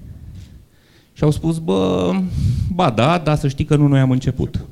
Și 1.12 1.22
au 1.22 1.31
spus, 1.31 1.59
bă, 1.59 2.12
ba 2.74 2.91
da, 2.91 3.18
dar 3.18 3.37
să 3.37 3.49
știi 3.49 3.64
că 3.64 3.77
nu 3.77 3.87
noi 3.87 4.01
am 4.01 4.11
început. 4.11 4.64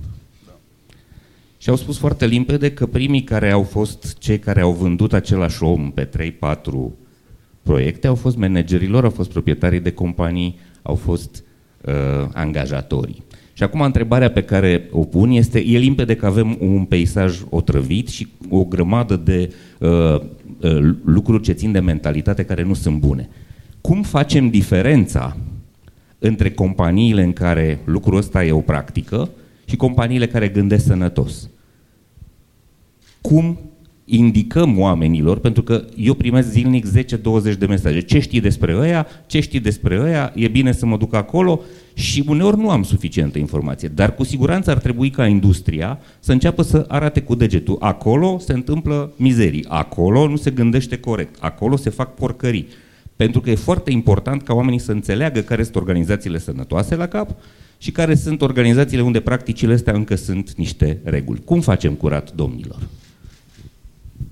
Și 1.59 1.69
au 1.69 1.77
spus 1.77 1.99
foarte 1.99 2.27
limpede 2.27 2.73
că 2.73 2.87
primii 2.87 3.25
care 3.25 3.51
au 3.51 3.63
fost 3.63 4.19
cei 4.19 4.39
care 4.39 4.61
au 4.61 4.73
vândut 4.73 5.13
același 5.13 5.63
om 5.63 5.91
pe 5.91 6.09
3-4 6.09 7.04
proiecte 7.65 8.07
au 8.07 8.15
fost 8.15 8.37
managerilor, 8.37 9.05
au 9.05 9.11
fost 9.11 9.31
proprietarii 9.31 9.81
de 9.81 9.93
companii, 9.93 10.59
au 10.83 10.95
fost 10.95 11.45
uh, 11.85 11.93
angajatorii. 12.33 13.23
Și 13.53 13.63
acum 13.63 13.81
întrebarea 13.81 14.31
pe 14.31 14.43
care 14.43 14.89
o 14.91 15.05
pun 15.05 15.31
este, 15.31 15.59
e 15.59 15.79
limpede 15.79 16.17
că 16.17 16.27
avem 16.27 16.57
un 16.61 16.85
peisaj 16.85 17.41
otrăvit 17.51 18.09
și 18.09 18.29
o 18.49 18.65
grămadă 18.65 19.17
de 19.17 19.53
uh, 19.79 20.21
uh, 20.61 20.95
lucruri 21.05 21.43
ce 21.43 21.53
țin 21.53 21.73
de 21.73 21.81
mentalitate 21.81 22.45
care 22.45 22.63
nu 22.63 22.75
sunt 22.75 22.99
bune. 22.99 23.29
Cum 23.81 24.03
facem 24.03 24.49
diferența 24.49 25.37
între 26.19 26.51
companiile 26.51 27.23
în 27.23 27.33
care 27.33 27.81
lucrul 27.85 28.17
ăsta 28.17 28.45
e 28.45 28.53
o 28.53 28.61
practică 28.61 29.31
și 29.65 29.77
companiile 29.77 30.27
care 30.27 30.49
gândesc 30.49 30.85
sănătos? 30.85 31.49
Cum 33.21 33.59
indicăm 34.05 34.79
oamenilor, 34.79 35.39
pentru 35.39 35.63
că 35.63 35.85
eu 35.97 36.15
primesc 36.15 36.49
zilnic 36.49 36.87
10-20 36.87 37.59
de 37.59 37.67
mesaje. 37.67 38.01
Ce 38.01 38.21
știi 38.21 38.41
despre 38.41 38.77
ăia, 38.79 39.07
ce 39.27 39.41
știi 39.41 39.61
despre 39.61 40.01
ăia, 40.01 40.33
e 40.35 40.49
bine 40.49 40.73
să 40.73 40.87
mă 40.87 40.97
duc 40.97 41.15
acolo 41.15 41.61
și 41.95 42.25
uneori 42.29 42.59
nu 42.59 42.71
am 42.71 42.83
suficientă 42.83 43.39
informație. 43.39 43.89
Dar 43.89 44.15
cu 44.15 44.25
siguranță 44.25 44.71
ar 44.71 44.79
trebui 44.79 45.11
ca 45.11 45.27
industria 45.27 45.99
să 46.21 46.33
înceapă 46.33 46.63
să 46.63 46.85
arate 46.89 47.21
cu 47.21 47.35
degetul. 47.35 47.77
Acolo 47.81 48.39
se 48.39 48.53
întâmplă 48.53 49.13
mizerii, 49.17 49.65
acolo 49.69 50.29
nu 50.29 50.37
se 50.37 50.51
gândește 50.51 50.99
corect, 50.99 51.35
acolo 51.41 51.77
se 51.77 51.91
fac 51.91 52.15
porcării. 52.15 52.67
Pentru 53.17 53.41
că 53.41 53.51
e 53.51 53.55
foarte 53.55 53.91
important 53.91 54.43
ca 54.43 54.55
oamenii 54.55 54.79
să 54.79 54.93
înțeleagă 54.93 55.41
care 55.41 55.63
sunt 55.63 55.77
organizațiile 55.77 56.39
sănătoase 56.39 56.95
la 56.95 57.07
cap 57.07 57.31
și 57.79 57.91
care 57.91 58.15
sunt 58.15 58.43
organizațiile 58.43 59.03
unde 59.03 59.21
practicile 59.21 59.73
astea 59.73 59.93
încă 59.93 60.15
sunt 60.15 60.55
niște 60.55 61.01
reguli. 61.05 61.41
Cum 61.45 61.61
facem 61.61 61.93
curat, 61.93 62.35
domnilor? 62.35 62.79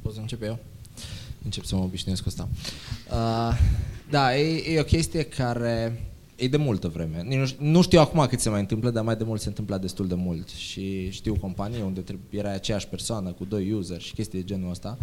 Pot 0.02 0.14
să 0.14 0.20
încep 0.20 0.42
eu? 0.42 0.58
Încep 1.44 1.64
să 1.64 1.74
mă 1.74 1.82
obișnuiesc 1.82 2.22
cu 2.22 2.28
asta. 2.28 2.48
Uh, 3.10 3.58
da, 4.10 4.36
e, 4.36 4.74
e 4.74 4.80
o 4.80 4.84
chestie 4.84 5.22
care 5.22 6.02
e 6.36 6.48
de 6.48 6.56
multă 6.56 6.88
vreme. 6.88 7.24
Nu, 7.28 7.68
nu 7.68 7.82
știu 7.82 8.00
acum 8.00 8.26
cât 8.26 8.40
se 8.40 8.48
mai 8.48 8.60
întâmplă, 8.60 8.90
dar 8.90 9.04
mai 9.04 9.16
de 9.16 9.24
mult 9.24 9.40
se 9.40 9.48
întâmpla 9.48 9.78
destul 9.78 10.06
de 10.06 10.14
mult. 10.14 10.48
Și 10.48 11.10
știu 11.10 11.34
companii 11.34 11.82
unde 11.82 12.04
era 12.30 12.50
aceeași 12.50 12.88
persoană 12.88 13.32
cu 13.32 13.44
doi 13.44 13.72
user 13.72 14.00
și 14.00 14.14
chestii 14.14 14.38
de 14.38 14.44
genul 14.44 14.70
ăsta. 14.70 14.98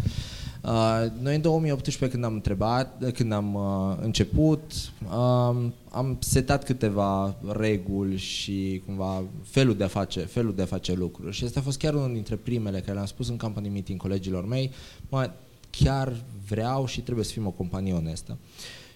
Uh, 0.62 1.06
noi 1.20 1.34
în 1.34 1.40
2018 1.40 2.08
când 2.08 2.24
am 2.24 2.34
întrebat, 2.34 3.12
când 3.12 3.32
am 3.32 3.54
uh, 3.54 3.96
început, 4.00 4.72
uh, 5.04 5.56
am 5.90 6.16
setat 6.18 6.64
câteva 6.64 7.36
reguli 7.48 8.16
și 8.16 8.82
cumva 8.86 9.22
felul 9.44 9.76
de 9.76 9.84
a 9.84 9.88
face, 9.88 10.20
felul 10.20 10.54
de 10.54 10.62
a 10.62 10.66
face 10.66 10.94
lucruri. 10.94 11.36
Și 11.36 11.44
asta 11.44 11.60
a 11.60 11.62
fost 11.62 11.78
chiar 11.78 11.94
unul 11.94 12.12
dintre 12.12 12.36
primele 12.36 12.80
care 12.80 12.92
le-am 12.92 13.06
spus 13.06 13.28
în 13.28 13.36
company 13.36 13.68
meeting 13.68 14.00
colegilor 14.00 14.46
mei, 14.46 14.70
mă, 15.08 15.30
chiar 15.70 16.16
vreau 16.48 16.86
și 16.86 17.00
trebuie 17.00 17.24
să 17.24 17.32
fim 17.32 17.46
o 17.46 17.50
companie 17.50 17.92
onestă. 17.92 18.38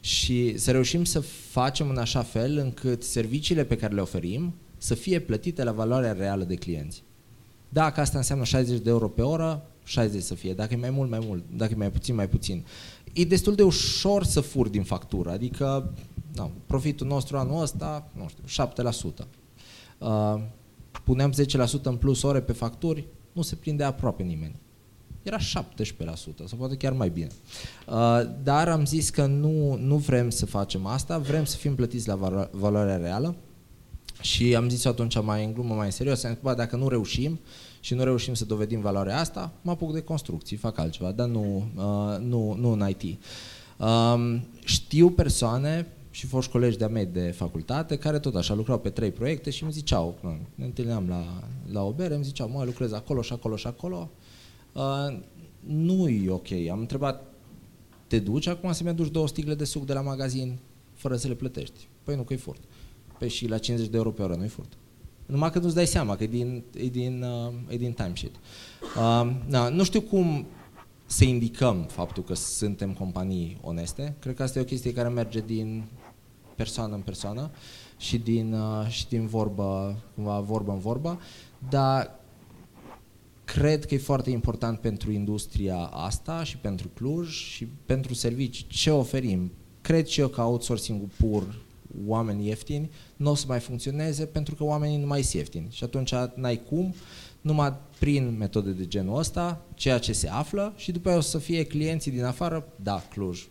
Și 0.05 0.59
să 0.59 0.70
reușim 0.70 1.05
să 1.05 1.20
facem 1.50 1.88
în 1.88 1.96
așa 1.96 2.22
fel 2.22 2.57
încât 2.57 3.02
serviciile 3.02 3.64
pe 3.64 3.76
care 3.76 3.94
le 3.94 4.00
oferim 4.00 4.55
să 4.76 4.94
fie 4.94 5.18
plătite 5.18 5.64
la 5.64 5.72
valoarea 5.72 6.12
reală 6.12 6.44
de 6.44 6.55
clienți. 6.55 7.02
Dacă 7.68 8.00
asta 8.00 8.18
înseamnă 8.18 8.44
60 8.44 8.80
de 8.80 8.90
euro 8.90 9.09
pe 9.09 9.22
oră, 9.22 9.66
60 9.84 10.22
să 10.22 10.34
fie, 10.34 10.55
dacă 10.55 10.74
e 10.74 10.76
mai 10.76 10.90
mult, 10.90 11.11
mai 11.11 11.18
mult, 11.26 11.44
dacă 11.57 11.72
e 11.72 11.76
mai 11.76 11.90
puțin, 11.90 12.14
mai 12.14 12.28
puțin. 12.28 12.64
E 13.12 13.24
destul 13.24 13.55
de 13.55 13.62
ușor 13.62 14.24
să 14.24 14.40
fur 14.40 14.68
din 14.68 14.82
factură, 14.82 15.30
adică 15.30 15.92
nu, 16.34 16.50
profitul 16.66 17.07
nostru 17.07 17.36
anul 17.36 17.62
ăsta, 17.62 18.11
nu 18.16 18.28
știu, 18.28 18.64
7%. 19.22 19.26
Uh, 19.98 20.42
puneam 21.05 21.32
10% 21.32 21.82
în 21.82 21.96
plus 21.96 22.22
ore 22.22 22.40
pe 22.40 22.52
facturi, 22.52 23.07
nu 23.32 23.42
se 23.42 23.55
prinde 23.55 23.84
aproape 23.84 24.22
nimeni. 24.22 24.55
Era 25.25 25.39
17%, 25.39 25.41
sau 26.45 26.59
poate 26.59 26.77
chiar 26.77 26.93
mai 26.93 27.09
bine. 27.09 27.29
Uh, 27.87 28.20
dar 28.43 28.68
am 28.68 28.85
zis 28.85 29.11
că 29.11 29.27
nu, 29.27 29.77
nu 29.77 29.97
vrem 29.97 30.31
să 30.31 30.47
facem 30.47 30.87
asta, 30.87 31.18
vrem 31.18 31.45
să 31.45 31.57
fim 31.57 31.75
plătiți 31.75 32.09
la 32.09 32.16
valo- 32.16 32.51
valoarea 32.51 32.97
reală 32.97 33.35
și 34.20 34.55
am 34.57 34.68
zis 34.68 34.85
atunci 34.85 35.22
mai 35.22 35.45
în 35.45 35.53
glumă, 35.53 35.75
mai 35.75 35.87
în 35.87 35.93
serios, 35.93 36.25
am 36.25 36.39
zis, 36.43 36.55
dacă 36.55 36.77
nu 36.77 36.89
reușim, 36.89 37.41
și 37.81 37.95
nu 37.95 38.05
reușim 38.05 38.35
să 38.35 38.45
dovedim 38.45 38.81
valoarea 38.81 39.18
asta, 39.18 39.53
mă 39.62 39.70
apuc 39.70 39.93
de 39.93 40.01
construcții, 40.01 40.57
fac 40.57 40.79
altceva, 40.79 41.12
dar 41.12 41.29
nu, 41.29 41.68
uh, 41.77 42.18
nu, 42.20 42.55
nu 42.55 42.70
în 42.70 42.89
IT. 42.89 43.18
Um, 43.79 44.47
știu 44.64 45.11
persoane 45.11 45.87
și 46.11 46.27
foști 46.27 46.51
colegi 46.51 46.79
de-a 46.79 46.89
mei 46.89 47.07
de 47.07 47.31
facultate 47.37 47.97
care 47.97 48.18
tot 48.18 48.35
așa 48.35 48.55
lucrau 48.55 48.79
pe 48.79 48.91
trei 48.91 49.11
proiecte 49.11 49.51
și 49.51 49.62
îmi 49.62 49.72
ziceau, 49.72 50.18
ne 50.55 50.64
întâlneam 50.64 51.09
la, 51.09 51.25
la 51.72 51.83
o 51.83 51.93
bere, 51.93 52.14
îmi 52.14 52.25
ziceau, 52.25 52.49
mă, 52.49 52.64
lucrez 52.64 52.93
acolo 52.93 53.22
și 53.22 53.33
acolo 53.33 53.57
și 53.57 53.66
acolo. 53.66 54.11
Uh, 54.75 55.18
nu 55.61 56.09
e 56.09 56.31
ok. 56.31 56.53
Am 56.70 56.79
întrebat, 56.79 57.33
te 58.07 58.18
duci 58.18 58.47
acum 58.47 58.72
să-mi 58.72 58.89
aduci 58.89 59.11
două 59.11 59.29
sticle 59.29 59.55
de 59.55 59.64
suc 59.64 59.87
de 59.87 59.93
la 59.93 60.01
magazin 60.01 60.59
fără 60.95 61.16
să 61.16 61.29
le 61.29 61.35
plătești? 61.35 61.89
Păi 62.03 62.16
nu, 62.16 62.22
că 62.22 62.33
e 62.33 62.37
furt. 62.37 62.61
Păi 63.18 63.29
și 63.29 63.49
la 63.49 63.59
50 63.59 63.91
de 63.91 63.97
euro 63.97 64.11
pe 64.11 64.22
oră 64.22 64.35
nu 64.35 64.45
e 64.45 64.49
furt. 64.49 64.72
Numai 65.27 65.51
că 65.51 65.59
nu-ți 65.59 65.75
dai 65.75 65.87
seama 65.87 66.16
că 66.16 66.22
e 66.22 66.27
din, 66.27 66.64
e 66.75 66.89
din, 66.89 67.22
uh, 67.22 67.53
e 67.68 67.77
din 67.77 67.93
timesheet. 67.93 68.35
Uh, 68.97 69.37
na, 69.47 69.68
nu 69.68 69.85
știu 69.85 70.01
cum 70.01 70.47
să 71.07 71.25
indicăm 71.25 71.83
faptul 71.83 72.22
că 72.22 72.35
suntem 72.35 72.93
companii 72.93 73.59
oneste. 73.61 74.16
Cred 74.18 74.35
că 74.35 74.43
asta 74.43 74.59
e 74.59 74.62
o 74.62 74.64
chestie 74.64 74.93
care 74.93 75.09
merge 75.09 75.41
din 75.41 75.85
persoană 76.57 76.95
în 76.95 77.01
persoană 77.01 77.51
și 77.97 78.18
din, 78.18 78.53
uh, 78.53 78.89
și 78.89 79.09
din 79.09 79.27
vorbă, 79.27 79.97
cumva 80.14 80.41
vorbă 80.41 80.72
în 80.72 80.79
vorbă, 80.79 81.20
dar 81.68 82.20
cred 83.59 83.84
că 83.84 83.94
e 83.94 83.98
foarte 83.98 84.30
important 84.30 84.78
pentru 84.78 85.12
industria 85.12 85.76
asta 85.76 86.44
și 86.44 86.57
pentru 86.57 86.88
Cluj 86.94 87.28
și 87.28 87.66
pentru 87.86 88.14
servicii. 88.14 88.66
Ce 88.68 88.90
oferim? 88.90 89.52
Cred 89.80 90.07
și 90.07 90.20
eu 90.20 90.28
că 90.28 90.40
outsourcing-ul 90.42 91.09
pur 91.16 91.62
oameni 92.07 92.46
ieftini, 92.46 92.90
nu 93.16 93.30
o 93.30 93.34
să 93.34 93.44
mai 93.48 93.61
funcționeze 93.61 94.24
pentru 94.24 94.55
că 94.55 94.64
oamenii 94.64 94.98
nu 94.98 95.07
mai 95.07 95.22
sunt 95.22 95.34
ieftini. 95.34 95.66
Și 95.70 95.84
atunci 95.84 96.14
n-ai 96.34 96.62
cum, 96.68 96.94
numai 97.40 97.74
prin 97.98 98.36
metode 98.38 98.70
de 98.70 98.86
genul 98.86 99.18
ăsta, 99.18 99.62
ceea 99.74 99.98
ce 99.98 100.12
se 100.12 100.28
află 100.28 100.72
și 100.76 100.92
după 100.92 101.09
aia 101.09 101.18
o 101.18 101.20
să 101.20 101.38
fie 101.38 101.64
clienții 101.64 102.11
din 102.11 102.24
afară, 102.24 102.68
da, 102.82 103.02
Cluj, 103.11 103.46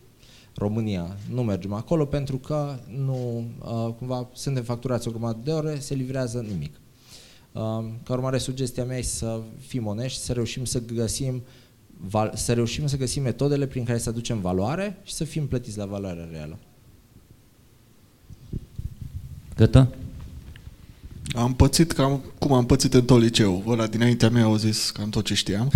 România, 0.54 1.16
nu 1.30 1.42
mergem 1.42 1.72
acolo 1.72 2.04
pentru 2.04 2.36
că 2.36 2.78
nu, 3.04 3.44
uh, 3.58 3.94
cumva 3.98 4.28
suntem 4.32 4.62
facturați 4.62 5.08
o 5.08 5.10
grămadă 5.10 5.40
de 5.44 5.50
ore, 5.50 5.78
se 5.78 5.94
livrează 5.94 6.46
nimic. 6.48 6.80
Uh, 7.54 7.84
ca 8.04 8.12
urmare, 8.12 8.38
sugestia 8.38 8.84
mea 8.84 8.98
e 8.98 9.02
să 9.02 9.40
fim 9.66 9.86
onești, 9.86 10.20
să 10.20 10.32
reușim 10.32 10.64
să 10.64 10.82
găsim 10.84 11.42
să 12.34 12.52
reușim 12.52 12.86
să 12.86 12.96
găsim 12.96 13.22
metodele 13.22 13.66
prin 13.66 13.84
care 13.84 13.98
să 13.98 14.08
aducem 14.08 14.40
valoare 14.40 14.98
și 15.04 15.12
să 15.12 15.24
fim 15.24 15.46
plătiți 15.46 15.78
la 15.78 15.86
valoarea 15.86 16.28
reală. 16.32 16.58
Gata? 19.56 19.88
Am 21.34 21.54
pățit 21.54 21.92
cam 21.92 22.22
cum 22.38 22.52
am 22.52 22.66
pățit 22.66 22.94
în 22.94 23.04
tot 23.04 23.20
liceu. 23.20 23.64
Ăla 23.66 23.86
dinaintea 23.86 24.30
mea 24.30 24.44
au 24.44 24.56
zis 24.56 24.90
cam 24.90 25.10
tot 25.10 25.24
ce 25.24 25.34
știam. 25.34 25.70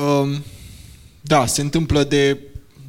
um, 0.00 0.42
da, 1.20 1.46
se 1.46 1.60
întâmplă 1.60 2.04
de, 2.04 2.38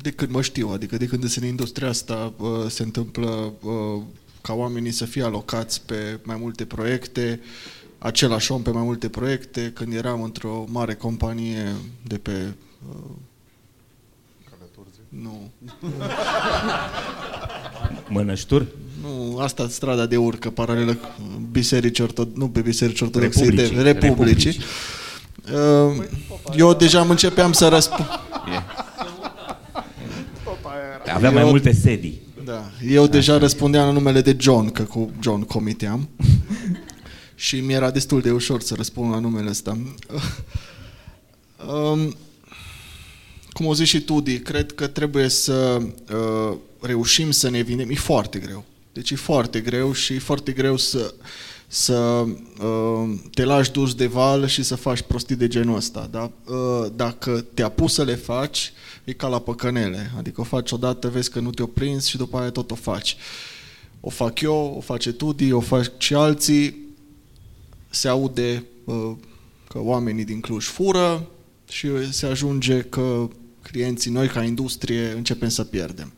de 0.01 0.11
când 0.11 0.31
mă 0.31 0.41
știu, 0.41 0.69
adică 0.69 0.97
de 0.97 1.05
când 1.05 1.27
sunt 1.27 1.43
în 1.43 1.49
industria 1.49 1.87
asta, 1.87 2.33
uh, 2.37 2.49
se 2.67 2.83
întâmplă 2.83 3.53
uh, 3.61 4.01
ca 4.41 4.53
oamenii 4.53 4.91
să 4.91 5.05
fie 5.05 5.23
alocați 5.23 5.81
pe 5.85 6.19
mai 6.23 6.37
multe 6.39 6.65
proiecte, 6.65 7.39
același 7.97 8.51
om 8.51 8.61
pe 8.61 8.69
mai 8.69 8.83
multe 8.83 9.09
proiecte. 9.09 9.71
Când 9.73 9.93
eram 9.93 10.23
într-o 10.23 10.65
mare 10.67 10.93
companie 10.93 11.75
de 12.07 12.17
pe 12.17 12.53
uh, 12.89 13.11
nu. 15.09 15.51
Mănășturi? 18.07 18.65
Nu, 19.01 19.37
asta 19.37 19.67
strada 19.67 20.05
de 20.05 20.17
urcă, 20.17 20.49
paralelă 20.49 20.97
biserici 21.51 21.99
ortodoxe, 21.99 22.39
nu 22.39 22.49
pe 22.49 22.61
biserici 22.61 23.01
ortodoxe, 23.01 23.43
Republicii. 23.43 23.75
de 23.75 23.81
republicii. 23.81 24.59
Uh, 25.97 26.05
Eu 26.55 26.73
deja 26.73 27.01
îmi 27.01 27.09
începeam 27.09 27.51
să 27.51 27.67
răspund. 27.67 28.07
Avea 31.13 31.31
mai 31.31 31.41
Eu- 31.41 31.49
multe 31.49 31.71
sedii. 31.71 32.21
Da, 32.43 32.71
eu 32.87 33.07
deja 33.07 33.37
răspundeam 33.37 33.85
la 33.85 33.91
numele 33.91 34.21
de 34.21 34.35
John, 34.39 34.69
că 34.69 34.83
cu 34.83 35.11
John 35.21 35.41
comiteam. 35.41 36.09
și 37.35 37.59
mi 37.59 37.73
era 37.73 37.91
destul 37.91 38.21
de 38.21 38.31
ușor 38.31 38.61
să 38.61 38.73
răspund 38.75 39.11
la 39.11 39.19
numele 39.19 39.49
ăsta. 39.49 39.77
um, 41.67 42.15
cum 43.51 43.65
o 43.65 43.73
zici 43.73 43.87
și 43.87 44.01
tu, 44.01 44.19
Di, 44.21 44.39
cred 44.39 44.71
că 44.71 44.87
trebuie 44.87 45.27
să 45.27 45.81
uh, 46.13 46.57
reușim 46.81 47.31
să 47.31 47.49
ne 47.49 47.61
vindem. 47.61 47.89
E 47.89 47.95
foarte 47.95 48.39
greu. 48.39 48.63
Deci 48.93 49.11
e 49.11 49.15
foarte 49.15 49.59
greu 49.59 49.93
și 49.93 50.13
e 50.13 50.19
foarte 50.19 50.51
greu 50.51 50.77
să, 50.77 51.13
să 51.67 51.95
uh, 52.63 53.19
te 53.33 53.43
lași 53.43 53.71
dus 53.71 53.93
de 53.95 54.05
val 54.07 54.47
și 54.47 54.63
să 54.63 54.75
faci 54.75 55.01
prostii 55.01 55.35
de 55.35 55.47
genul 55.47 55.75
ăsta. 55.75 56.07
Da? 56.11 56.31
Uh, 56.45 56.85
dacă 56.95 57.45
te 57.53 57.61
apuci 57.63 57.89
să 57.89 58.03
le 58.03 58.15
faci, 58.15 58.73
e 59.03 59.13
ca 59.13 59.27
la 59.27 59.39
păcănele. 59.39 60.11
Adică 60.17 60.41
o 60.41 60.43
faci 60.43 60.71
odată, 60.71 61.09
vezi 61.09 61.29
că 61.29 61.39
nu 61.39 61.49
te-o 61.49 61.65
prins 61.65 62.05
și 62.05 62.17
după 62.17 62.37
aia 62.37 62.49
tot 62.49 62.71
o 62.71 62.75
faci. 62.75 63.15
O 63.99 64.09
fac 64.09 64.39
eu, 64.39 64.73
o 64.77 64.79
face 64.79 65.11
Tudi, 65.11 65.51
o 65.51 65.59
fac 65.59 65.99
și 65.99 66.13
alții. 66.13 66.77
Se 67.89 68.07
aude 68.07 68.65
uh, 68.83 69.11
că 69.67 69.79
oamenii 69.81 70.25
din 70.25 70.39
Cluj 70.39 70.65
fură 70.65 71.27
și 71.69 72.13
se 72.13 72.25
ajunge 72.25 72.81
că 72.81 73.27
clienții 73.61 74.11
noi 74.11 74.27
ca 74.27 74.43
industrie 74.43 75.11
începem 75.11 75.49
să 75.49 75.63
pierdem. 75.63 76.13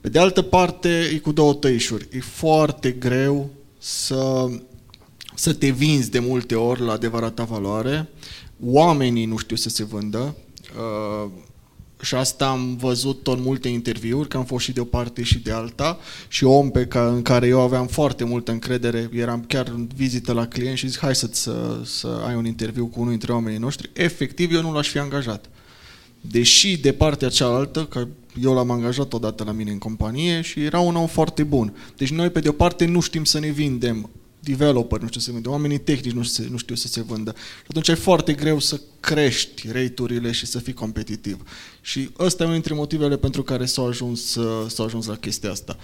Pe 0.00 0.08
de 0.08 0.18
altă 0.18 0.42
parte, 0.42 1.10
e 1.14 1.18
cu 1.18 1.32
două 1.32 1.54
tăișuri. 1.54 2.08
E 2.12 2.20
foarte 2.20 2.90
greu 2.90 3.50
să, 3.78 4.46
să 5.34 5.54
te 5.54 5.70
vinzi 5.70 6.10
de 6.10 6.18
multe 6.18 6.54
ori 6.54 6.80
la 6.80 6.92
adevărata 6.92 7.44
valoare. 7.44 8.08
Oamenii 8.64 9.24
nu 9.24 9.36
știu 9.36 9.56
să 9.56 9.68
se 9.68 9.84
vândă 9.84 10.36
uh, 10.76 11.30
și 12.04 12.14
asta 12.14 12.48
am 12.48 12.76
văzut 12.76 13.22
tot 13.22 13.38
multe 13.38 13.68
interviuri, 13.68 14.28
că 14.28 14.36
am 14.36 14.44
fost 14.44 14.64
și 14.64 14.72
de 14.72 14.80
o 14.80 14.84
parte 14.84 15.22
și 15.22 15.38
de 15.38 15.50
alta 15.50 15.98
și 16.28 16.44
om 16.44 16.70
pe 16.70 16.86
ca, 16.86 17.06
în 17.06 17.22
care 17.22 17.46
eu 17.46 17.60
aveam 17.60 17.86
foarte 17.86 18.24
multă 18.24 18.50
încredere, 18.50 19.10
eram 19.12 19.44
chiar 19.46 19.68
în 19.68 19.88
vizită 19.96 20.32
la 20.32 20.46
client 20.46 20.76
și 20.76 20.88
zic 20.88 21.00
hai 21.00 21.14
să, 21.14 21.28
să, 21.32 21.80
să 21.84 22.22
ai 22.26 22.34
un 22.34 22.46
interviu 22.46 22.86
cu 22.86 22.98
unul 22.98 23.10
dintre 23.10 23.32
oamenii 23.32 23.58
noștri, 23.58 23.90
efectiv 23.92 24.52
eu 24.52 24.60
nu 24.60 24.72
l-aș 24.72 24.88
fi 24.88 24.98
angajat. 24.98 25.48
Deși 26.20 26.80
de 26.80 26.92
partea 26.92 27.28
cealaltă, 27.28 27.84
că 27.84 28.06
eu 28.40 28.54
l-am 28.54 28.70
angajat 28.70 29.12
odată 29.12 29.44
la 29.44 29.52
mine 29.52 29.70
în 29.70 29.78
companie 29.78 30.40
și 30.40 30.64
era 30.64 30.78
un 30.78 30.96
om 30.96 31.06
foarte 31.06 31.42
bun. 31.42 31.76
Deci 31.96 32.10
noi 32.10 32.30
pe 32.30 32.40
de 32.40 32.48
o 32.48 32.52
parte 32.52 32.84
nu 32.84 33.00
știm 33.00 33.24
să 33.24 33.38
ne 33.38 33.48
vindem 33.48 34.10
developer, 34.44 35.00
nu 35.00 35.06
știu 35.06 35.20
să 35.20 35.26
se 35.26 35.32
vândă, 35.32 35.48
oamenii 35.48 35.78
tehnici 35.78 36.12
nu 36.12 36.22
știu, 36.22 36.44
nu 36.50 36.56
știu 36.56 36.74
să 36.74 36.88
se 36.88 37.02
vândă. 37.02 37.34
Și 37.36 37.66
atunci 37.68 37.88
e 37.88 37.94
foarte 37.94 38.32
greu 38.32 38.58
să 38.58 38.80
crești 39.00 39.68
rate-urile 39.72 40.32
și 40.32 40.46
să 40.46 40.58
fii 40.58 40.72
competitiv. 40.72 41.42
Și 41.80 42.10
ăsta 42.18 42.42
e 42.42 42.46
unul 42.46 42.58
dintre 42.58 42.74
motivele 42.74 43.16
pentru 43.16 43.42
care 43.42 43.66
s-au 43.66 43.86
ajuns, 43.86 44.38
s-au 44.68 44.84
ajuns 44.84 45.06
la 45.06 45.16
chestia 45.16 45.50
asta. 45.50 45.76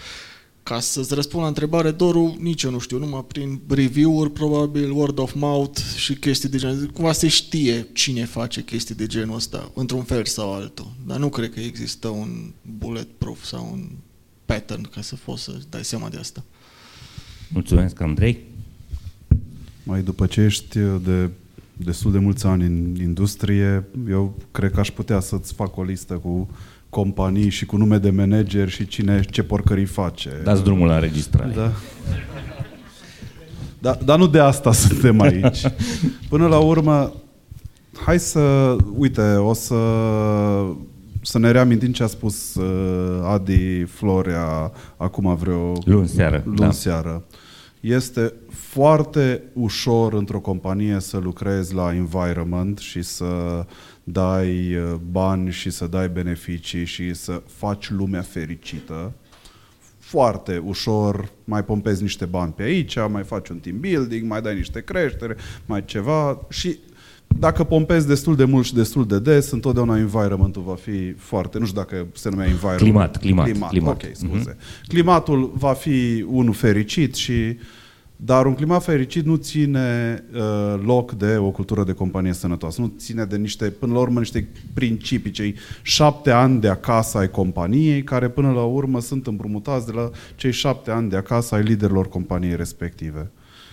Ca 0.63 0.81
să-ți 0.81 1.15
răspund 1.15 1.43
la 1.43 1.49
întrebare, 1.49 1.91
Doru, 1.91 2.37
nici 2.41 2.63
eu 2.63 2.71
nu 2.71 2.79
știu, 2.79 2.99
numai 2.99 3.25
prin 3.29 3.61
review-uri, 3.69 4.31
probabil, 4.31 4.91
word 4.91 5.19
of 5.19 5.33
mouth 5.35 5.81
și 5.97 6.15
chestii 6.15 6.49
de 6.49 6.59
genul. 6.59 6.87
Cumva 6.87 7.13
se 7.13 7.29
știe 7.29 7.89
cine 7.93 8.25
face 8.25 8.63
chestii 8.63 8.95
de 8.95 9.07
genul 9.07 9.37
ăsta, 9.37 9.71
într-un 9.75 10.03
fel 10.03 10.25
sau 10.25 10.53
altul. 10.53 10.93
Dar 11.07 11.19
nu 11.19 11.29
cred 11.29 11.53
că 11.53 11.61
există 11.61 12.09
un 12.09 12.53
bulletproof 12.79 13.45
sau 13.45 13.69
un 13.73 13.89
pattern 14.45 14.91
ca 14.91 15.01
să 15.01 15.17
poți 15.25 15.43
să 15.43 15.59
dai 15.69 15.85
seama 15.85 16.09
de 16.09 16.17
asta. 16.17 16.45
Mulțumesc, 17.49 18.01
Andrei. 18.01 18.45
Mai 19.91 20.03
după 20.03 20.27
ce 20.27 20.41
ești 20.41 20.79
de 21.05 21.31
destul 21.73 22.13
de 22.13 22.19
mulți 22.19 22.47
ani 22.47 22.65
în 22.65 22.97
industrie, 23.03 23.85
eu 24.11 24.35
cred 24.51 24.73
că 24.73 24.81
aș 24.81 24.91
putea 24.91 25.21
să-ți 25.21 25.53
fac 25.53 25.77
o 25.77 25.83
listă 25.83 26.15
cu 26.15 26.49
companii 26.89 27.49
și 27.49 27.67
cu 27.67 27.77
nume 27.77 27.99
de 27.99 28.11
manager 28.11 28.69
și 28.69 28.87
cine 28.87 29.21
ce 29.31 29.43
porcării 29.43 29.85
face. 29.85 30.31
Dați 30.45 30.63
drumul 30.63 30.87
la 30.87 30.95
înregistrare. 30.95 31.53
Da. 31.55 31.73
Da, 33.79 33.99
dar 34.05 34.19
nu 34.19 34.27
de 34.27 34.39
asta 34.39 34.73
suntem 34.73 35.21
aici. 35.21 35.61
Până 36.29 36.47
la 36.47 36.59
urmă, 36.59 37.13
hai 38.05 38.19
să, 38.19 38.77
uite, 38.97 39.35
o 39.35 39.53
să, 39.53 39.77
să 41.23 41.39
ne 41.39 41.51
reamintim 41.51 41.93
ce 41.93 42.03
a 42.03 42.07
spus 42.07 42.55
uh, 42.55 43.21
Adi 43.25 43.85
Florea 43.85 44.73
acum 44.97 45.35
vreo 45.35 45.73
luni 45.85 46.09
seară. 46.09 46.43
Luni 46.45 46.59
da. 46.59 46.71
seară. 46.71 47.25
Este 47.81 48.33
foarte 48.51 49.43
ușor 49.53 50.13
într-o 50.13 50.41
companie 50.41 51.01
să 51.01 51.19
lucrezi 51.19 51.75
la 51.75 51.95
environment 51.95 52.79
și 52.79 53.03
să 53.03 53.65
dai 54.05 54.77
uh, 54.77 54.95
bani 55.11 55.51
și 55.51 55.71
să 55.71 55.87
dai 55.87 56.09
beneficii 56.09 56.85
și 56.85 57.15
să 57.15 57.43
faci 57.47 57.91
lumea 57.91 58.21
fericită. 58.23 59.13
Foarte 59.99 60.63
ușor, 60.65 61.31
mai 61.45 61.65
pompezi 61.65 62.03
niște 62.03 62.25
bani 62.25 62.53
pe 62.53 62.63
aici, 62.63 62.97
mai 63.09 63.23
faci 63.23 63.49
un 63.49 63.59
team 63.59 63.81
building, 63.81 64.29
mai 64.29 64.43
dai 64.43 64.55
niște 64.55 64.81
creștere, 64.81 65.37
mai 65.67 65.85
ceva 65.85 66.47
și 66.49 66.79
dacă 67.39 67.65
pompezi 67.65 68.07
destul 68.07 68.37
de 68.37 68.45
mult 68.45 68.65
și 68.65 68.75
destul 68.75 69.07
de 69.07 69.19
des, 69.19 69.51
întotdeauna 69.51 69.99
environmentul 69.99 70.63
va 70.63 70.75
fi 70.75 71.13
foarte, 71.13 71.59
nu 71.59 71.65
știu 71.65 71.81
dacă 71.81 72.07
se 72.13 72.29
numea 72.29 72.47
environment. 72.47 72.81
Climat, 72.81 73.17
climat. 73.17 73.45
climat. 73.45 73.71
climat. 73.71 74.03
Ok, 74.05 74.11
scuze. 74.13 74.55
Mm-hmm. 74.55 74.87
Climatul 74.89 75.53
va 75.55 75.73
fi 75.73 76.27
unul 76.29 76.55
fericit 76.55 77.15
și 77.15 77.33
uh, 77.33 77.55
dar 78.23 78.47
un 78.47 78.55
climat 78.55 78.83
fericit 78.85 79.25
nu 79.25 79.37
ține 79.37 80.25
uh, 80.35 80.81
loc 80.85 81.13
de 81.13 81.37
o 81.37 81.51
cultură 81.51 81.85
de 81.85 81.93
companie 81.93 82.33
sănătoasă. 82.33 82.81
Nu 82.81 82.93
ține 82.99 83.25
de 83.25 83.37
niște, 83.37 83.71
până 83.71 83.93
la 83.93 83.99
urmă, 83.99 84.19
niște 84.19 84.49
principii, 84.75 85.31
cei 85.31 85.55
șapte 85.83 86.31
ani 86.31 86.61
de 86.61 86.69
acasă 86.69 87.19
ai 87.19 87.31
companiei, 87.31 88.03
care 88.03 88.29
până 88.29 88.53
la 88.53 88.63
urmă 88.63 89.01
sunt 89.01 89.27
împrumutați 89.27 89.87
de 89.87 89.93
la 89.93 90.11
cei 90.35 90.53
șapte 90.53 90.91
ani 90.91 91.11
de 91.11 91.17
acasă 91.17 91.55
ai 91.55 91.63
liderilor 91.63 92.09
companiei 92.09 92.57
respective. 92.57 93.31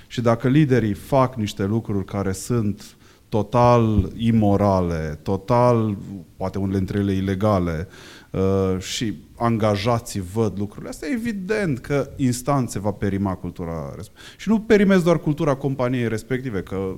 Și 0.08 0.22
dacă 0.22 0.48
liderii 0.48 0.94
fac 0.94 1.36
niște 1.36 1.66
lucruri 1.66 2.06
care 2.06 2.32
sunt 2.32 2.97
total 3.30 4.12
imorale, 4.16 5.20
total, 5.22 5.98
poate 6.38 6.58
unele 6.58 6.78
dintre 6.78 7.00
ele 7.00 7.14
ilegale, 7.14 7.88
uh, 8.32 8.80
și 8.80 9.14
angajații 9.36 10.24
văd 10.34 10.60
lucrurile 10.60 10.90
astea, 10.90 11.10
evident 11.12 11.80
că 11.80 12.10
instanțe 12.16 12.80
va 12.80 12.92
perima 12.92 13.36
cultura 13.36 13.94
respectivă. 13.96 14.36
Și 14.38 14.50
nu 14.50 14.60
perimezi 14.60 15.04
doar 15.04 15.20
cultura 15.20 15.56
companiei 15.56 16.08
respective, 16.08 16.62
că 16.62 16.94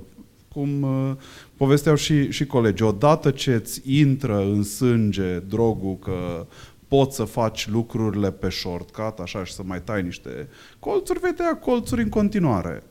cum 0.54 0.82
uh, 0.82 1.12
povesteau 1.56 1.96
și, 1.96 2.32
și 2.32 2.46
colegi, 2.46 2.84
odată 2.84 3.32
ce 3.32 3.54
îți 3.54 3.82
intră 4.00 4.40
în 4.40 4.64
sânge 4.64 5.40
drogul 5.40 5.98
că 5.98 6.46
poți 6.88 7.16
să 7.16 7.24
faci 7.24 7.68
lucrurile 7.68 8.32
pe 8.32 8.50
shortcut, 8.50 9.20
așa, 9.20 9.44
și 9.44 9.54
să 9.54 9.62
mai 9.66 9.82
tai 9.82 10.04
niște 10.04 10.48
colțuri, 10.80 11.20
vei 11.20 11.34
tăia 11.34 11.56
colțuri 11.56 12.02
în 12.02 12.10
continuare. 12.10 12.84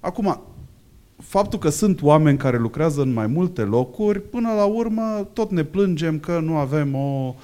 Acum, 0.00 0.42
faptul 1.22 1.58
că 1.58 1.68
sunt 1.68 2.02
oameni 2.02 2.38
care 2.38 2.58
lucrează 2.58 3.02
în 3.02 3.12
mai 3.12 3.26
multe 3.26 3.62
locuri, 3.62 4.20
până 4.20 4.52
la 4.52 4.64
urmă 4.64 5.28
tot 5.32 5.50
ne 5.50 5.64
plângem 5.64 6.18
că 6.18 6.40
nu 6.42 6.56
avem 6.56 6.94
o 6.94 7.34
Uh, 7.34 7.40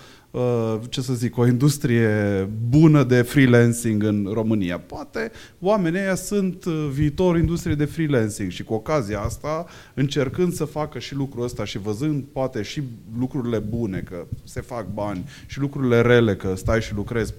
ce 0.89 1.01
să 1.01 1.15
zic, 1.15 1.37
o 1.37 1.47
industrie 1.47 2.49
bună 2.69 3.05
de 3.05 3.23
freelancing 3.23 4.03
în 4.03 4.31
România. 4.33 4.79
Poate 4.79 5.31
oamenii 5.61 6.01
ăia 6.01 6.15
sunt 6.15 6.65
uh, 6.65 6.89
viitor 6.93 7.39
industrie 7.39 7.75
de 7.75 7.85
freelancing 7.85 8.51
și 8.51 8.65
cu 8.65 8.75
ocazia 8.75 9.21
asta, 9.21 9.67
încercând 9.95 10.53
să 10.53 10.65
facă 10.65 10.99
și 10.99 11.15
lucrul 11.15 11.45
ăsta 11.45 11.65
și 11.65 11.79
văzând 11.79 12.25
poate 12.33 12.63
și 12.63 12.83
lucrurile 13.19 13.59
bune, 13.59 14.03
că 14.11 14.27
se 14.45 14.61
fac 14.61 14.93
bani, 14.93 15.25
și 15.47 15.59
lucrurile 15.59 16.01
rele, 16.01 16.37
că 16.37 16.55
stai 16.57 16.81
și 16.81 16.95
lucrezi 16.95 17.33
14-16 17.33 17.37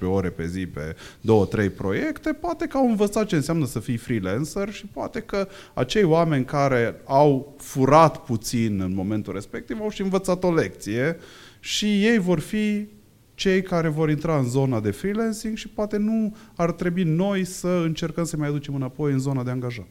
ore 0.00 0.28
pe 0.28 0.46
zi 0.46 0.66
pe 0.66 0.96
2-3 1.68 1.76
proiecte, 1.76 2.32
poate 2.32 2.66
că 2.66 2.76
au 2.76 2.88
învățat 2.88 3.26
ce 3.26 3.36
înseamnă 3.36 3.66
să 3.66 3.78
fii 3.78 3.96
freelancer 3.96 4.72
și 4.72 4.86
poate 4.86 5.20
că 5.20 5.48
acei 5.74 6.04
oameni 6.04 6.44
care 6.44 7.00
au 7.04 7.54
furat 7.58 8.24
puțin 8.24 8.80
în 8.80 8.94
momentul 8.94 9.32
respectiv 9.32 9.80
au 9.80 9.90
și 9.90 10.02
învățat 10.02 10.44
o 10.44 10.54
lecție 10.54 11.16
și 11.64 12.04
ei 12.04 12.18
vor 12.18 12.40
fi 12.40 12.86
cei 13.34 13.62
care 13.62 13.88
vor 13.88 14.10
intra 14.10 14.38
în 14.38 14.48
zona 14.48 14.80
de 14.80 14.90
freelancing 14.90 15.56
și 15.56 15.68
poate 15.68 15.96
nu 15.96 16.36
ar 16.54 16.72
trebui 16.72 17.02
noi 17.02 17.44
să 17.44 17.68
încercăm 17.68 18.24
să 18.24 18.36
mai 18.36 18.48
aducem 18.48 18.74
înapoi 18.74 19.12
în 19.12 19.18
zona 19.18 19.42
de 19.42 19.50
angajat. 19.50 19.86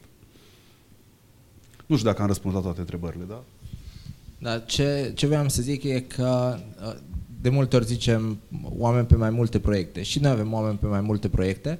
Nu 1.86 1.96
știu 1.96 2.08
dacă 2.08 2.22
am 2.22 2.28
răspuns 2.28 2.54
la 2.54 2.60
toate 2.60 2.80
întrebările, 2.80 3.24
da? 3.28 3.44
Da, 4.38 4.58
ce, 4.58 5.12
ce 5.14 5.26
vreau 5.26 5.48
să 5.48 5.62
zic 5.62 5.82
e 5.82 6.00
că 6.00 6.58
uh, 6.86 6.94
de 7.40 7.48
multe 7.48 7.76
ori 7.76 7.84
zicem 7.84 8.38
oameni 8.62 9.06
pe 9.06 9.16
mai 9.16 9.30
multe 9.30 9.60
proiecte 9.60 10.02
și 10.02 10.20
noi 10.20 10.30
avem 10.30 10.52
oameni 10.52 10.78
pe 10.78 10.86
mai 10.86 11.00
multe 11.00 11.28
proiecte, 11.28 11.78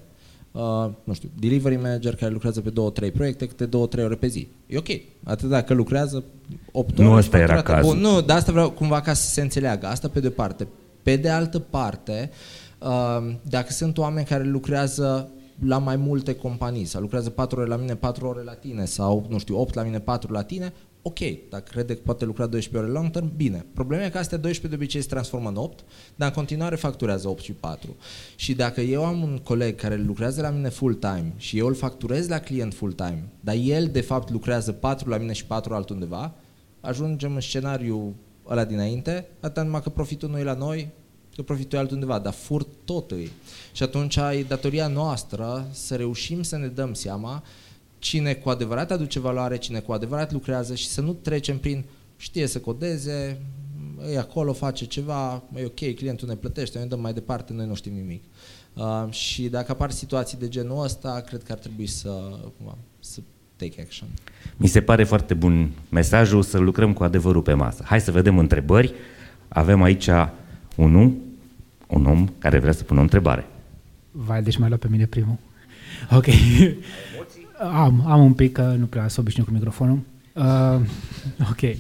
uh, 0.53 0.91
nu 1.05 1.13
știu, 1.13 1.31
delivery 1.39 1.77
manager 1.77 2.15
care 2.15 2.33
lucrează 2.33 2.61
pe 2.61 2.71
două, 2.71 2.91
trei 2.91 3.11
proiecte, 3.11 3.47
câte 3.47 3.67
două, 3.67 3.87
trei 3.87 4.05
ore 4.05 4.15
pe 4.15 4.27
zi. 4.27 4.49
E 4.67 4.79
ok. 4.79 4.89
Atât 5.25 5.49
dacă 5.49 5.75
lucrează 5.75 6.25
8 6.73 6.99
ore. 6.99 7.09
Nu 7.09 7.15
ăsta 7.15 7.39
era 7.39 7.63
cazul. 7.63 7.93
Bun, 7.93 8.01
nu, 8.01 8.21
dar 8.21 8.37
asta 8.37 8.53
vreau 8.53 8.71
cumva 8.71 9.01
ca 9.01 9.13
să 9.13 9.31
se 9.31 9.41
înțeleagă. 9.41 9.87
Asta 9.87 10.09
pe 10.09 10.21
de 10.21 10.31
parte. 10.31 10.69
Pe 11.03 11.17
de 11.17 11.29
altă 11.29 11.59
parte, 11.59 12.31
uh, 12.79 13.35
dacă 13.43 13.73
sunt 13.73 13.99
oameni 13.99 14.27
care 14.27 14.45
lucrează 14.45 15.31
la 15.67 15.79
mai 15.79 15.97
multe 15.97 16.35
companii 16.35 16.85
sau 16.85 17.01
lucrează 17.01 17.31
4 17.31 17.61
ore 17.61 17.69
la 17.69 17.77
mine, 17.77 17.95
4 17.95 18.27
ore 18.27 18.43
la 18.43 18.55
tine 18.55 18.85
sau, 18.85 19.27
nu 19.29 19.39
știu, 19.39 19.61
8 19.61 19.75
la 19.75 19.83
mine, 19.83 20.01
4 20.01 20.33
la 20.33 20.43
tine, 20.43 20.73
ok, 21.03 21.19
dacă 21.49 21.71
crede 21.71 21.95
că 21.95 22.01
poate 22.05 22.25
lucra 22.25 22.47
12 22.47 22.91
ore 22.91 22.99
long 22.99 23.11
term, 23.11 23.37
bine. 23.37 23.67
Problema 23.75 24.05
e 24.05 24.11
că 24.11 24.19
astea 24.19 24.39
12 24.39 24.69
de 24.79 24.85
obicei 24.85 25.03
se 25.03 25.09
transformă 25.09 25.49
în 25.49 25.57
8, 25.57 25.85
dar 26.15 26.29
în 26.29 26.35
continuare 26.35 26.77
facturează 26.77 27.29
8 27.29 27.43
și 27.43 27.53
4. 27.53 27.97
Și 28.37 28.55
dacă 28.55 28.81
eu 28.81 29.05
am 29.05 29.23
un 29.23 29.39
coleg 29.39 29.75
care 29.75 29.97
lucrează 29.97 30.41
la 30.41 30.51
mine 30.51 30.69
full-time 30.69 31.33
și 31.37 31.59
eu 31.59 31.67
îl 31.67 31.75
facturez 31.75 32.29
la 32.29 32.39
client 32.39 32.75
full-time, 32.75 33.29
dar 33.41 33.55
el 33.55 33.89
de 33.89 34.01
fapt 34.01 34.31
lucrează 34.31 34.73
4 34.73 35.09
la 35.09 35.17
mine 35.17 35.33
și 35.33 35.47
4 35.47 35.75
altundeva, 35.75 36.35
ajungem 36.81 37.35
în 37.35 37.41
scenariu 37.41 38.15
ăla 38.49 38.65
dinainte, 38.65 39.27
atât 39.41 39.63
numai 39.63 39.83
că 39.83 39.89
profitul 39.89 40.29
nu 40.29 40.39
e 40.39 40.43
la 40.43 40.55
noi, 40.55 40.89
că 41.37 41.43
profitul 41.43 41.79
e 41.79 41.81
altundeva, 41.81 42.19
dar 42.19 42.33
furt 42.33 42.69
tot 42.85 43.11
îi. 43.11 43.31
Și 43.73 43.83
atunci 43.83 44.17
e 44.17 44.45
datoria 44.49 44.89
noastră 44.89 45.67
să 45.71 45.95
reușim 45.95 46.43
să 46.43 46.57
ne 46.57 46.67
dăm 46.67 46.95
seama 46.95 47.43
cine 48.03 48.35
cu 48.35 48.49
adevărat 48.49 48.91
aduce 48.91 49.21
valoare, 49.21 49.57
cine 49.57 49.79
cu 49.79 49.93
adevărat 49.93 50.33
lucrează 50.33 50.75
și 50.75 50.87
să 50.87 51.01
nu 51.01 51.13
trecem 51.13 51.59
prin 51.59 51.85
știe 52.17 52.47
să 52.47 52.59
codeze, 52.59 53.41
e 54.13 54.19
acolo, 54.19 54.53
face 54.53 54.85
ceva, 54.85 55.43
e 55.57 55.65
ok, 55.65 55.95
clientul 55.95 56.29
ne 56.29 56.35
plătește, 56.35 56.79
noi 56.79 56.89
dăm 56.89 57.01
mai 57.01 57.13
departe, 57.13 57.53
noi 57.53 57.67
nu 57.67 57.75
știm 57.75 57.93
nimic. 57.93 58.23
Uh, 58.75 59.07
și 59.11 59.49
dacă 59.49 59.73
apar 59.73 59.91
situații 59.91 60.39
de 60.39 60.49
genul 60.49 60.85
ăsta, 60.85 61.23
cred 61.27 61.43
că 61.43 61.53
ar 61.53 61.59
trebui 61.59 61.87
să, 61.87 62.39
să 63.01 63.21
take 63.57 63.81
action. 63.81 64.09
Mi 64.57 64.67
se 64.67 64.83
pare 64.83 65.05
foarte 65.05 65.35
bun 65.35 65.71
mesajul 65.89 66.43
să 66.43 66.59
lucrăm 66.59 66.93
cu 66.93 67.03
adevărul 67.03 67.43
pe 67.43 67.53
masă. 67.53 67.83
Hai 67.87 68.01
să 68.01 68.11
vedem 68.11 68.39
întrebări. 68.39 68.95
Avem 69.49 69.83
aici 69.83 70.09
unul, 70.77 71.13
un 71.87 72.07
om 72.07 72.29
care 72.39 72.59
vrea 72.59 72.73
să 72.73 72.85
pună 72.85 73.01
o 73.01 73.03
întrebare. 73.03 73.47
Vai, 74.11 74.43
deci 74.43 74.57
mai 74.57 74.69
lua 74.69 74.79
pe 74.79 74.89
mine 74.91 75.07
primul. 75.07 75.39
Ok. 76.11 76.27
Am, 77.63 78.05
am 78.07 78.25
un 78.25 78.33
pic, 78.33 78.53
că 78.53 78.75
nu 78.79 78.87
prea 78.87 79.09
să 79.09 79.21
obișnuit 79.21 79.49
cu 79.49 79.55
microfonul. 79.55 80.01
Uh, 80.35 80.81
ok. 81.51 81.77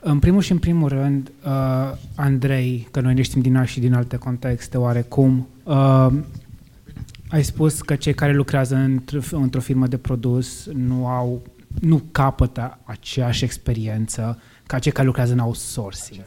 În 0.00 0.18
primul 0.18 0.40
și 0.42 0.52
în 0.52 0.58
primul 0.58 0.88
rând, 0.88 1.32
uh, 1.44 1.92
Andrei, 2.14 2.88
că 2.90 3.00
noi 3.00 3.14
ne 3.14 3.22
știm 3.22 3.40
din 3.40 3.64
și 3.64 3.80
din 3.80 3.94
alte 3.94 4.16
contexte 4.16 4.78
oarecum, 4.78 5.48
uh, 5.62 6.12
ai 7.28 7.44
spus 7.44 7.80
că 7.80 7.96
cei 7.96 8.14
care 8.14 8.34
lucrează 8.34 8.86
într- 8.86 9.30
într-o 9.30 9.60
firmă 9.60 9.86
de 9.86 9.96
produs 9.96 10.66
nu 10.72 11.06
au 11.06 11.42
nu 11.80 12.02
capătă 12.12 12.78
aceeași 12.84 13.44
experiență 13.44 14.40
ca 14.66 14.78
cei 14.78 14.92
care 14.92 15.06
lucrează 15.06 15.32
în 15.32 15.38
outsourcing. 15.38 16.24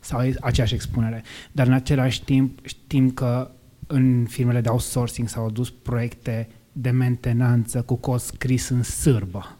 Sau 0.00 0.20
aceeași 0.40 0.74
expunere. 0.74 1.22
Dar 1.52 1.66
în 1.66 1.72
același 1.72 2.24
timp 2.24 2.66
știm 2.66 3.10
că 3.10 3.50
în 3.86 4.26
firmele 4.28 4.60
de 4.60 4.68
outsourcing 4.68 5.28
s-au 5.28 5.46
adus 5.46 5.70
proiecte 5.70 6.48
de 6.76 6.90
mentenanță 6.90 7.82
cu 7.82 7.94
cod 7.94 8.20
scris 8.20 8.68
în 8.68 8.82
sârbă. 8.82 9.56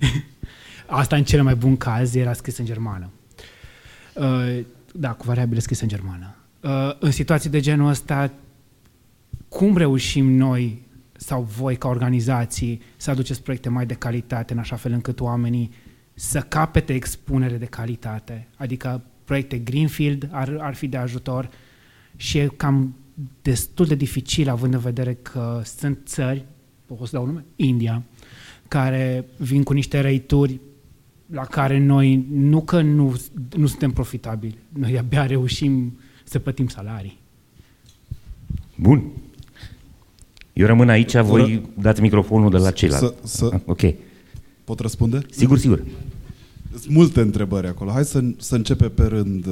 Asta 0.86 1.16
în 1.16 1.24
cel 1.24 1.42
mai 1.42 1.54
bun 1.54 1.76
caz 1.76 2.14
era 2.14 2.32
scris 2.32 2.58
în 2.58 2.64
germană. 2.64 3.10
Uh, 4.14 4.64
da, 4.92 5.12
cu 5.12 5.24
variabile 5.24 5.60
scris 5.60 5.80
în 5.80 5.88
germană. 5.88 6.34
Uh, 6.60 6.96
în 6.98 7.10
situații 7.10 7.50
de 7.50 7.60
genul 7.60 7.88
ăsta, 7.88 8.32
cum 9.48 9.76
reușim 9.76 10.32
noi 10.32 10.82
sau 11.12 11.42
voi 11.42 11.76
ca 11.76 11.88
organizații 11.88 12.82
să 12.96 13.10
aduceți 13.10 13.42
proiecte 13.42 13.68
mai 13.68 13.86
de 13.86 13.94
calitate 13.94 14.52
în 14.52 14.58
așa 14.58 14.76
fel 14.76 14.92
încât 14.92 15.20
oamenii 15.20 15.70
să 16.14 16.40
capete 16.40 16.94
expunere 16.94 17.56
de 17.56 17.64
calitate, 17.64 18.48
adică 18.56 19.02
proiecte 19.24 19.58
Greenfield 19.58 20.28
ar, 20.30 20.56
ar 20.60 20.74
fi 20.74 20.86
de 20.86 20.96
ajutor 20.96 21.50
și 22.20 22.38
e 22.38 22.50
cam 22.56 22.94
destul 23.42 23.86
de 23.86 23.94
dificil 23.94 24.48
având 24.48 24.74
în 24.74 24.80
vedere 24.80 25.18
că 25.22 25.62
sunt 25.64 25.98
țări, 26.04 26.44
o 26.88 27.04
să 27.04 27.10
dau 27.12 27.26
nume, 27.26 27.44
India, 27.56 28.02
care 28.68 29.26
vin 29.36 29.62
cu 29.62 29.72
niște 29.72 30.00
reituri 30.00 30.60
la 31.26 31.44
care 31.44 31.78
noi 31.78 32.26
nu 32.30 32.60
că 32.60 32.80
nu, 32.80 33.20
nu 33.56 33.66
suntem 33.66 33.90
profitabili, 33.90 34.58
noi 34.68 34.98
abia 34.98 35.26
reușim 35.26 35.98
să 36.24 36.38
plătim 36.38 36.68
salarii. 36.68 37.18
Bun. 38.76 39.02
Eu 40.52 40.66
rămân 40.66 40.88
aici, 40.88 41.16
voi 41.16 41.68
dați 41.78 42.00
microfonul 42.00 42.50
de 42.50 42.56
la 42.56 42.70
ceilalți. 42.70 43.04
Să, 43.04 43.14
să, 43.22 43.50
ah, 43.52 43.60
ok. 43.74 43.80
Pot 44.64 44.78
răspunde? 44.78 45.20
Sigur, 45.30 45.58
sigur. 45.58 45.82
Sunt 46.78 46.94
multe 46.94 47.20
întrebări 47.20 47.66
acolo. 47.66 47.90
Hai 47.90 48.04
să, 48.04 48.22
să 48.36 48.54
începem 48.54 48.90
pe 48.90 49.04
rând. 49.04 49.46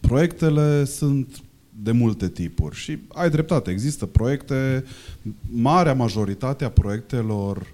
Proiectele 0.00 0.84
sunt 0.84 1.42
de 1.78 1.92
multe 1.92 2.28
tipuri 2.28 2.76
și 2.76 2.98
ai 3.08 3.30
dreptate. 3.30 3.70
Există 3.70 4.06
proiecte, 4.06 4.84
marea 5.50 5.94
majoritate 5.94 6.64
a 6.64 6.70
proiectelor 6.70 7.66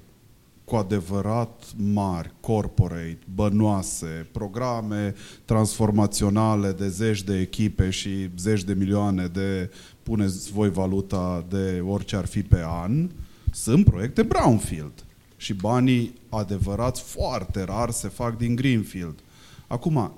cu 0.64 0.76
adevărat 0.76 1.64
mari, 1.76 2.32
corporate, 2.40 3.18
bănoase, 3.34 4.26
programe 4.32 5.14
transformaționale 5.44 6.72
de 6.72 6.88
zeci 6.88 7.22
de 7.22 7.38
echipe 7.38 7.90
și 7.90 8.30
zeci 8.38 8.64
de 8.64 8.74
milioane 8.74 9.26
de 9.26 9.70
puneți 10.02 10.52
voi 10.52 10.70
valuta 10.70 11.44
de 11.48 11.82
orice 11.86 12.16
ar 12.16 12.26
fi 12.26 12.42
pe 12.42 12.62
an, 12.64 13.10
sunt 13.52 13.84
proiecte 13.84 14.22
brownfield. 14.22 15.04
Și 15.36 15.54
banii 15.54 16.14
adevărați 16.28 17.02
foarte 17.02 17.62
rar 17.62 17.90
se 17.90 18.08
fac 18.08 18.36
din 18.36 18.54
greenfield. 18.54 19.18
Acum, 19.66 20.12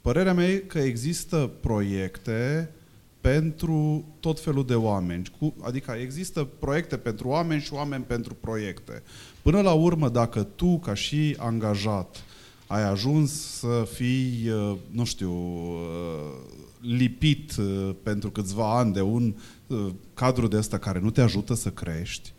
părerea 0.00 0.34
mea 0.34 0.48
e 0.48 0.56
că 0.56 0.78
există 0.78 1.50
proiecte 1.60 2.70
pentru 3.22 4.04
tot 4.20 4.40
felul 4.40 4.66
de 4.66 4.74
oameni. 4.74 5.30
Adică 5.60 5.92
există 6.00 6.44
proiecte 6.44 6.96
pentru 6.96 7.28
oameni 7.28 7.60
și 7.60 7.72
oameni 7.72 8.04
pentru 8.04 8.34
proiecte. 8.34 9.02
Până 9.42 9.60
la 9.60 9.72
urmă, 9.72 10.08
dacă 10.08 10.42
tu, 10.42 10.78
ca 10.78 10.94
și 10.94 11.34
angajat, 11.38 12.24
ai 12.66 12.82
ajuns 12.82 13.32
să 13.32 13.86
fii, 13.92 14.48
uh, 14.48 14.76
nu 14.90 15.04
știu, 15.04 15.32
uh, 15.32 16.32
lipit 16.80 17.56
uh, 17.56 17.94
pentru 18.02 18.30
câțiva 18.30 18.78
ani 18.78 18.92
de 18.92 19.00
un 19.00 19.34
cadru 20.14 20.48
de 20.48 20.56
ăsta 20.56 20.78
care 20.78 20.98
nu 20.98 21.10
te 21.10 21.20
ajută 21.20 21.54
să 21.54 21.70
crești, 21.70 22.32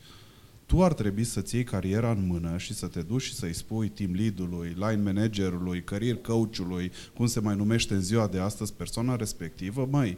tu 0.66 0.84
ar 0.84 0.94
trebui 0.94 1.24
să-ți 1.24 1.56
iei 1.56 1.64
cariera 1.64 2.12
în 2.12 2.28
mână 2.28 2.58
și 2.58 2.74
să 2.74 2.88
te 2.88 3.02
duci 3.02 3.22
și 3.22 3.34
să-i 3.34 3.54
spui 3.54 3.88
team 3.88 4.14
lead-ului, 4.14 4.76
line 4.76 5.02
managerului, 5.04 5.84
career 5.84 6.16
coach-ului, 6.16 6.92
cum 7.16 7.26
se 7.26 7.40
mai 7.40 7.56
numește 7.56 7.94
în 7.94 8.02
ziua 8.02 8.28
de 8.28 8.40
astăzi 8.40 8.74
persoana 8.74 9.16
respectivă, 9.16 9.88
măi, 9.92 10.18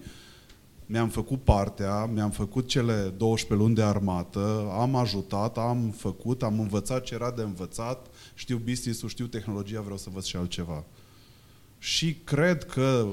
mi-am 0.85 1.09
făcut 1.09 1.43
partea, 1.43 2.05
mi-am 2.05 2.31
făcut 2.31 2.67
cele 2.67 3.13
12 3.17 3.67
luni 3.67 3.75
de 3.75 3.83
armată, 3.83 4.71
am 4.79 4.95
ajutat, 4.95 5.57
am 5.57 5.93
făcut, 5.97 6.43
am 6.43 6.59
învățat 6.59 7.03
ce 7.03 7.13
era 7.13 7.31
de 7.31 7.41
învățat, 7.41 8.07
știu 8.33 8.61
business-ul, 8.65 9.09
știu 9.09 9.25
tehnologia, 9.25 9.81
vreau 9.81 9.97
să 9.97 10.09
văd 10.13 10.23
și 10.23 10.35
altceva. 10.35 10.83
Și 11.77 12.15
cred 12.23 12.63
că, 12.63 13.07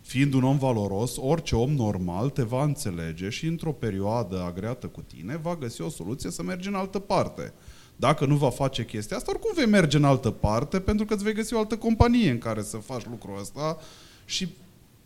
fiind 0.00 0.34
un 0.34 0.44
om 0.44 0.58
valoros, 0.58 1.16
orice 1.16 1.56
om 1.56 1.70
normal 1.70 2.30
te 2.30 2.42
va 2.42 2.64
înțelege 2.64 3.28
și 3.28 3.46
într-o 3.46 3.72
perioadă 3.72 4.42
agreată 4.42 4.86
cu 4.86 5.00
tine 5.00 5.36
va 5.36 5.56
găsi 5.56 5.80
o 5.80 5.88
soluție 5.88 6.30
să 6.30 6.42
mergi 6.42 6.68
în 6.68 6.74
altă 6.74 6.98
parte. 6.98 7.52
Dacă 7.96 8.26
nu 8.26 8.36
va 8.36 8.50
face 8.50 8.84
chestia 8.84 9.16
asta, 9.16 9.30
oricum 9.30 9.50
vei 9.54 9.66
merge 9.66 9.96
în 9.96 10.04
altă 10.04 10.30
parte 10.30 10.80
pentru 10.80 11.04
că 11.04 11.14
îți 11.14 11.22
vei 11.22 11.32
găsi 11.32 11.54
o 11.54 11.58
altă 11.58 11.76
companie 11.76 12.30
în 12.30 12.38
care 12.38 12.62
să 12.62 12.76
faci 12.76 13.06
lucrul 13.10 13.38
ăsta 13.40 13.78
și 14.24 14.48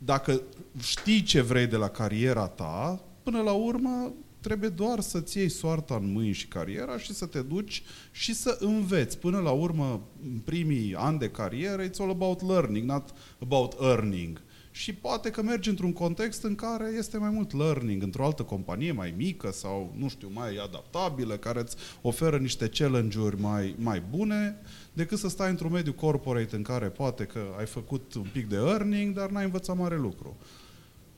dacă 0.04 0.42
știi 0.80 1.22
ce 1.22 1.40
vrei 1.40 1.66
de 1.66 1.76
la 1.76 1.88
cariera 1.88 2.46
ta, 2.46 3.04
până 3.22 3.40
la 3.40 3.52
urmă 3.52 4.12
trebuie 4.40 4.68
doar 4.68 5.00
să-ți 5.00 5.38
iei 5.38 5.48
soarta 5.48 5.94
în 5.94 6.12
mâini 6.12 6.32
și 6.32 6.46
cariera 6.46 6.98
și 6.98 7.14
să 7.14 7.26
te 7.26 7.42
duci 7.42 7.82
și 8.10 8.34
să 8.34 8.56
înveți. 8.60 9.18
Până 9.18 9.38
la 9.38 9.50
urmă, 9.50 10.00
în 10.22 10.38
primii 10.38 10.94
ani 10.94 11.18
de 11.18 11.30
carieră, 11.30 11.88
it's 11.88 11.98
all 11.98 12.10
about 12.10 12.42
learning, 12.48 12.88
not 12.88 13.14
about 13.38 13.76
earning. 13.80 14.42
Și 14.82 14.92
poate 14.92 15.30
că 15.30 15.42
mergi 15.42 15.68
într-un 15.68 15.92
context 15.92 16.42
în 16.42 16.54
care 16.54 16.94
este 16.98 17.18
mai 17.18 17.30
mult 17.30 17.56
learning, 17.56 18.02
într-o 18.02 18.24
altă 18.24 18.42
companie 18.42 18.92
mai 18.92 19.14
mică 19.16 19.50
sau, 19.50 19.94
nu 19.96 20.08
știu, 20.08 20.30
mai 20.32 20.56
adaptabilă, 20.56 21.36
care 21.36 21.60
îți 21.60 21.76
oferă 22.00 22.38
niște 22.38 22.68
challenge-uri 22.68 23.40
mai, 23.40 23.74
mai 23.78 24.02
bune, 24.10 24.56
decât 24.92 25.18
să 25.18 25.28
stai 25.28 25.50
într-un 25.50 25.72
mediu 25.72 25.92
corporate 25.92 26.56
în 26.56 26.62
care 26.62 26.88
poate 26.88 27.24
că 27.24 27.40
ai 27.58 27.66
făcut 27.66 28.14
un 28.14 28.26
pic 28.32 28.48
de 28.48 28.56
earning, 28.56 29.14
dar 29.14 29.30
n-ai 29.30 29.44
învățat 29.44 29.76
mare 29.76 29.96
lucru. 29.96 30.36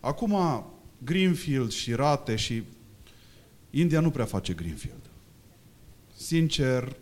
Acum, 0.00 0.64
Greenfield 0.98 1.70
și 1.70 1.92
rate 1.92 2.36
și... 2.36 2.62
India 3.70 4.00
nu 4.00 4.10
prea 4.10 4.24
face 4.24 4.52
Greenfield. 4.52 5.10
Sincer, 6.16 6.96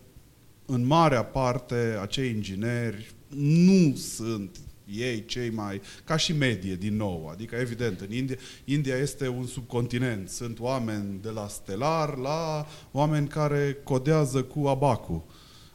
în 0.67 0.87
marea 0.87 1.25
parte, 1.25 1.99
acei 2.01 2.31
ingineri 2.31 3.15
nu 3.37 3.97
sunt 3.97 4.59
ei 4.85 5.25
cei 5.25 5.51
mai, 5.51 5.81
ca 6.05 6.17
și 6.17 6.33
medie 6.33 6.75
din 6.75 6.97
nou, 6.97 7.29
adică 7.29 7.55
evident, 7.55 8.01
în 8.01 8.13
India, 8.13 8.37
India 8.65 8.97
este 8.97 9.29
un 9.29 9.47
subcontinent, 9.47 10.29
sunt 10.29 10.61
oameni 10.61 11.19
de 11.23 11.31
la 11.31 11.49
stelar 11.49 12.17
la 12.17 12.67
oameni 12.93 13.29
care 13.29 13.79
codează 13.85 14.43
cu 14.43 14.67
abacu. 14.67 15.25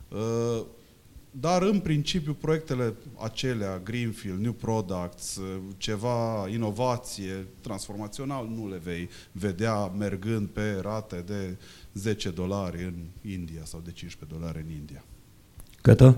Uh, 0.10 0.66
dar 1.40 1.62
în 1.62 1.80
principiu 1.80 2.34
proiectele 2.34 2.94
acelea, 3.18 3.80
Greenfield, 3.84 4.40
New 4.40 4.52
Products, 4.52 5.40
ceva 5.78 6.48
inovație 6.50 7.48
transformațional, 7.62 8.48
nu 8.48 8.70
le 8.70 8.80
vei 8.84 9.10
vedea 9.32 9.86
mergând 9.86 10.48
pe 10.48 10.80
rate 10.82 11.24
de 11.26 11.58
10 11.94 12.30
dolari 12.30 12.84
în 12.84 12.94
India 13.32 13.62
sau 13.64 13.82
de 13.86 13.92
15 13.92 14.38
dolari 14.40 14.66
în 14.68 14.72
India. 14.72 15.04
Cătă? 15.82 16.18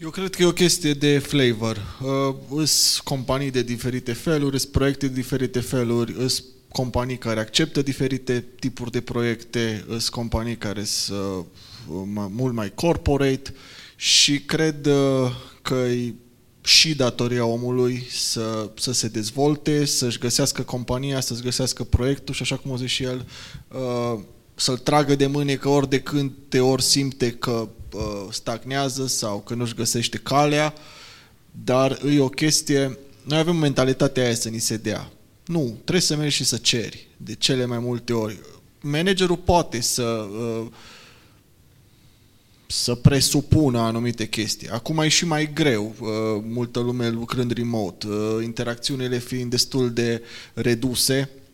Eu 0.00 0.10
cred 0.10 0.34
că 0.34 0.42
e 0.42 0.46
o 0.46 0.52
chestie 0.52 0.92
de 0.92 1.18
flavor. 1.18 1.98
Uh, 2.02 2.66
sunt 2.66 3.04
companii 3.04 3.50
de 3.50 3.62
diferite 3.62 4.12
feluri, 4.12 4.60
sunt 4.60 4.72
proiecte 4.72 5.06
de 5.06 5.14
diferite 5.14 5.60
feluri, 5.60 6.12
sunt 6.12 6.44
companii 6.68 7.18
care 7.18 7.40
acceptă 7.40 7.82
diferite 7.82 8.44
tipuri 8.60 8.90
de 8.90 9.00
proiecte, 9.00 9.84
sunt 9.88 10.08
companii 10.08 10.56
care 10.56 10.84
sunt 10.84 11.18
uh, 11.18 12.26
mult 12.30 12.54
mai 12.54 12.74
corporate 12.74 13.54
și 13.96 14.40
cred 14.40 14.86
uh, 14.86 15.30
că 15.62 15.74
e 15.74 16.14
și 16.62 16.94
datoria 16.94 17.44
omului 17.44 18.06
să, 18.10 18.70
să 18.76 18.92
se 18.92 19.08
dezvolte, 19.08 19.84
să-și 19.84 20.18
găsească 20.18 20.62
compania, 20.62 21.20
să-și 21.20 21.42
găsească 21.42 21.84
proiectul 21.84 22.34
și 22.34 22.42
așa 22.42 22.56
cum 22.56 22.70
o 22.70 22.76
zis 22.76 22.90
și 22.90 23.02
el, 23.02 23.26
uh, 23.68 24.20
să-l 24.54 24.78
tragă 24.78 25.14
de 25.14 25.26
mânecă 25.26 25.68
ori 25.68 25.88
de 25.88 26.00
când 26.00 26.32
te 26.48 26.60
ori 26.60 26.82
simte 26.82 27.30
că 27.30 27.50
uh, 27.50 27.68
stagnează 28.30 29.06
sau 29.06 29.40
că 29.40 29.54
nu-și 29.54 29.74
găsește 29.74 30.18
calea, 30.18 30.74
dar 31.64 32.00
e 32.10 32.20
o 32.20 32.28
chestie, 32.28 32.98
noi 33.22 33.38
avem 33.38 33.56
mentalitatea 33.56 34.24
aia 34.24 34.34
să 34.34 34.48
ni 34.48 34.58
se 34.58 34.76
dea. 34.76 35.10
Nu, 35.46 35.62
trebuie 35.74 36.00
să 36.00 36.16
mergi 36.16 36.34
și 36.34 36.44
să 36.44 36.56
ceri, 36.56 37.08
de 37.16 37.34
cele 37.34 37.64
mai 37.64 37.78
multe 37.78 38.12
ori. 38.12 38.38
Managerul 38.80 39.36
poate 39.36 39.80
să 39.80 40.02
uh, 40.02 40.66
să 42.66 42.94
presupună 42.94 43.78
anumite 43.78 44.26
chestii. 44.26 44.68
Acum 44.68 44.98
e 44.98 45.08
și 45.08 45.26
mai 45.26 45.52
greu, 45.52 45.94
uh, 46.00 46.08
multă 46.48 46.80
lume 46.80 47.08
lucrând 47.08 47.52
remote, 47.52 48.06
uh, 48.06 48.44
interacțiunile 48.44 49.18
fiind 49.18 49.50
destul 49.50 49.92
de 49.92 50.22
reduse, 50.54 51.30
uh, 51.32 51.47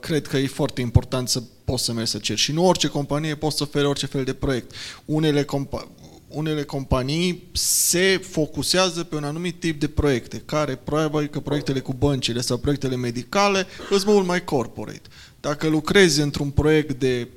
cred 0.00 0.26
că 0.26 0.36
e 0.36 0.46
foarte 0.46 0.80
important 0.80 1.28
să 1.28 1.42
poți 1.64 1.84
să 1.84 1.92
mergi 1.92 2.10
să 2.10 2.18
ceri. 2.18 2.38
Și 2.38 2.52
nu 2.52 2.66
orice 2.66 2.88
companie 2.88 3.34
poți 3.34 3.56
să 3.56 3.62
ofere 3.62 3.86
orice 3.86 4.06
fel 4.06 4.24
de 4.24 4.32
proiect. 4.32 4.74
Unele 5.04 5.44
compa- 5.44 5.88
unele 6.28 6.64
companii 6.64 7.48
se 7.52 8.20
focusează 8.30 9.04
pe 9.04 9.16
un 9.16 9.24
anumit 9.24 9.60
tip 9.60 9.80
de 9.80 9.88
proiecte, 9.88 10.42
care 10.44 10.76
probabil 10.76 11.28
că 11.28 11.40
proiectele 11.40 11.80
cu 11.80 11.92
băncile 11.92 12.40
sau 12.40 12.56
proiectele 12.56 12.96
medicale 12.96 13.66
sunt 13.88 14.04
mult 14.04 14.26
mai 14.26 14.44
corporate. 14.44 15.08
Dacă 15.40 15.66
lucrezi 15.66 16.20
într-un 16.20 16.50
proiect 16.50 16.98
de 16.98 17.28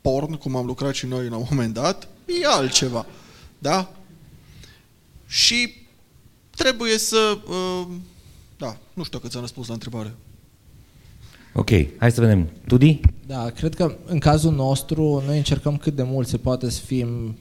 porn, 0.00 0.32
cum 0.32 0.56
am 0.56 0.66
lucrat 0.66 0.94
și 0.94 1.06
noi 1.06 1.28
la 1.28 1.36
un 1.36 1.46
moment 1.50 1.74
dat, 1.74 2.08
e 2.26 2.46
altceva. 2.46 3.06
Da? 3.58 3.94
Și 5.26 5.86
trebuie 6.50 6.98
să... 6.98 7.38
Uh, 7.48 7.86
da, 8.56 8.78
nu 8.92 9.02
știu 9.02 9.18
dacă 9.18 9.30
ți-am 9.30 9.42
răspuns 9.42 9.66
la 9.66 9.72
întrebare. 9.72 10.14
Ok, 11.58 11.70
hai 11.98 12.12
să 12.12 12.20
vedem. 12.20 12.48
Tudi? 12.66 13.00
Da, 13.26 13.50
cred 13.50 13.74
că 13.74 13.96
în 14.06 14.18
cazul 14.18 14.52
nostru 14.52 15.22
noi 15.26 15.36
încercăm 15.36 15.76
cât 15.76 15.94
de 15.94 16.02
mult 16.02 16.28
se 16.28 16.36
poate 16.36 16.70
să 16.70 16.80
fim 16.80 17.36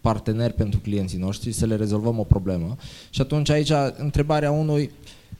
parteneri 0.00 0.52
pentru 0.52 0.80
clienții 0.80 1.18
noștri, 1.18 1.52
să 1.52 1.66
le 1.66 1.76
rezolvăm 1.76 2.18
o 2.18 2.22
problemă. 2.22 2.76
Și 3.10 3.20
atunci 3.20 3.50
aici 3.50 3.72
întrebarea 3.96 4.50
unui, 4.50 4.90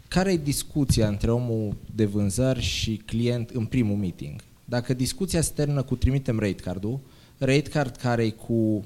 care 0.09 0.33
e 0.33 0.37
discuția 0.37 1.09
între 1.09 1.31
omul 1.31 1.77
de 1.95 2.05
vânzări 2.05 2.61
și 2.61 3.03
client 3.07 3.51
în 3.51 3.65
primul 3.65 3.97
meeting? 3.97 4.41
Dacă 4.65 4.95
discuția 4.95 5.41
se 5.41 5.53
termină 5.55 5.83
cu 5.83 5.97
trimitem 5.97 6.39
rate 6.39 6.53
card-ul, 6.53 6.99
rate 7.39 7.71
card 7.71 7.97
care 7.97 8.25
e 8.25 8.31
cu 8.31 8.85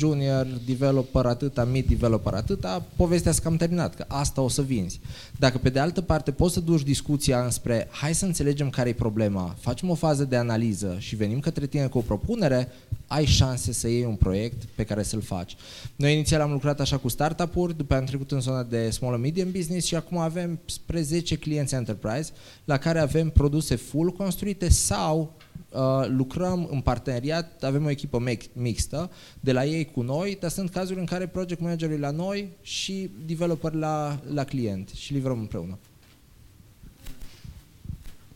junior 0.00 0.46
developer 0.66 1.24
atâta, 1.24 1.64
mid 1.64 1.88
developer 1.88 2.32
atâta, 2.32 2.86
povestea 2.96 3.32
s-a 3.32 3.40
cam 3.42 3.56
terminat, 3.56 3.94
că 3.94 4.04
asta 4.08 4.40
o 4.40 4.48
să 4.48 4.62
vinzi. 4.62 5.00
Dacă 5.38 5.58
pe 5.58 5.68
de 5.68 5.78
altă 5.78 6.00
parte 6.00 6.30
poți 6.30 6.54
să 6.54 6.60
duci 6.60 6.82
discuția 6.82 7.44
înspre 7.44 7.88
hai 7.90 8.14
să 8.14 8.24
înțelegem 8.24 8.70
care 8.70 8.88
e 8.88 8.92
problema, 8.92 9.56
facem 9.58 9.90
o 9.90 9.94
fază 9.94 10.24
de 10.24 10.36
analiză 10.36 10.96
și 10.98 11.16
venim 11.16 11.40
către 11.40 11.66
tine 11.66 11.86
cu 11.86 11.98
o 11.98 12.00
propunere, 12.00 12.68
ai 13.06 13.24
șanse 13.24 13.72
să 13.72 13.88
iei 13.88 14.04
un 14.04 14.14
proiect 14.14 14.64
pe 14.74 14.84
care 14.84 15.02
să-l 15.02 15.20
faci. 15.20 15.56
Noi 15.96 16.12
inițial 16.12 16.40
am 16.40 16.50
lucrat 16.50 16.80
așa 16.80 16.96
cu 16.96 17.08
startup-uri, 17.08 17.76
după 17.76 17.94
am 17.94 18.04
trecut 18.04 18.30
în 18.30 18.40
zona 18.40 18.62
de 18.62 18.90
small 18.90 19.14
and 19.14 19.22
medium 19.22 19.50
business 19.50 19.86
și 19.86 19.94
acum 19.94 20.18
avem 20.18 20.60
spre 20.64 21.00
10 21.00 21.36
clienți 21.36 21.74
enterprise 21.74 22.30
la 22.64 22.76
care 22.76 22.98
avem 22.98 23.30
produse 23.30 23.74
full 23.74 24.10
construite 24.12 24.68
sau 24.68 25.34
Uh, 25.72 26.06
lucrăm 26.08 26.68
în 26.70 26.80
parteneriat, 26.80 27.62
avem 27.62 27.84
o 27.84 27.90
echipă 27.90 28.22
mixtă, 28.52 29.10
de 29.40 29.52
la 29.52 29.64
ei 29.64 29.84
cu 29.84 30.02
noi, 30.02 30.36
dar 30.40 30.50
sunt 30.50 30.70
cazuri 30.70 30.98
în 30.98 31.04
care 31.04 31.26
project 31.26 31.60
managerul 31.60 31.94
e 31.94 31.98
la 31.98 32.10
noi 32.10 32.48
și 32.62 33.10
developer 33.26 33.72
la, 33.72 34.18
la 34.32 34.44
client 34.44 34.88
și 34.88 35.12
livrăm 35.12 35.38
împreună. 35.38 35.78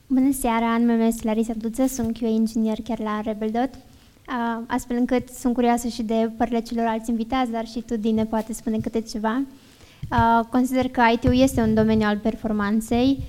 Bună 0.07 0.33
seara, 0.33 0.79
numele 0.79 0.99
meu 0.99 1.07
este 1.07 1.27
Larisa 1.27 1.53
Duță, 1.57 1.87
sunt 1.87 2.19
QA 2.19 2.29
inginer 2.29 2.79
chiar 2.85 2.99
la 2.99 3.21
Rebeldot, 3.25 3.71
uh, 3.75 4.65
astfel 4.67 4.97
încât 4.97 5.29
sunt 5.29 5.55
curioasă 5.55 5.89
și 5.89 6.03
de 6.03 6.31
părerile 6.37 6.63
celorlalți 6.63 7.11
invitați, 7.11 7.51
dar 7.51 7.67
și 7.67 7.81
tu, 7.81 7.97
Dine, 7.97 8.25
poate 8.25 8.53
spune 8.53 8.79
câte 8.79 9.01
ceva. 9.01 9.43
Uh, 10.11 10.45
consider 10.51 10.89
că 10.89 11.03
IT-ul 11.13 11.41
este 11.41 11.61
un 11.61 11.75
domeniu 11.75 12.07
al 12.07 12.19
performanței, 12.19 13.23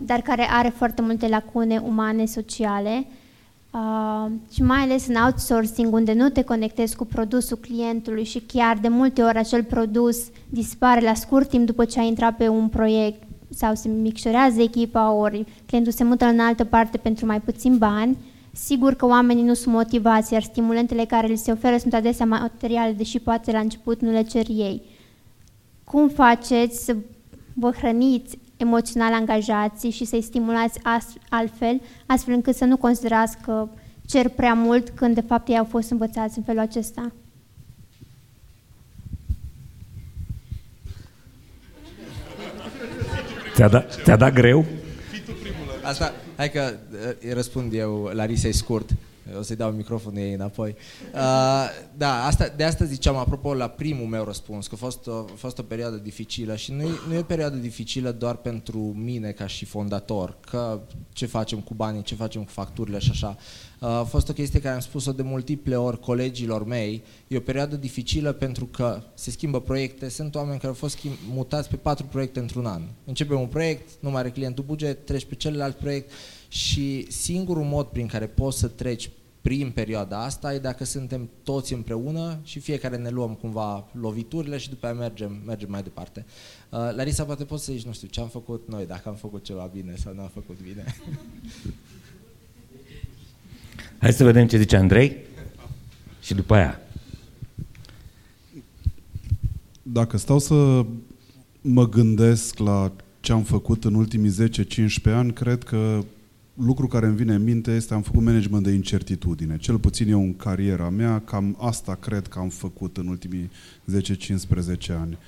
dar 0.00 0.20
care 0.20 0.46
are 0.50 0.68
foarte 0.68 1.02
multe 1.02 1.28
lacune 1.28 1.78
umane, 1.78 2.24
sociale, 2.24 3.06
Uh, 3.72 4.30
și 4.52 4.62
mai 4.62 4.78
ales 4.78 5.06
în 5.06 5.14
outsourcing, 5.14 5.94
unde 5.94 6.12
nu 6.12 6.28
te 6.28 6.42
conectezi 6.42 6.96
cu 6.96 7.04
produsul 7.04 7.56
clientului 7.56 8.24
și 8.24 8.40
chiar 8.40 8.78
de 8.78 8.88
multe 8.88 9.22
ori 9.22 9.38
acel 9.38 9.64
produs 9.64 10.18
dispare 10.48 11.00
la 11.00 11.14
scurt 11.14 11.48
timp 11.48 11.66
după 11.66 11.84
ce 11.84 12.00
ai 12.00 12.06
intrat 12.06 12.36
pe 12.36 12.48
un 12.48 12.68
proiect 12.68 13.22
sau 13.48 13.74
se 13.74 13.88
micșorează 13.88 14.60
echipa, 14.60 15.12
ori 15.12 15.44
clientul 15.66 15.92
se 15.92 16.04
mută 16.04 16.24
în 16.24 16.40
altă 16.40 16.64
parte 16.64 16.98
pentru 16.98 17.26
mai 17.26 17.40
puțin 17.40 17.78
bani, 17.78 18.16
sigur 18.52 18.94
că 18.94 19.06
oamenii 19.06 19.44
nu 19.44 19.54
sunt 19.54 19.74
motivați, 19.74 20.32
iar 20.32 20.42
stimulentele 20.42 21.04
care 21.04 21.26
li 21.26 21.36
se 21.36 21.52
oferă 21.52 21.76
sunt 21.76 21.94
adesea 21.94 22.26
materiale, 22.26 22.92
deși 22.92 23.18
poate 23.18 23.52
la 23.52 23.58
început 23.58 24.00
nu 24.00 24.10
le 24.10 24.22
cer 24.22 24.46
ei. 24.48 24.82
Cum 25.84 26.08
faceți 26.08 26.84
să 26.84 26.96
vă 27.54 27.70
hrăniți 27.70 28.38
emoțional 28.62 29.12
angajații 29.12 29.90
și 29.90 30.04
să-i 30.04 30.22
stimulați 30.22 30.80
altfel, 31.28 31.80
astfel 32.06 32.34
încât 32.34 32.54
să 32.54 32.64
nu 32.64 32.76
considerați 32.76 33.36
că 33.44 33.68
cer 34.06 34.28
prea 34.28 34.54
mult 34.54 34.88
când 34.90 35.14
de 35.14 35.20
fapt 35.20 35.48
ei 35.48 35.58
au 35.58 35.64
fost 35.64 35.90
învățați 35.90 36.38
în 36.38 36.44
felul 36.44 36.60
acesta. 36.60 37.12
Ți-a, 43.54 43.68
da, 43.68 43.84
ți-a 44.04 44.16
dat 44.16 44.32
greu? 44.32 44.64
Asta, 45.82 46.12
hai 46.36 46.50
că 46.50 46.74
uh, 47.24 47.32
răspund 47.32 47.72
eu, 47.74 48.10
Larisa, 48.12 48.48
e 48.48 48.52
scurt. 48.52 48.90
O 49.38 49.42
să-i 49.42 49.56
dau 49.56 49.70
microfonul 49.70 50.18
ei 50.18 50.32
înapoi. 50.32 50.74
Uh, 51.14 51.20
da, 51.96 52.24
asta, 52.24 52.52
de 52.56 52.64
asta 52.64 52.84
ziceam, 52.84 53.16
apropo, 53.16 53.54
la 53.54 53.68
primul 53.68 54.06
meu 54.06 54.24
răspuns, 54.24 54.66
că 54.66 54.74
a 54.74 54.78
fost 54.78 55.06
o, 55.06 55.12
a 55.12 55.34
fost 55.34 55.58
o 55.58 55.62
perioadă 55.62 55.96
dificilă 55.96 56.56
și 56.56 56.72
nu, 56.72 56.88
nu 57.08 57.14
e 57.14 57.18
o 57.18 57.22
perioadă 57.22 57.56
dificilă 57.56 58.10
doar 58.10 58.36
pentru 58.36 58.78
mine 58.78 59.30
ca 59.30 59.46
și 59.46 59.64
fondator, 59.64 60.36
că 60.50 60.80
ce 61.12 61.26
facem 61.26 61.58
cu 61.58 61.74
banii, 61.74 62.02
ce 62.02 62.14
facem 62.14 62.42
cu 62.44 62.50
facturile 62.50 62.98
și 62.98 63.10
așa. 63.10 63.36
Uh, 63.80 63.88
a 63.88 64.04
fost 64.04 64.28
o 64.28 64.32
chestie 64.32 64.60
care 64.60 64.74
am 64.74 64.80
spus-o 64.80 65.12
de 65.12 65.22
multiple 65.22 65.76
ori 65.76 66.00
colegilor 66.00 66.64
mei. 66.64 67.04
E 67.28 67.36
o 67.36 67.40
perioadă 67.40 67.76
dificilă 67.76 68.32
pentru 68.32 68.66
că 68.66 69.02
se 69.14 69.30
schimbă 69.30 69.60
proiecte, 69.60 70.08
sunt 70.08 70.34
oameni 70.34 70.56
care 70.56 70.68
au 70.68 70.74
fost 70.74 70.98
mutați 71.32 71.68
pe 71.68 71.76
patru 71.76 72.06
proiecte 72.06 72.40
într-un 72.40 72.66
an. 72.66 72.82
Începe 73.04 73.34
un 73.34 73.46
proiect, 73.46 73.88
nu 74.00 74.10
mai 74.10 74.20
are 74.20 74.30
clientul 74.30 74.64
buget, 74.64 75.06
treci 75.06 75.24
pe 75.24 75.34
celălalt 75.34 75.76
proiect 75.76 76.10
și 76.52 77.06
singurul 77.10 77.64
mod 77.64 77.86
prin 77.86 78.06
care 78.06 78.26
poți 78.26 78.58
să 78.58 78.68
treci 78.68 79.10
prin 79.40 79.70
perioada 79.70 80.24
asta 80.24 80.54
e 80.54 80.58
dacă 80.58 80.84
suntem 80.84 81.30
toți 81.42 81.72
împreună 81.72 82.38
și 82.42 82.58
fiecare 82.58 82.96
ne 82.96 83.08
luăm 83.08 83.34
cumva 83.34 83.88
loviturile 84.00 84.58
și 84.58 84.68
după 84.68 84.86
aia 84.86 84.94
mergem, 84.94 85.42
mergem 85.46 85.70
mai 85.70 85.82
departe. 85.82 86.24
Uh, 86.70 86.78
Larisa, 86.94 87.24
poate 87.24 87.44
poți 87.44 87.64
să 87.64 87.72
zici, 87.72 87.84
nu 87.84 87.92
știu, 87.92 88.08
ce 88.08 88.20
am 88.20 88.28
făcut 88.28 88.68
noi, 88.68 88.86
dacă 88.86 89.08
am 89.08 89.14
făcut 89.14 89.44
ceva 89.44 89.70
bine 89.72 89.94
sau 89.96 90.14
nu 90.14 90.20
am 90.20 90.30
făcut 90.32 90.56
bine. 90.62 90.84
Hai 94.00 94.12
să 94.12 94.24
vedem 94.24 94.46
ce 94.46 94.58
zice 94.58 94.76
Andrei 94.76 95.16
și 96.20 96.34
după 96.34 96.54
aia. 96.54 96.80
Dacă 99.82 100.16
stau 100.16 100.38
să 100.38 100.84
mă 101.60 101.88
gândesc 101.88 102.58
la 102.58 102.92
ce 103.20 103.32
am 103.32 103.42
făcut 103.42 103.84
în 103.84 103.94
ultimii 103.94 104.34
10-15 104.48 105.02
ani, 105.04 105.32
cred 105.32 105.62
că 105.62 106.04
lucru 106.64 106.86
care 106.86 107.06
îmi 107.06 107.16
vine 107.16 107.34
în 107.34 107.42
minte 107.42 107.70
este 107.70 107.94
am 107.94 108.02
făcut 108.02 108.22
management 108.22 108.64
de 108.64 108.70
incertitudine. 108.70 109.56
Cel 109.56 109.78
puțin 109.78 110.08
eu 110.08 110.20
în 110.20 110.36
cariera 110.36 110.88
mea, 110.88 111.20
cam 111.20 111.56
asta 111.60 111.94
cred 111.94 112.26
că 112.26 112.38
am 112.38 112.48
făcut 112.48 112.96
în 112.96 113.06
ultimii 113.06 113.50
10-15 113.90 114.98
ani. 115.00 115.18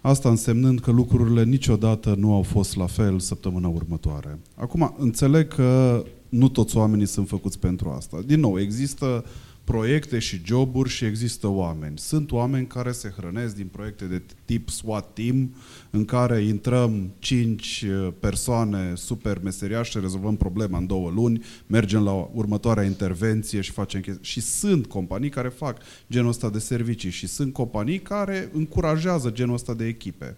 Asta 0.00 0.28
însemnând 0.28 0.80
că 0.80 0.90
lucrurile 0.90 1.44
niciodată 1.44 2.14
nu 2.18 2.34
au 2.34 2.42
fost 2.42 2.76
la 2.76 2.86
fel 2.86 3.18
săptămâna 3.18 3.68
următoare. 3.68 4.38
Acum, 4.54 4.94
înțeleg 4.98 5.48
că 5.48 6.02
nu 6.28 6.48
toți 6.48 6.76
oamenii 6.76 7.06
sunt 7.06 7.28
făcuți 7.28 7.58
pentru 7.58 7.88
asta. 7.88 8.18
Din 8.26 8.40
nou, 8.40 8.60
există 8.60 9.24
proiecte 9.64 10.18
și 10.18 10.40
joburi 10.44 10.88
și 10.88 11.04
există 11.04 11.46
oameni. 11.46 11.98
Sunt 11.98 12.32
oameni 12.32 12.66
care 12.66 12.92
se 12.92 13.12
hrănesc 13.16 13.54
din 13.54 13.66
proiecte 13.66 14.04
de 14.04 14.22
tip 14.44 14.68
SWAT 14.68 15.14
team, 15.14 15.54
în 15.90 16.04
care 16.04 16.42
intrăm 16.42 17.10
cinci 17.18 17.84
uh, 17.88 18.12
persoane 18.20 18.92
super 18.94 19.40
meseriașe, 19.42 19.98
rezolvăm 19.98 20.36
problema 20.36 20.78
în 20.78 20.86
două 20.86 21.10
luni, 21.10 21.44
mergem 21.66 22.02
la 22.02 22.12
următoarea 22.12 22.84
intervenție 22.84 23.60
și 23.60 23.70
facem 23.70 24.00
chestii. 24.00 24.24
Și 24.24 24.40
sunt 24.40 24.86
companii 24.86 25.28
care 25.28 25.48
fac 25.48 25.82
genul 26.10 26.28
ăsta 26.28 26.50
de 26.50 26.58
servicii 26.58 27.10
și 27.10 27.26
sunt 27.26 27.52
companii 27.52 27.98
care 27.98 28.50
încurajează 28.52 29.30
genul 29.30 29.54
ăsta 29.54 29.74
de 29.74 29.86
echipe. 29.86 30.36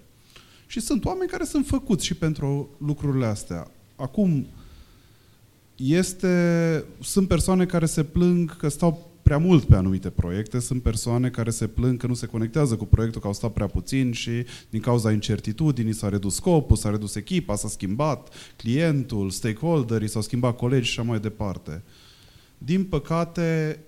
Și 0.66 0.80
sunt 0.80 1.04
oameni 1.04 1.30
care 1.30 1.44
sunt 1.44 1.66
făcuți 1.66 2.04
și 2.04 2.14
pentru 2.14 2.70
lucrurile 2.78 3.26
astea. 3.26 3.70
Acum, 3.96 4.46
este, 5.76 6.84
sunt 7.00 7.28
persoane 7.28 7.66
care 7.66 7.86
se 7.86 8.04
plâng 8.04 8.56
că 8.56 8.68
stau 8.68 9.10
prea 9.26 9.38
mult 9.38 9.64
pe 9.64 9.76
anumite 9.76 10.10
proiecte, 10.10 10.58
sunt 10.58 10.82
persoane 10.82 11.30
care 11.30 11.50
se 11.50 11.66
plâng 11.66 11.98
că 11.98 12.06
nu 12.06 12.14
se 12.14 12.26
conectează 12.26 12.76
cu 12.76 12.84
proiectul, 12.84 13.20
că 13.20 13.26
au 13.26 13.32
stat 13.32 13.52
prea 13.52 13.66
puțin 13.66 14.12
și 14.12 14.30
din 14.70 14.80
cauza 14.80 15.12
incertitudinii 15.12 15.92
s-a 15.92 16.08
redus 16.08 16.34
scopul, 16.34 16.76
s-a 16.76 16.90
redus 16.90 17.14
echipa, 17.14 17.56
s-a 17.56 17.68
schimbat 17.68 18.34
clientul, 18.56 19.30
stakeholderii, 19.30 20.08
s-au 20.08 20.22
schimbat 20.22 20.56
colegi 20.56 20.90
și 20.90 20.98
așa 20.98 21.08
mai 21.08 21.20
departe. 21.20 21.82
Din 22.58 22.84
păcate, 22.84 23.78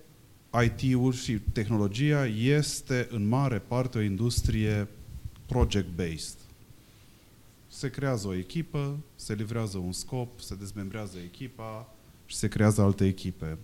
IT-ul 0.63 1.13
și 1.13 1.39
tehnologia 1.53 2.25
este 2.25 3.07
în 3.11 3.27
mare 3.27 3.59
parte 3.67 3.97
o 3.97 4.01
industrie 4.01 4.87
project-based. 5.45 6.37
Se 7.67 7.89
creează 7.89 8.27
o 8.27 8.35
echipă, 8.35 8.97
se 9.15 9.33
livrează 9.33 9.77
un 9.77 9.91
scop, 9.91 10.39
se 10.39 10.55
dezmembrează 10.55 11.17
echipa 11.23 11.93
și 12.25 12.35
se 12.35 12.47
creează 12.47 12.81
alte 12.81 13.05
echipe. 13.05 13.57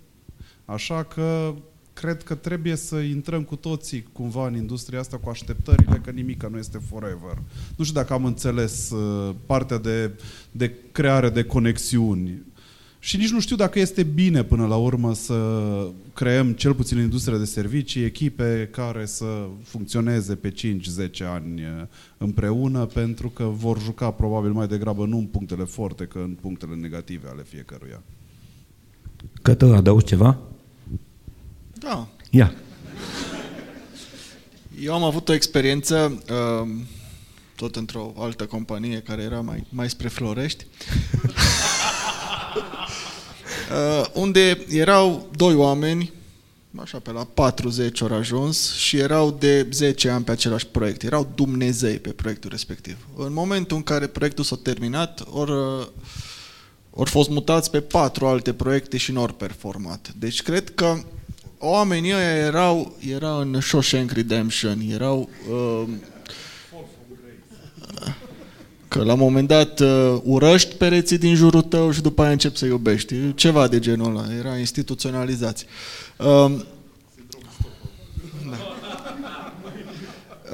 Așa 0.65 1.03
că 1.03 1.53
cred 1.95 2.23
că 2.23 2.35
trebuie 2.35 2.75
să 2.75 2.95
intrăm 2.95 3.43
cu 3.43 3.55
toții 3.55 4.07
cumva 4.11 4.47
în 4.47 4.55
industria 4.55 4.99
asta 4.99 5.17
cu 5.17 5.29
așteptările 5.29 6.01
că 6.03 6.11
nimic 6.11 6.43
nu 6.43 6.57
este 6.57 6.77
forever. 6.89 7.41
Nu 7.75 7.83
știu 7.83 8.01
dacă 8.01 8.13
am 8.13 8.25
înțeles 8.25 8.89
uh, 8.89 9.35
partea 9.45 9.77
de, 9.77 10.11
de 10.51 10.71
creare 10.91 11.29
de 11.29 11.43
conexiuni. 11.43 12.41
și 12.99 13.17
nici 13.17 13.29
nu 13.29 13.39
știu 13.39 13.55
dacă 13.55 13.79
este 13.79 14.03
bine 14.03 14.43
până 14.43 14.65
la 14.67 14.75
urmă 14.75 15.13
să 15.13 15.37
creăm, 16.13 16.53
cel 16.53 16.73
puțin 16.73 16.97
în 16.97 17.03
industria 17.03 17.37
de 17.37 17.45
servicii, 17.45 18.03
echipe 18.03 18.69
care 18.71 19.05
să 19.05 19.47
funcționeze 19.63 20.35
pe 20.35 20.51
5-10 20.51 20.53
ani 21.33 21.61
uh, 21.61 21.67
împreună, 22.17 22.85
pentru 22.85 23.29
că 23.29 23.43
vor 23.43 23.81
juca 23.81 24.11
probabil 24.11 24.51
mai 24.51 24.67
degrabă 24.67 25.05
nu 25.05 25.17
în 25.17 25.25
punctele 25.25 25.63
forte, 25.63 26.05
că 26.05 26.17
în 26.17 26.37
punctele 26.41 26.75
negative 26.75 27.27
ale 27.27 27.43
fiecăruia. 27.43 28.01
Cătă, 29.41 29.73
adaugi 29.73 30.05
ceva? 30.05 30.39
Da. 31.79 32.07
Ia. 32.29 32.53
Eu 34.79 34.93
am 34.93 35.03
avut 35.03 35.29
o 35.29 35.33
experiență 35.33 36.23
uh, 36.29 36.69
tot 37.55 37.75
într-o 37.75 38.13
altă 38.17 38.45
companie 38.45 39.01
care 39.01 39.21
era 39.21 39.41
mai, 39.41 39.65
mai 39.69 39.89
spre 39.89 40.07
Florești, 40.07 40.65
uh, 43.71 44.05
unde 44.13 44.65
erau 44.69 45.29
doi 45.35 45.55
oameni, 45.55 46.13
așa 46.75 46.99
pe 46.99 47.11
la 47.11 47.23
40 47.23 48.01
ori 48.01 48.13
ajuns, 48.13 48.73
și 48.73 48.97
erau 48.97 49.31
de 49.31 49.67
10 49.71 50.09
ani 50.09 50.23
pe 50.23 50.31
același 50.31 50.67
proiect. 50.67 51.03
Erau 51.03 51.31
Dumnezei 51.35 51.99
pe 51.99 52.09
proiectul 52.09 52.49
respectiv. 52.49 52.97
În 53.15 53.33
momentul 53.33 53.77
în 53.77 53.83
care 53.83 54.07
proiectul 54.07 54.43
s-a 54.43 54.59
terminat, 54.63 55.23
ori, 55.29 55.51
uh, 55.51 55.87
ori 56.89 57.09
fost 57.09 57.29
mutați 57.29 57.69
pe 57.69 57.81
patru 57.81 58.27
alte 58.27 58.53
proiecte 58.53 58.97
și 58.97 59.11
nu 59.11 59.21
ori 59.21 59.37
performat. 59.37 60.13
Deci 60.17 60.41
cred 60.41 60.73
că 60.75 60.97
oamenii 61.57 62.13
ăia 62.13 62.35
erau, 62.35 62.95
erau 63.09 63.39
în 63.39 63.61
Shawshank 63.61 64.11
Redemption, 64.11 64.79
erau... 64.91 65.29
Uh, 65.49 65.83
că 68.87 69.03
la 69.03 69.13
un 69.13 69.19
moment 69.19 69.47
dat 69.47 69.79
uh, 69.79 70.17
urăști 70.23 70.75
pereții 70.75 71.17
din 71.17 71.35
jurul 71.35 71.61
tău 71.61 71.91
și 71.91 72.01
după 72.01 72.21
aia 72.21 72.31
începi 72.31 72.57
să 72.57 72.65
iubești. 72.65 73.33
Ceva 73.33 73.67
de 73.67 73.79
genul 73.79 74.15
ăla. 74.15 74.25
Era 74.39 74.57
instituționalizați. 74.57 75.65
Um, 76.17 76.65
da. 78.49 78.57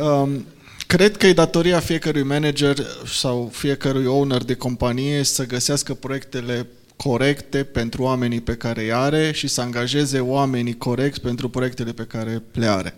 um, 0.03 0.45
cred 0.87 1.17
că 1.17 1.27
e 1.27 1.33
datoria 1.33 1.79
fiecărui 1.79 2.23
manager 2.23 2.77
sau 3.05 3.49
fiecărui 3.53 4.05
owner 4.05 4.43
de 4.43 4.55
companie 4.55 5.23
să 5.23 5.45
găsească 5.45 5.93
proiectele 5.93 6.67
corecte 7.03 7.63
pentru 7.63 8.03
oamenii 8.03 8.41
pe 8.41 8.55
care 8.55 8.81
îi 8.81 8.93
are 8.93 9.31
și 9.31 9.47
să 9.47 9.61
angajeze 9.61 10.19
oamenii 10.19 10.77
corecți 10.77 11.21
pentru 11.21 11.49
proiectele 11.49 11.93
pe 11.93 12.03
care 12.03 12.43
le 12.51 12.65
are. 12.65 12.95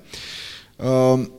Um, 0.75 1.31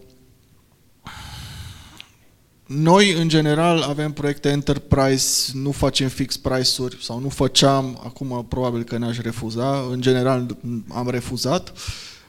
noi, 2.66 3.12
în 3.12 3.28
general, 3.28 3.82
avem 3.82 4.12
proiecte 4.12 4.48
enterprise, 4.48 5.52
nu 5.54 5.70
facem 5.70 6.08
fix 6.08 6.36
price-uri 6.36 6.96
sau 7.00 7.18
nu 7.20 7.28
făceam, 7.28 8.00
acum 8.04 8.46
probabil 8.48 8.82
că 8.82 8.98
ne-aș 8.98 9.18
refuza, 9.18 9.86
în 9.90 10.00
general 10.00 10.56
am 10.88 11.10
refuzat. 11.10 11.72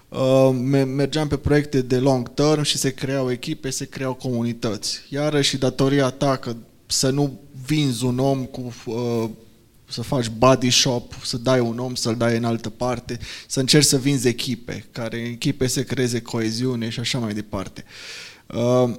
Uh, 0.09 0.49
mergeam 0.85 1.27
pe 1.27 1.37
proiecte 1.37 1.81
de 1.81 1.97
long 1.97 2.33
term 2.33 2.61
și 2.61 2.77
se 2.77 2.93
creau 2.93 3.31
echipe, 3.31 3.69
se 3.69 3.85
creau 3.85 4.13
comunități. 4.13 5.01
Iarăși 5.09 5.57
datoria 5.57 6.09
ta 6.09 6.35
că 6.35 6.55
să 6.85 7.09
nu 7.09 7.39
vinzi 7.65 8.05
un 8.05 8.19
om 8.19 8.45
cu 8.45 8.73
uh, 8.85 9.29
să 9.87 10.01
faci 10.01 10.29
body 10.29 10.69
shop, 10.69 11.13
să 11.23 11.37
dai 11.37 11.59
un 11.59 11.79
om, 11.79 11.95
să-l 11.95 12.15
dai 12.15 12.37
în 12.37 12.43
altă 12.43 12.69
parte, 12.69 13.19
să 13.47 13.59
încerci 13.59 13.85
să 13.85 13.97
vinzi 13.97 14.27
echipe, 14.27 14.85
care 14.91 15.17
echipe 15.17 15.67
se 15.67 15.83
creeze 15.83 16.21
coeziune 16.21 16.89
și 16.89 16.99
așa 16.99 17.19
mai 17.19 17.33
departe. 17.33 17.83
Uh, 18.47 18.93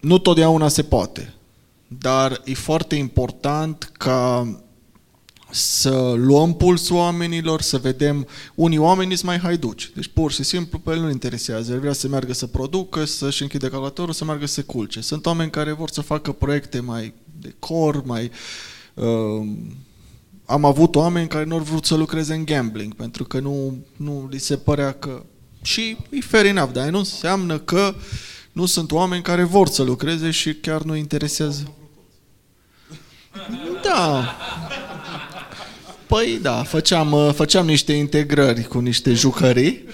nu 0.00 0.18
totdeauna 0.18 0.68
se 0.68 0.82
poate, 0.82 1.34
dar 1.86 2.40
e 2.44 2.54
foarte 2.54 2.94
important 2.94 3.90
ca 3.92 4.48
să 5.50 6.14
luăm 6.16 6.54
pulsul 6.54 6.96
oamenilor, 6.96 7.62
să 7.62 7.78
vedem, 7.78 8.26
unii 8.54 8.78
oameni 8.78 9.14
sunt 9.14 9.26
mai 9.26 9.38
haiduci, 9.38 9.90
deci 9.94 10.08
pur 10.08 10.32
și 10.32 10.42
simplu 10.42 10.78
pe 10.78 10.90
el 10.90 11.00
nu 11.00 11.10
interesează, 11.10 11.72
el 11.72 11.80
vrea 11.80 11.92
să 11.92 12.08
meargă 12.08 12.32
să 12.32 12.46
producă, 12.46 13.04
să-și 13.04 13.42
închide 13.42 13.68
calculatorul, 13.68 14.12
să 14.12 14.24
meargă 14.24 14.46
să 14.46 14.62
culce. 14.62 15.00
Sunt 15.00 15.26
oameni 15.26 15.50
care 15.50 15.72
vor 15.72 15.90
să 15.90 16.00
facă 16.00 16.32
proiecte 16.32 16.80
mai 16.80 17.14
de 17.40 17.54
cor, 17.58 18.04
mai... 18.04 18.24
Uh, 18.24 18.30
am 20.44 20.64
avut 20.64 20.94
oameni 20.94 21.28
care 21.28 21.44
nu 21.44 21.54
au 21.54 21.60
vrut 21.60 21.84
să 21.84 21.94
lucreze 21.94 22.34
în 22.34 22.44
gambling, 22.44 22.94
pentru 22.94 23.24
că 23.24 23.38
nu, 23.38 23.76
nu 23.96 24.28
li 24.30 24.38
se 24.38 24.56
părea 24.56 24.92
că... 24.92 25.22
Și 25.62 25.96
e 26.10 26.20
fair 26.20 26.44
enough, 26.44 26.72
dar 26.72 26.88
nu 26.88 26.98
înseamnă 26.98 27.58
că 27.58 27.94
uh, 27.96 28.02
nu 28.58 28.66
sunt 28.66 28.92
oameni 28.92 29.22
care 29.22 29.42
vor 29.42 29.68
să 29.68 29.82
lucreze 29.82 30.30
și 30.30 30.54
chiar 30.54 30.82
nu 30.82 30.96
interesează. 30.96 31.72
Da. 33.82 34.36
Păi 36.06 36.38
da, 36.42 36.62
făceam, 36.62 37.12
uh, 37.12 37.32
făceam 37.34 37.66
niște 37.66 37.92
integrări 37.92 38.62
cu 38.62 38.78
niște 38.78 39.12
jucării. 39.12 39.84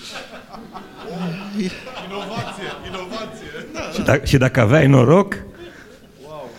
Inovație, 1.57 2.65
inovație. 2.89 3.69
Da, 3.73 3.81
da. 3.81 3.93
Și, 3.93 4.01
dacă, 4.01 4.25
și 4.25 4.37
dacă 4.37 4.61
aveai 4.61 4.87
noroc... 4.87 5.35
Wow. 6.27 6.51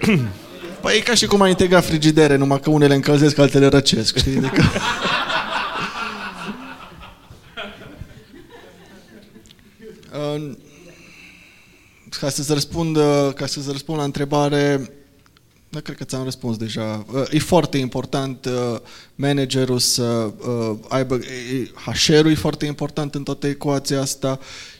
Păi 0.86 0.96
e 0.96 1.00
ca 1.00 1.14
și 1.14 1.26
cum 1.26 1.40
ai 1.40 1.50
integra 1.50 1.80
frigidere, 1.80 2.36
numai 2.36 2.60
că 2.60 2.70
unele 2.70 2.94
încălzesc, 2.94 3.38
altele 3.38 3.66
răcesc, 3.66 4.16
știi? 4.16 4.36
Adică... 4.36 4.62
ca 12.20 12.28
să-ți 12.28 12.52
răspund, 12.52 12.96
ca 13.34 13.46
să-ți 13.46 13.70
răspund 13.70 13.98
la 13.98 14.04
întrebare, 14.04 14.90
da, 15.68 15.80
cred 15.80 15.96
că 15.96 16.04
ți-am 16.04 16.24
răspuns 16.24 16.56
deja. 16.56 17.04
Uh, 17.12 17.22
e 17.30 17.38
foarte 17.38 17.78
important 17.78 18.44
uh, 18.44 18.78
managerul 19.14 19.78
să 19.78 20.02
uh, 20.02 20.76
aibă... 20.88 21.20
HR-ul 21.84 22.30
e 22.30 22.34
foarte 22.34 22.66
important 22.66 23.14
în 23.14 23.22
toată 23.22 23.46
ecuația 23.46 24.00
asta 24.00 24.38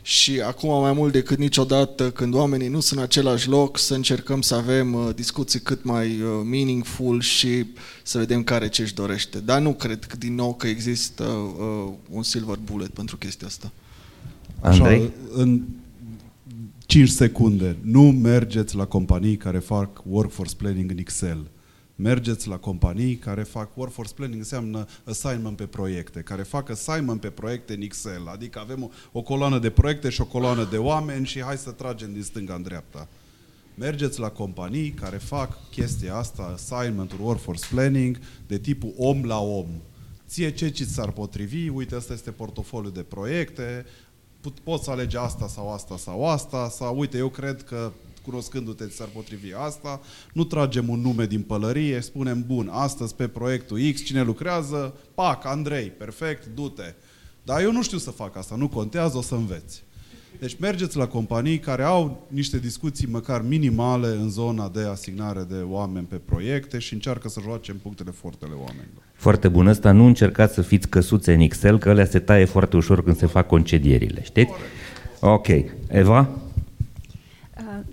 și 0.08 0.40
acum 0.40 0.80
mai 0.80 0.92
mult 0.92 1.12
decât 1.12 1.38
niciodată, 1.38 2.10
când 2.10 2.34
oamenii 2.34 2.68
nu 2.68 2.80
sunt 2.80 2.98
în 2.98 3.04
același 3.04 3.48
loc, 3.48 3.78
să 3.78 3.94
încercăm 3.94 4.40
să 4.40 4.54
avem 4.54 5.12
discuții 5.14 5.60
cât 5.60 5.84
mai 5.84 6.22
meaningful 6.44 7.20
și 7.20 7.66
să 8.02 8.18
vedem 8.18 8.42
care 8.42 8.68
ce 8.68 8.82
își 8.82 8.94
dorește. 8.94 9.38
Dar 9.38 9.60
nu 9.60 9.72
cred 9.74 10.06
din 10.18 10.34
nou 10.34 10.54
că 10.54 10.66
există 10.66 11.24
un 12.10 12.22
silver 12.22 12.58
bullet 12.64 12.88
pentru 12.88 13.16
chestia 13.16 13.46
asta. 13.46 13.72
Andrei? 14.60 15.00
Așa, 15.00 15.10
în 15.32 15.62
5 16.86 17.08
secunde. 17.08 17.76
Nu 17.82 18.02
mergeți 18.02 18.76
la 18.76 18.84
companii 18.84 19.36
care 19.36 19.58
fac 19.58 20.02
workforce 20.08 20.54
planning 20.56 20.90
în 20.90 20.98
Excel. 20.98 21.50
Mergeți 21.98 22.48
la 22.48 22.56
companii 22.56 23.16
care 23.16 23.42
fac 23.42 23.76
workforce 23.76 24.14
planning, 24.14 24.38
înseamnă 24.38 24.86
assignment 25.04 25.56
pe 25.56 25.66
proiecte, 25.66 26.20
care 26.20 26.42
fac 26.42 26.70
assignment 26.70 27.20
pe 27.20 27.30
proiecte 27.30 27.74
în 27.74 27.80
Excel. 27.80 28.26
Adică 28.28 28.58
avem 28.58 28.82
o, 28.82 28.88
o 29.12 29.22
coloană 29.22 29.58
de 29.58 29.70
proiecte 29.70 30.08
și 30.08 30.20
o 30.20 30.24
coloană 30.24 30.64
de 30.70 30.78
oameni 30.78 31.26
și 31.26 31.42
hai 31.42 31.56
să 31.56 31.70
tragem 31.70 32.12
din 32.12 32.22
stânga 32.22 32.54
în 32.54 32.62
dreapta. 32.62 33.08
Mergeți 33.74 34.20
la 34.20 34.28
companii 34.28 34.90
care 34.90 35.16
fac 35.16 35.70
chestia 35.70 36.16
asta, 36.16 36.42
assignment 36.42 37.12
workforce 37.20 37.66
planning, 37.70 38.18
de 38.46 38.58
tipul 38.58 38.94
om 38.96 39.24
la 39.24 39.40
om. 39.40 39.66
Ție 40.28 40.50
ce 40.50 40.68
ți 40.68 40.84
s-ar 40.84 41.10
potrivi? 41.10 41.68
Uite, 41.68 41.94
asta 41.94 42.12
este 42.12 42.30
portofoliu 42.30 42.90
de 42.90 43.02
proiecte, 43.02 43.86
poți 44.62 44.90
alege 44.90 45.18
asta 45.18 45.48
sau 45.48 45.72
asta 45.72 45.96
sau 45.96 46.28
asta, 46.28 46.68
sau 46.68 46.98
uite, 46.98 47.16
eu 47.16 47.28
cred 47.28 47.62
că 47.62 47.92
cunoscându-te 48.26 48.86
ți-ar 48.86 49.08
potrivi 49.14 49.52
asta, 49.66 50.00
nu 50.32 50.44
tragem 50.44 50.88
un 50.88 51.00
nume 51.00 51.26
din 51.26 51.42
pălărie, 51.42 52.00
spunem, 52.00 52.44
bun, 52.46 52.68
astăzi 52.72 53.14
pe 53.14 53.28
proiectul 53.28 53.78
X, 53.92 54.04
cine 54.04 54.22
lucrează? 54.22 54.94
Pac, 55.14 55.44
Andrei, 55.44 55.86
perfect, 55.86 56.46
du-te. 56.54 56.94
Dar 57.42 57.60
eu 57.60 57.72
nu 57.72 57.82
știu 57.82 57.98
să 57.98 58.10
fac 58.10 58.36
asta, 58.36 58.56
nu 58.56 58.68
contează, 58.68 59.16
o 59.16 59.22
să 59.22 59.34
înveți. 59.34 59.84
Deci 60.38 60.56
mergeți 60.58 60.96
la 60.96 61.06
companii 61.06 61.58
care 61.58 61.82
au 61.82 62.26
niște 62.28 62.58
discuții 62.58 63.08
măcar 63.10 63.42
minimale 63.42 64.06
în 64.06 64.30
zona 64.30 64.68
de 64.68 64.80
asignare 64.80 65.46
de 65.48 65.56
oameni 65.68 66.06
pe 66.06 66.16
proiecte 66.16 66.78
și 66.78 66.92
încearcă 66.92 67.28
să 67.28 67.40
joace 67.42 67.70
în 67.70 67.76
punctele 67.82 68.10
fortele 68.10 68.52
oamenilor. 68.52 69.02
Foarte 69.14 69.48
bun 69.48 69.66
ăsta, 69.66 69.92
nu 69.92 70.04
încercați 70.04 70.54
să 70.54 70.62
fiți 70.62 70.88
căsuțe 70.88 71.32
în 71.32 71.40
Excel, 71.40 71.78
că 71.78 71.88
alea 71.88 72.06
se 72.06 72.18
taie 72.18 72.44
foarte 72.44 72.76
ușor 72.76 73.04
când 73.04 73.16
se 73.16 73.26
fac 73.26 73.46
concedierile, 73.46 74.22
știți? 74.22 74.52
Ok. 75.20 75.46
Eva? 75.88 76.28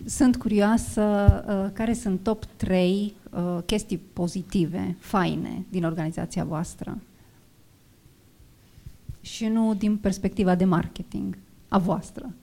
Uh, 0.04 0.10
sunt 0.10 0.38
curioasă 0.38 1.02
uh, 1.48 1.72
care 1.74 1.94
sunt 1.94 2.24
top 2.24 2.46
3 2.46 3.14
uh, 3.32 3.60
chestii 3.66 3.98
pozitive, 3.98 4.96
faine, 5.00 5.66
din 5.70 5.84
organizația 5.84 6.44
voastră. 6.44 7.02
Și 9.22 9.46
nu 9.46 9.74
din 9.74 9.98
perspectiva 9.98 10.56
de 10.56 10.66
marketing 10.66 11.38
a 11.68 11.78
voastră? 11.78 12.34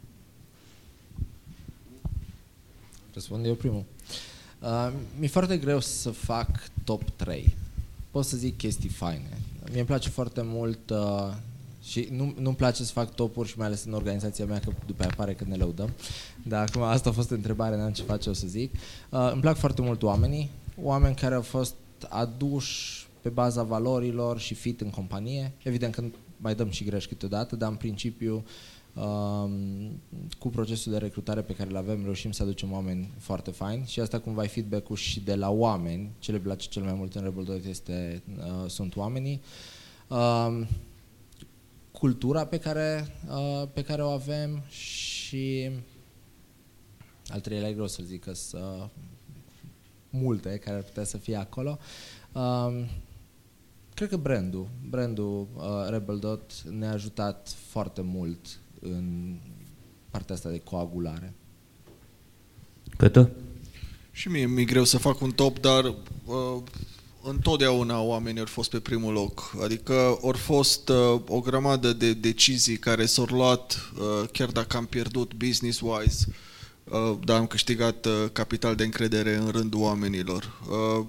Răspund 3.14 3.46
eu 3.46 3.54
primul. 3.54 3.84
Uh, 4.60 4.92
mi-e 5.18 5.28
foarte 5.28 5.58
greu 5.58 5.80
să 5.80 6.10
fac 6.10 6.70
top 6.84 7.02
3. 7.10 7.56
Pot 8.10 8.24
să 8.24 8.36
zic 8.36 8.56
chestii 8.56 8.88
faine. 8.88 9.38
Mie 9.68 9.78
îmi 9.78 9.86
place 9.86 10.08
foarte 10.08 10.42
mult 10.44 10.90
uh, 10.90 11.34
și 11.82 12.08
nu, 12.10 12.34
nu-mi 12.38 12.56
place 12.56 12.84
să 12.84 12.92
fac 12.92 13.14
topuri 13.14 13.48
și 13.48 13.58
mai 13.58 13.66
ales 13.66 13.84
în 13.84 13.92
organizația 13.92 14.44
mea, 14.44 14.58
că 14.58 14.72
după 14.86 15.02
aia 15.02 15.10
apare 15.12 15.34
că 15.34 15.44
ne 15.48 15.56
lăudăm. 15.56 15.90
Dar 16.42 16.68
acum 16.68 16.82
asta 16.82 17.08
a 17.08 17.12
fost 17.12 17.30
întrebarea, 17.30 17.78
n-am 17.78 17.92
ce 17.92 18.02
face, 18.02 18.30
o 18.30 18.32
să 18.32 18.46
zic. 18.46 18.74
Uh, 19.10 19.30
îmi 19.32 19.40
plac 19.40 19.56
foarte 19.56 19.82
mult 19.82 20.02
oamenii, 20.02 20.50
oameni 20.82 21.14
care 21.14 21.34
au 21.34 21.42
fost 21.42 21.74
aduși 22.08 23.08
pe 23.20 23.28
baza 23.28 23.62
valorilor 23.62 24.38
și 24.38 24.54
fit 24.54 24.80
în 24.80 24.90
companie. 24.90 25.52
Evident 25.62 25.94
că 25.94 26.04
mai 26.36 26.54
dăm 26.54 26.70
și 26.70 26.84
greș 26.84 27.06
câteodată, 27.06 27.56
dar 27.56 27.70
în 27.70 27.76
principiu 27.76 28.44
um, 28.94 29.52
cu 30.38 30.48
procesul 30.48 30.92
de 30.92 30.98
recrutare 30.98 31.40
pe 31.40 31.54
care 31.54 31.70
îl 31.70 31.76
avem 31.76 32.04
reușim 32.04 32.30
să 32.30 32.42
aducem 32.42 32.72
oameni 32.72 33.10
foarte 33.18 33.50
faini 33.50 33.86
și 33.86 34.00
asta 34.00 34.18
cumva 34.18 34.42
e 34.42 34.46
feedback-ul 34.46 34.96
și 34.96 35.20
de 35.20 35.34
la 35.34 35.50
oameni. 35.50 36.10
Ce 36.18 36.32
le 36.32 36.38
place 36.38 36.68
cel 36.68 36.82
mai 36.82 36.94
mult 36.94 37.14
în 37.14 37.22
Rebel 37.22 37.44
Dot 37.44 37.64
este, 37.64 38.22
uh, 38.38 38.68
sunt 38.70 38.96
oamenii. 38.96 39.40
Um, 40.08 40.66
cultura 42.00 42.46
pe 42.46 42.58
care, 42.58 43.14
uh, 43.28 43.68
pe 43.72 43.82
care 43.82 44.02
o 44.02 44.08
avem 44.08 44.62
și 44.68 45.70
al 47.28 47.40
treilea 47.40 47.68
e 47.68 47.72
greu 47.72 47.86
să 47.86 48.02
zic 48.02 48.24
că 48.24 48.32
sunt 48.32 48.90
multe 50.10 50.58
care 50.58 50.76
ar 50.76 50.82
putea 50.82 51.04
să 51.04 51.16
fie 51.16 51.36
acolo. 51.36 51.78
Um, 52.32 52.86
cred 53.94 54.08
că 54.08 54.16
brandul, 54.16 54.68
brandul 54.88 55.48
uh, 55.56 55.88
Rebel 55.88 56.18
Dot 56.18 56.62
ne-a 56.62 56.92
ajutat 56.92 57.48
foarte 57.68 58.00
mult 58.00 58.60
în 58.80 59.36
partea 60.10 60.34
asta 60.34 60.50
de 60.50 60.58
coagulare. 60.58 61.34
Câtă? 62.96 63.30
Și 64.10 64.28
mie 64.28 64.46
mi-e 64.46 64.64
greu 64.64 64.84
să 64.84 64.98
fac 64.98 65.20
un 65.20 65.30
top, 65.30 65.58
dar 65.58 65.84
uh, 65.84 66.62
întotdeauna 67.22 68.00
oamenii 68.00 68.40
au 68.40 68.46
fost 68.46 68.70
pe 68.70 68.80
primul 68.80 69.12
loc. 69.12 69.56
Adică 69.62 70.18
au 70.22 70.32
fost 70.32 70.88
uh, 70.88 71.20
o 71.28 71.40
grămadă 71.40 71.92
de 71.92 72.12
decizii 72.12 72.76
care 72.76 73.06
s-au 73.06 73.26
luat, 73.30 73.90
uh, 73.98 74.28
chiar 74.32 74.48
dacă 74.48 74.76
am 74.76 74.86
pierdut 74.86 75.32
business-wise, 75.34 76.26
uh, 76.84 77.16
dar 77.24 77.38
am 77.38 77.46
câștigat 77.46 78.06
uh, 78.06 78.12
capital 78.32 78.74
de 78.74 78.84
încredere 78.84 79.36
în 79.36 79.48
rândul 79.48 79.80
oamenilor. 79.80 80.60
Uh, 80.68 81.06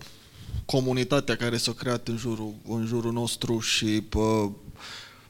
comunitatea 0.66 1.36
care 1.36 1.58
s-a 1.58 1.72
creat 1.72 2.08
în 2.08 2.18
jurul, 2.18 2.54
în 2.68 2.86
jurul 2.86 3.12
nostru 3.12 3.60
și 3.60 4.04
uh, 4.14 4.50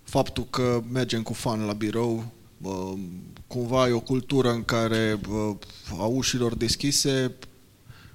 faptul 0.04 0.48
că 0.50 0.84
mergem 0.92 1.22
cu 1.22 1.34
fan 1.34 1.66
la 1.66 1.74
birou, 1.74 2.26
uh, 2.62 2.94
cumva 3.48 3.88
e 3.88 3.92
o 3.92 4.00
cultură 4.00 4.52
în 4.52 4.64
care 4.64 5.20
uh, 5.30 5.56
a 6.00 6.04
ușilor 6.04 6.56
deschise 6.56 7.36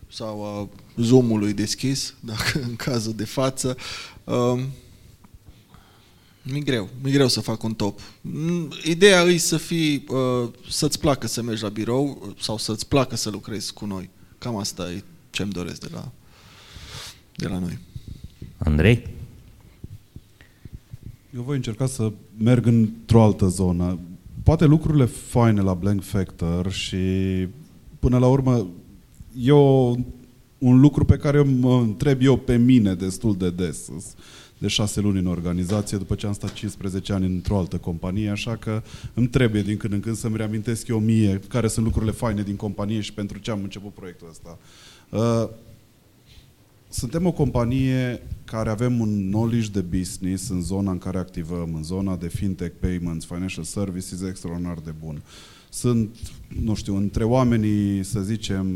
sau 0.09 0.45
a 0.45 0.69
zoomului 0.97 1.53
deschis, 1.53 2.15
dacă 2.21 2.61
în 2.69 2.77
cazul 2.77 3.15
de 3.15 3.25
față, 3.25 3.77
uh, 4.25 4.63
mi 6.43 6.61
greu, 6.65 6.89
mi 7.03 7.11
greu 7.11 7.29
să 7.29 7.41
fac 7.41 7.63
un 7.63 7.75
top. 7.75 8.01
Mm, 8.21 8.73
Ideea 8.85 9.23
e 9.23 9.37
să 9.37 9.57
fii, 9.57 10.05
uh, 10.09 10.49
să-ți 10.71 11.01
placă 11.01 11.27
să 11.27 11.43
mergi 11.43 11.63
la 11.63 11.69
birou 11.69 12.35
sau 12.41 12.59
să-ți 12.59 12.89
placă 12.89 13.17
să 13.17 13.31
lucrezi 13.31 13.73
cu 13.73 13.87
noi. 13.87 14.11
Cam 14.39 14.57
asta 14.57 14.91
e 14.91 15.03
ce-mi 15.31 15.53
doresc 15.53 15.81
de 15.81 15.89
la, 15.93 16.13
de 17.37 17.47
la 17.47 17.59
noi. 17.59 17.79
Andrei? 18.57 19.07
Eu 21.35 21.43
voi 21.43 21.57
încerca 21.57 21.87
să 21.87 22.13
merg 22.39 22.67
într-o 22.67 23.23
altă 23.23 23.47
zonă. 23.47 23.99
Poate 24.43 24.65
lucrurile 24.65 25.05
faine 25.05 25.61
la 25.61 25.75
Blank 25.75 26.03
Factor 26.03 26.73
și 26.73 26.97
până 27.99 28.19
la 28.19 28.27
urmă 28.27 28.67
e 29.39 29.53
o, 29.53 29.95
un 30.67 30.81
lucru 30.81 31.05
pe 31.05 31.17
care 31.17 31.43
mă 31.43 31.81
întreb 31.81 32.23
eu 32.23 32.37
pe 32.37 32.57
mine 32.57 32.95
destul 32.95 33.37
de 33.37 33.51
des 33.51 33.91
de 34.59 34.69
șase 34.69 35.01
luni 35.01 35.19
în 35.19 35.27
organizație, 35.27 35.99
după 35.99 36.15
ce 36.15 36.27
am 36.27 36.33
stat 36.33 36.53
15 36.53 37.13
ani 37.13 37.27
într-o 37.27 37.59
altă 37.59 37.77
companie, 37.77 38.31
așa 38.31 38.57
că 38.57 38.83
îmi 39.15 39.27
trebuie 39.27 39.63
din 39.63 39.77
când 39.77 39.93
în 39.93 40.01
când 40.01 40.17
să-mi 40.17 40.37
reamintesc 40.37 40.89
eu 40.89 40.99
mie 40.99 41.41
care 41.49 41.69
sunt 41.69 41.85
lucrurile 41.85 42.13
faine 42.13 42.43
din 42.43 42.57
companie 42.57 43.01
și 43.01 43.13
pentru 43.13 43.39
ce 43.39 43.51
am 43.51 43.63
început 43.63 43.95
proiectul 43.95 44.29
ăsta. 44.31 44.59
Uh, 45.11 45.49
suntem 46.89 47.27
o 47.27 47.33
companie 47.33 48.23
care 48.45 48.71
avem 48.71 49.01
un 49.01 49.29
knowledge 49.31 49.71
de 49.71 49.81
business 49.81 50.49
în 50.49 50.63
zona 50.63 50.91
în 50.91 50.99
care 50.99 51.19
activăm, 51.19 51.75
în 51.75 51.83
zona 51.83 52.17
de 52.17 52.29
fintech, 52.29 52.75
payments, 52.81 53.25
financial 53.25 53.65
services, 53.65 54.23
extraordinar 54.23 54.79
de 54.85 54.95
bun. 55.05 55.23
Sunt, 55.69 56.17
nu 56.63 56.75
știu, 56.75 56.97
între 56.97 57.25
oamenii, 57.25 58.03
să 58.03 58.21
zicem, 58.21 58.67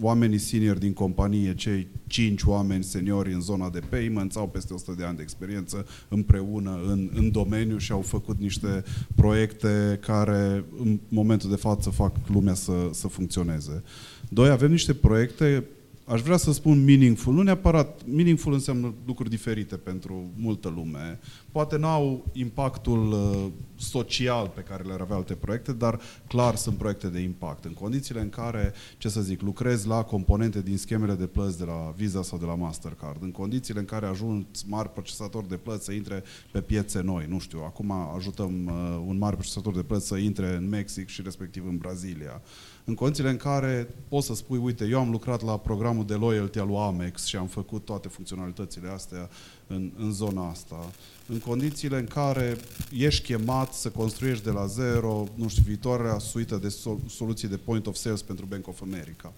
oamenii 0.00 0.38
senior 0.38 0.76
din 0.76 0.92
companie, 0.92 1.54
cei 1.54 1.86
cinci 2.06 2.42
oameni 2.42 2.84
seniori 2.84 3.32
în 3.32 3.40
zona 3.40 3.70
de 3.70 3.80
payments, 3.88 4.36
au 4.36 4.48
peste 4.48 4.74
100 4.74 4.94
de 4.98 5.04
ani 5.04 5.16
de 5.16 5.22
experiență 5.22 5.86
împreună 6.08 6.80
în, 6.86 7.10
în 7.14 7.30
domeniu 7.30 7.78
și 7.78 7.92
au 7.92 8.00
făcut 8.00 8.38
niște 8.38 8.84
proiecte 9.14 9.98
care 10.00 10.64
în 10.78 11.00
momentul 11.08 11.50
de 11.50 11.56
față 11.56 11.90
fac 11.90 12.16
lumea 12.26 12.54
să, 12.54 12.88
să 12.92 13.08
funcționeze. 13.08 13.82
Doi, 14.28 14.48
avem 14.48 14.70
niște 14.70 14.94
proiecte 14.94 15.64
aș 16.08 16.20
vrea 16.20 16.36
să 16.36 16.52
spun 16.52 16.84
meaningful. 16.84 17.34
Nu 17.34 17.42
neapărat, 17.42 18.00
meaningful 18.06 18.52
înseamnă 18.52 18.94
lucruri 19.06 19.30
diferite 19.30 19.76
pentru 19.76 20.30
multă 20.36 20.68
lume. 20.68 21.18
Poate 21.52 21.76
nu 21.76 21.86
au 21.86 22.26
impactul 22.32 23.12
uh, 23.12 23.46
social 23.76 24.52
pe 24.54 24.60
care 24.60 24.82
le-ar 24.82 25.00
avea 25.00 25.16
alte 25.16 25.34
proiecte, 25.34 25.72
dar 25.72 26.00
clar 26.26 26.54
sunt 26.54 26.76
proiecte 26.76 27.08
de 27.08 27.20
impact. 27.20 27.64
În 27.64 27.72
condițiile 27.72 28.20
în 28.20 28.28
care, 28.28 28.72
ce 28.98 29.08
să 29.08 29.20
zic, 29.20 29.40
lucrezi 29.40 29.86
la 29.86 30.02
componente 30.02 30.62
din 30.62 30.76
schemele 30.76 31.14
de 31.14 31.26
plăți 31.26 31.58
de 31.58 31.64
la 31.64 31.94
Visa 31.96 32.22
sau 32.22 32.38
de 32.38 32.44
la 32.44 32.54
Mastercard, 32.54 33.22
în 33.22 33.30
condițiile 33.30 33.80
în 33.80 33.86
care 33.86 34.06
ajung 34.06 34.44
mari 34.66 34.92
procesatori 34.92 35.48
de 35.48 35.56
plăți 35.56 35.84
să 35.84 35.92
intre 35.92 36.22
pe 36.52 36.60
piețe 36.60 37.00
noi, 37.00 37.26
nu 37.28 37.38
știu, 37.38 37.58
acum 37.58 37.90
ajutăm 38.16 38.66
uh, 38.66 39.02
un 39.06 39.18
mare 39.18 39.34
procesator 39.34 39.74
de 39.74 39.82
plăți 39.82 40.06
să 40.06 40.16
intre 40.16 40.56
în 40.56 40.68
Mexic 40.68 41.08
și 41.08 41.22
respectiv 41.22 41.66
în 41.66 41.76
Brazilia 41.76 42.42
în 42.88 42.94
condițiile 42.94 43.30
în 43.30 43.36
care 43.36 43.94
poți 44.08 44.26
să 44.26 44.34
spui, 44.34 44.58
uite, 44.58 44.84
eu 44.84 44.98
am 45.00 45.10
lucrat 45.10 45.42
la 45.42 45.58
programul 45.58 46.06
de 46.06 46.14
loyalty 46.14 46.58
al 46.58 46.66
lui 46.66 46.76
Amex 46.76 47.24
și 47.24 47.36
am 47.36 47.46
făcut 47.46 47.84
toate 47.84 48.08
funcționalitățile 48.08 48.88
astea 48.88 49.28
în, 49.66 49.90
în 49.98 50.12
zona 50.12 50.48
asta, 50.48 50.90
în 51.26 51.38
condițiile 51.38 51.98
în 51.98 52.06
care 52.06 52.56
ești 52.92 53.24
chemat 53.24 53.72
să 53.72 53.88
construiești 53.88 54.44
de 54.44 54.50
la 54.50 54.66
zero, 54.66 55.26
nu 55.34 55.48
știu, 55.48 55.62
viitoarea 55.66 56.18
suită 56.18 56.56
de 56.56 56.74
soluții 57.08 57.48
de 57.48 57.56
point 57.56 57.86
of 57.86 57.94
sales 57.94 58.22
pentru 58.22 58.46
Bank 58.46 58.68
of 58.68 58.82
America. 58.82 59.32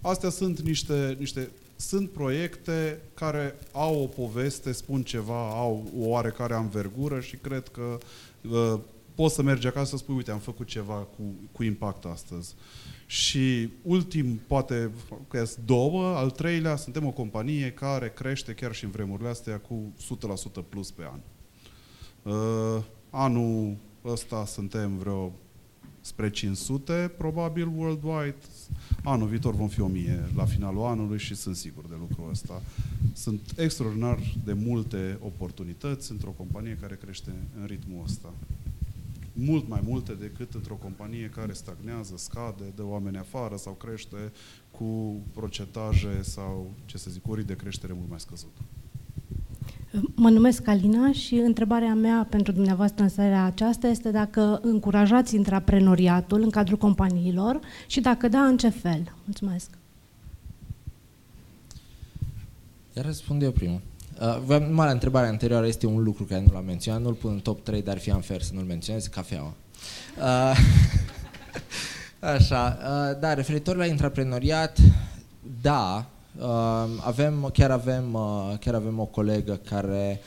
Astea 0.00 0.30
sunt 0.30 0.60
niște, 0.60 1.16
niște 1.18 1.50
sunt 1.76 2.10
proiecte 2.10 3.00
care 3.14 3.58
au 3.72 4.02
o 4.02 4.06
poveste, 4.06 4.72
spun 4.72 5.02
ceva, 5.02 5.48
au 5.50 5.90
o 5.98 6.08
oarecare 6.08 6.54
anvergură 6.54 7.20
și 7.20 7.36
cred 7.36 7.68
că 7.68 7.98
uh, 8.50 8.80
poți 9.14 9.34
să 9.34 9.42
mergi 9.42 9.66
acasă 9.66 9.90
să 9.90 9.96
spui, 9.96 10.14
uite, 10.14 10.30
am 10.30 10.38
făcut 10.38 10.66
ceva 10.66 10.94
cu, 10.94 11.22
cu 11.52 11.62
impact 11.62 12.04
astăzi. 12.04 12.54
Și 13.06 13.68
ultim, 13.82 14.40
poate 14.46 14.90
că 15.28 15.44
două, 15.64 16.16
al 16.16 16.30
treilea, 16.30 16.76
suntem 16.76 17.06
o 17.06 17.10
companie 17.10 17.70
care 17.70 18.12
crește 18.16 18.52
chiar 18.52 18.74
și 18.74 18.84
în 18.84 18.90
vremurile 18.90 19.28
astea 19.28 19.58
cu 19.58 19.92
100% 20.60 20.68
plus 20.68 20.90
pe 20.90 21.02
an. 21.12 21.20
Uh, 22.32 22.82
anul 23.10 23.76
ăsta 24.04 24.44
suntem 24.46 24.96
vreo 24.96 25.32
spre 26.00 26.30
500, 26.30 27.12
probabil 27.18 27.72
worldwide. 27.76 28.36
Anul 29.02 29.28
viitor 29.28 29.54
vom 29.54 29.68
fi 29.68 29.80
1000 29.80 30.28
la 30.36 30.44
finalul 30.44 30.84
anului 30.84 31.18
și 31.18 31.34
sunt 31.34 31.56
sigur 31.56 31.84
de 31.88 31.94
lucrul 31.98 32.30
ăsta. 32.30 32.62
Sunt 33.12 33.40
extraordinar 33.56 34.18
de 34.44 34.52
multe 34.52 35.18
oportunități 35.20 36.10
într-o 36.10 36.30
companie 36.30 36.78
care 36.80 36.98
crește 37.02 37.30
în 37.60 37.66
ritmul 37.66 38.02
ăsta 38.04 38.32
mult 39.34 39.68
mai 39.68 39.80
multe 39.86 40.12
decât 40.12 40.54
într-o 40.54 40.74
companie 40.74 41.30
care 41.34 41.52
stagnează, 41.52 42.14
scade, 42.16 42.64
dă 42.74 42.82
oameni 42.84 43.16
afară 43.16 43.56
sau 43.56 43.72
crește 43.72 44.32
cu 44.70 45.20
procentaje 45.32 46.22
sau, 46.22 46.70
ce 46.84 46.98
să 46.98 47.10
zic, 47.10 47.28
ori 47.28 47.46
de 47.46 47.56
creștere 47.56 47.92
mult 47.92 48.08
mai 48.08 48.20
scăzut. 48.20 48.52
Mă 50.14 50.30
numesc 50.30 50.68
Alina 50.68 51.12
și 51.12 51.34
întrebarea 51.34 51.94
mea 51.94 52.26
pentru 52.30 52.52
dumneavoastră 52.52 53.02
în 53.02 53.08
seara 53.08 53.42
aceasta 53.42 53.86
este 53.86 54.10
dacă 54.10 54.60
încurajați 54.62 55.34
intraprenoriatul 55.34 56.42
în 56.42 56.50
cadrul 56.50 56.78
companiilor 56.78 57.60
și 57.86 58.00
dacă 58.00 58.28
da, 58.28 58.40
în 58.40 58.56
ce 58.56 58.68
fel? 58.68 59.14
Mulțumesc. 59.24 59.70
Iar 62.96 63.04
răspund 63.04 63.42
eu 63.42 63.50
primul. 63.50 63.80
Uh, 64.20 64.58
numai 64.58 64.86
la 64.86 64.92
întrebarea 64.92 65.28
anterioară 65.28 65.66
este 65.66 65.86
un 65.86 66.02
lucru 66.02 66.24
care 66.24 66.44
nu 66.46 66.52
l-am 66.52 66.64
menționat, 66.64 67.00
nu-l 67.00 67.14
pun 67.14 67.30
în 67.30 67.38
top 67.38 67.64
3, 67.64 67.82
dar 67.82 67.98
fi 67.98 68.10
fair 68.10 68.42
să 68.42 68.50
nu-l 68.54 68.64
menționez, 68.64 69.06
cafeaua. 69.06 69.54
Uh, 70.18 70.58
așa, 72.34 72.78
uh, 72.82 73.20
da, 73.20 73.34
referitor 73.34 73.76
la 73.76 73.86
intraprenoriat, 73.86 74.78
da, 75.60 76.06
uh, 76.38 76.84
avem, 77.00 77.50
chiar, 77.52 77.70
avem, 77.70 78.14
uh, 78.14 78.54
chiar 78.60 78.74
avem 78.74 78.98
o 78.98 79.04
colegă 79.04 79.60
care 79.68 80.20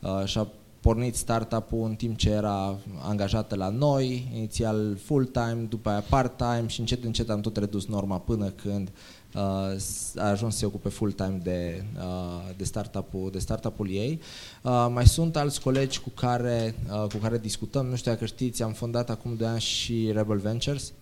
uh, 0.00 0.24
și-a 0.24 0.48
pornit 0.80 1.14
startup-ul 1.14 1.88
în 1.88 1.94
timp 1.94 2.16
ce 2.16 2.30
era 2.30 2.76
angajată 3.02 3.54
la 3.54 3.68
noi, 3.68 4.30
inițial 4.34 4.96
full-time, 5.04 5.66
după 5.68 5.88
aia 5.88 6.04
part-time 6.08 6.64
și 6.66 6.80
încet 6.80 7.04
încet 7.04 7.30
am 7.30 7.40
tot 7.40 7.56
redus 7.56 7.86
norma 7.86 8.18
până 8.18 8.48
când 8.48 8.88
uh, 8.88 8.94
a 9.34 10.28
ajuns 10.28 10.52
să 10.52 10.58
se 10.58 10.66
ocupe 10.66 10.88
full-time 10.88 11.40
de, 11.42 11.84
uh, 11.96 12.56
de, 12.56 12.64
startup-ul, 12.64 13.30
de 13.30 13.38
startup-ul 13.38 13.90
ei. 13.90 14.20
Uh, 14.62 14.86
mai 14.92 15.06
sunt 15.06 15.36
alți 15.36 15.60
colegi 15.60 16.00
cu 16.00 16.10
care, 16.10 16.74
uh, 16.90 17.06
cu 17.12 17.16
care 17.16 17.38
discutăm, 17.38 17.86
nu 17.86 17.96
știu 17.96 18.10
dacă 18.10 18.24
știți, 18.24 18.62
am 18.62 18.72
fondat 18.72 19.10
acum 19.10 19.36
2 19.36 19.48
ani 19.48 19.60
și 19.60 20.10
Rebel 20.12 20.38
Ventures, 20.38 20.92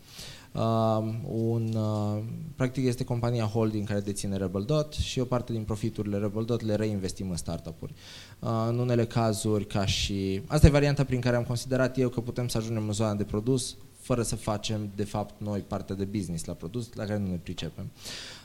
Uh, 0.53 1.15
un, 1.33 1.75
uh, 1.75 2.23
practic 2.57 2.87
este 2.87 3.05
compania 3.05 3.45
holding 3.45 3.87
care 3.87 4.01
deține 4.01 4.37
Rebel 4.37 4.63
Dot 4.63 4.93
și 4.93 5.21
o 5.21 5.25
parte 5.25 5.53
din 5.53 5.63
profiturile 5.63 6.19
Rebel 6.19 6.45
Dot 6.45 6.63
le 6.63 6.75
reinvestim 6.75 7.31
în 7.31 7.37
startup-uri. 7.37 7.95
Uh, 8.39 8.49
în 8.69 8.79
unele 8.79 9.07
cazuri, 9.07 9.67
ca 9.67 9.87
și... 9.87 10.43
Asta 10.47 10.67
e 10.67 10.71
varianta 10.71 11.05
prin 11.05 11.21
care 11.21 11.37
am 11.37 11.43
considerat 11.43 11.99
eu 11.99 12.09
că 12.09 12.21
putem 12.21 12.49
să 12.49 12.59
ajungem 12.59 12.87
în 12.87 12.93
zona 12.93 13.15
de 13.15 13.25
produs 13.25 13.77
fără 14.13 14.25
să 14.25 14.37
facem, 14.37 14.91
de 14.95 15.05
fapt, 15.05 15.35
noi 15.41 15.61
partea 15.61 15.95
de 15.95 16.05
business 16.05 16.45
la 16.45 16.53
produs, 16.53 16.93
la 16.95 17.05
care 17.05 17.19
nu 17.19 17.27
ne 17.27 17.39
pricepem. 17.43 17.91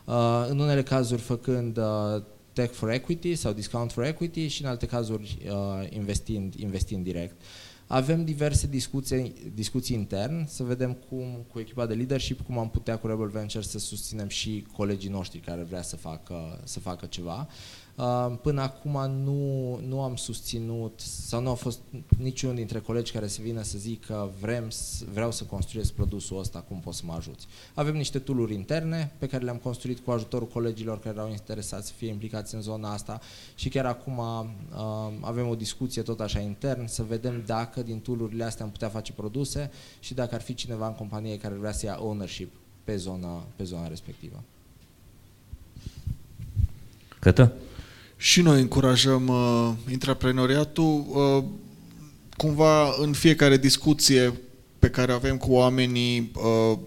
Uh, 0.05 0.45
în 0.49 0.59
unele 0.59 0.83
cazuri 0.83 1.21
făcând 1.21 1.77
uh, 1.77 2.21
tech 2.53 2.73
for 2.73 2.89
equity 2.89 3.35
sau 3.35 3.53
discount 3.53 3.91
for 3.91 4.03
equity 4.03 4.47
și 4.47 4.61
în 4.61 4.67
alte 4.67 4.85
cazuri 4.85 5.37
uh, 5.45 5.87
investind, 5.89 6.53
investind 6.53 7.03
direct. 7.03 7.41
Avem 7.87 8.25
diverse 8.25 8.67
discuții, 8.67 9.33
discuții 9.53 9.95
intern, 9.95 10.47
să 10.47 10.63
vedem 10.63 10.97
cum 11.09 11.45
cu 11.51 11.59
echipa 11.59 11.85
de 11.85 11.93
leadership, 11.93 12.41
cum 12.41 12.57
am 12.57 12.69
putea 12.69 12.97
cu 12.97 13.07
Rebel 13.07 13.27
Ventures 13.27 13.69
să 13.69 13.79
susținem 13.79 14.27
și 14.27 14.65
colegii 14.71 15.09
noștri 15.09 15.39
care 15.39 15.63
vrea 15.63 15.81
să 15.81 15.95
facă, 15.95 16.61
să 16.63 16.79
facă 16.79 17.05
ceva. 17.05 17.47
Uh, 17.49 17.86
până 18.41 18.61
acum 18.61 19.11
nu, 19.11 19.79
nu 19.87 20.01
am 20.01 20.15
susținut 20.15 20.99
sau 20.99 21.41
nu 21.41 21.49
a 21.49 21.53
fost 21.53 21.79
niciun 22.17 22.55
dintre 22.55 22.79
colegi 22.79 23.11
care 23.11 23.27
să 23.27 23.39
vină 23.41 23.61
să 23.61 23.77
zică 23.77 24.31
vrem, 24.39 24.67
vreau 25.13 25.31
să 25.31 25.43
construiesc 25.43 25.93
produsul 25.93 26.39
ăsta, 26.39 26.59
cum 26.59 26.79
poți 26.79 26.97
să 26.97 27.03
mă 27.05 27.13
ajuți. 27.13 27.47
Avem 27.73 27.95
niște 27.95 28.19
tooluri 28.19 28.53
interne 28.53 29.11
pe 29.17 29.27
care 29.27 29.43
le-am 29.43 29.57
construit 29.57 29.99
cu 29.99 30.11
ajutorul 30.11 30.47
colegilor 30.47 30.99
care 30.99 31.15
erau 31.15 31.29
interesați 31.29 31.87
să 31.87 31.93
fie 31.93 32.07
implicați 32.07 32.55
în 32.55 32.61
zona 32.61 32.91
asta 32.91 33.19
și 33.55 33.69
chiar 33.69 33.85
acum 33.85 34.17
uh, 34.17 34.45
avem 35.21 35.47
o 35.47 35.55
discuție 35.55 36.01
tot 36.01 36.19
așa 36.19 36.39
intern 36.39 36.87
să 36.87 37.03
vedem 37.03 37.43
dacă 37.45 37.81
din 37.81 37.99
toolurile 37.99 38.43
astea 38.43 38.65
am 38.65 38.71
putea 38.71 38.89
face 38.89 39.11
produse 39.11 39.71
și 39.99 40.13
dacă 40.13 40.35
ar 40.35 40.41
fi 40.41 40.53
cineva 40.53 40.87
în 40.87 40.95
companie 40.95 41.37
care 41.37 41.55
vrea 41.55 41.71
să 41.71 41.85
ia 41.85 41.97
ownership 41.99 42.53
pe 42.83 42.95
zona, 42.95 43.45
pe 43.55 43.63
zona 43.63 43.87
respectivă. 43.87 44.43
Cătă? 47.19 47.53
Și 48.17 48.41
noi 48.41 48.61
încurajăm 48.61 49.27
uh, 49.27 49.71
intraprenoriatul. 49.91 51.05
Uh, 51.09 51.43
cumva 52.37 52.95
în 52.97 53.13
fiecare 53.13 53.57
discuție 53.57 54.33
pe 54.79 54.89
care 54.89 55.11
avem 55.11 55.37
cu 55.37 55.51
oamenii 55.51 56.31
uh, 56.35 56.77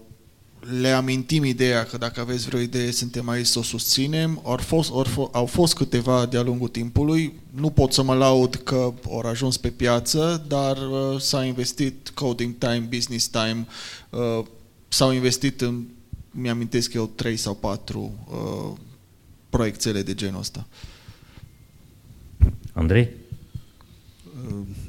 le 0.79 0.89
amintim 0.89 1.43
ideea 1.43 1.85
că 1.85 1.97
dacă 1.97 2.19
aveți 2.19 2.45
vreo 2.45 2.59
idee, 2.59 2.91
suntem 2.91 3.29
aici 3.29 3.45
să 3.45 3.59
o 3.59 3.63
susținem. 3.63 4.41
Au 4.43 4.57
fost, 4.57 4.89
au, 4.91 5.29
au 5.31 5.45
fost 5.45 5.73
câteva 5.73 6.25
de-a 6.25 6.41
lungul 6.41 6.67
timpului. 6.67 7.33
Nu 7.49 7.69
pot 7.69 7.93
să 7.93 8.03
mă 8.03 8.13
laud 8.13 8.55
că 8.55 8.93
au 9.05 9.19
ajuns 9.19 9.57
pe 9.57 9.69
piață, 9.69 10.45
dar 10.47 10.77
uh, 10.77 11.19
s-a 11.19 11.45
investit 11.45 12.09
coding 12.09 12.57
time, 12.57 12.87
business 12.89 13.27
time, 13.27 13.67
uh, 14.09 14.45
s-au 14.87 15.11
investit 15.11 15.61
în, 15.61 15.83
mi-amintesc 16.31 16.93
eu, 16.93 17.05
trei 17.15 17.37
sau 17.37 17.53
patru 17.53 18.11
uh, 18.31 18.77
proiectele 19.49 20.01
de 20.01 20.13
genul 20.13 20.39
ăsta. 20.39 20.67
Andrei? 22.81 23.09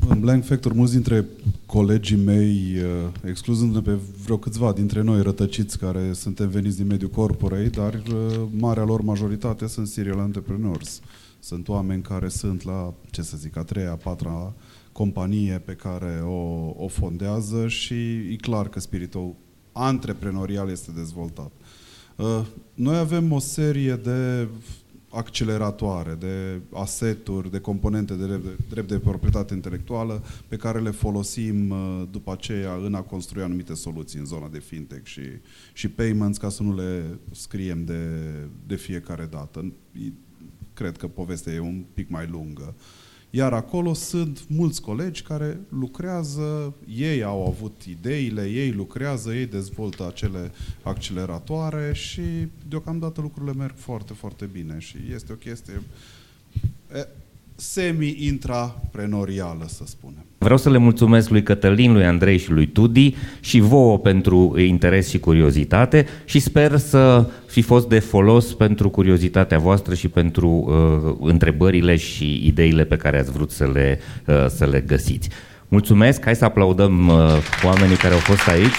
În 0.09 0.21
Blank 0.21 0.45
Factor, 0.45 0.73
mulți 0.73 0.93
dintre 0.93 1.27
colegii 1.67 2.17
mei, 2.17 2.77
uh, 2.77 3.29
excluzându-ne 3.29 3.81
pe 3.81 3.99
vreo 4.25 4.37
câțiva 4.39 4.73
dintre 4.73 5.03
noi 5.03 5.23
rătăciți 5.23 5.79
care 5.79 6.13
suntem 6.13 6.49
veniți 6.49 6.77
din 6.77 6.87
mediul 6.87 7.11
corporate, 7.11 7.69
dar 7.69 7.95
uh, 7.95 8.43
marea 8.51 8.85
lor 8.85 9.01
majoritate 9.01 9.67
sunt 9.67 9.87
serial 9.87 10.19
entrepreneurs. 10.19 11.01
Sunt 11.39 11.69
oameni 11.69 12.03
care 12.03 12.29
sunt 12.29 12.65
la, 12.65 12.95
ce 13.11 13.23
să 13.23 13.37
zic, 13.37 13.57
a 13.57 13.63
treia, 13.63 13.91
a 13.91 13.95
patra 13.97 14.53
companie 14.93 15.63
pe 15.65 15.73
care 15.73 16.21
o, 16.25 16.73
o 16.85 16.89
fondează 16.89 17.69
și 17.69 17.95
e 18.33 18.37
clar 18.41 18.69
că 18.69 18.81
spiritul 18.81 19.35
antreprenorial 19.73 20.71
este 20.71 20.91
dezvoltat. 20.95 21.53
Uh, 22.17 22.41
noi 22.75 22.97
avem 22.97 23.33
o 23.33 23.39
serie 23.39 23.95
de 23.95 24.49
acceleratoare, 25.13 26.15
de 26.15 26.61
aseturi, 26.73 27.51
de 27.51 27.61
componente 27.61 28.15
de 28.15 28.27
drept, 28.27 28.45
de 28.45 28.57
drept 28.69 28.89
de 28.89 28.99
proprietate 28.99 29.55
intelectuală 29.55 30.23
pe 30.49 30.57
care 30.57 30.81
le 30.81 30.91
folosim 30.91 31.71
uh, 31.71 32.03
după 32.11 32.33
aceea 32.33 32.75
în 32.75 32.95
a 32.95 33.03
construi 33.03 33.43
anumite 33.43 33.75
soluții 33.75 34.19
în 34.19 34.25
zona 34.25 34.49
de 34.49 34.59
fintech 34.59 35.07
și, 35.07 35.23
și 35.73 35.89
payments 35.89 36.39
ca 36.39 36.49
să 36.49 36.63
nu 36.63 36.75
le 36.75 37.19
scriem 37.31 37.85
de, 37.85 38.21
de 38.67 38.77
fiecare 38.77 39.29
dată. 39.31 39.73
Cred 40.75 40.97
că 40.97 41.09
povestea 41.09 41.53
e 41.53 41.61
un 41.61 41.85
pic 41.95 42.09
mai 42.09 42.27
lungă. 42.31 42.75
Uh, 42.77 42.83
iar 43.35 43.53
acolo 43.53 43.95
sunt 43.95 44.45
mulți 44.49 44.81
colegi 44.81 45.23
care 45.23 45.61
lucrează, 45.69 46.75
ei 46.97 47.23
au 47.23 47.47
avut 47.47 47.83
ideile, 47.83 48.45
ei 48.45 48.73
lucrează, 48.73 49.35
ei 49.35 49.47
dezvoltă 49.47 50.07
acele 50.07 50.51
acceleratoare 50.83 51.93
și 51.95 52.23
deocamdată 52.69 53.21
lucrurile 53.21 53.53
merg 53.53 53.75
foarte, 53.77 54.13
foarte 54.13 54.45
bine 54.45 54.79
și 54.79 54.97
este 55.15 55.33
o 55.33 55.37
chestie 55.37 55.83
semi-intraprenorială, 57.63 59.65
să 59.67 59.83
spunem. 59.87 60.25
Vreau 60.39 60.59
să 60.59 60.71
le 60.71 60.79
mulțumesc 60.79 61.29
lui 61.29 61.43
Cătălin, 61.43 61.93
lui 61.93 62.05
Andrei 62.05 62.39
și 62.39 62.51
lui 62.51 62.67
Tudi 62.67 63.15
și 63.41 63.61
vouă 63.61 63.99
pentru 63.99 64.55
interes 64.59 65.09
și 65.09 65.19
curiozitate 65.19 66.07
și 66.25 66.39
sper 66.39 66.77
să 66.77 67.31
fi 67.47 67.63
fost 67.63 67.89
de 67.89 67.99
folos 67.99 68.55
pentru 68.55 68.91
curiozitatea 68.91 69.59
voastră 69.59 69.95
și 69.95 70.09
pentru 70.09 70.49
uh, 70.49 71.29
întrebările 71.31 71.97
și 71.97 72.47
ideile 72.47 72.85
pe 72.85 72.97
care 72.97 73.19
ați 73.19 73.31
vrut 73.31 73.51
să 73.51 73.71
le, 73.73 73.99
uh, 74.27 74.47
să 74.49 74.67
le 74.67 74.81
găsiți. 74.81 75.29
Mulțumesc, 75.69 76.25
hai 76.25 76.37
să 76.37 76.45
aplaudăm 76.45 77.09
uh, 77.09 77.15
oamenii 77.65 77.97
care 77.97 78.15
au 78.15 78.21
fost 78.21 78.49
aici. 78.49 78.75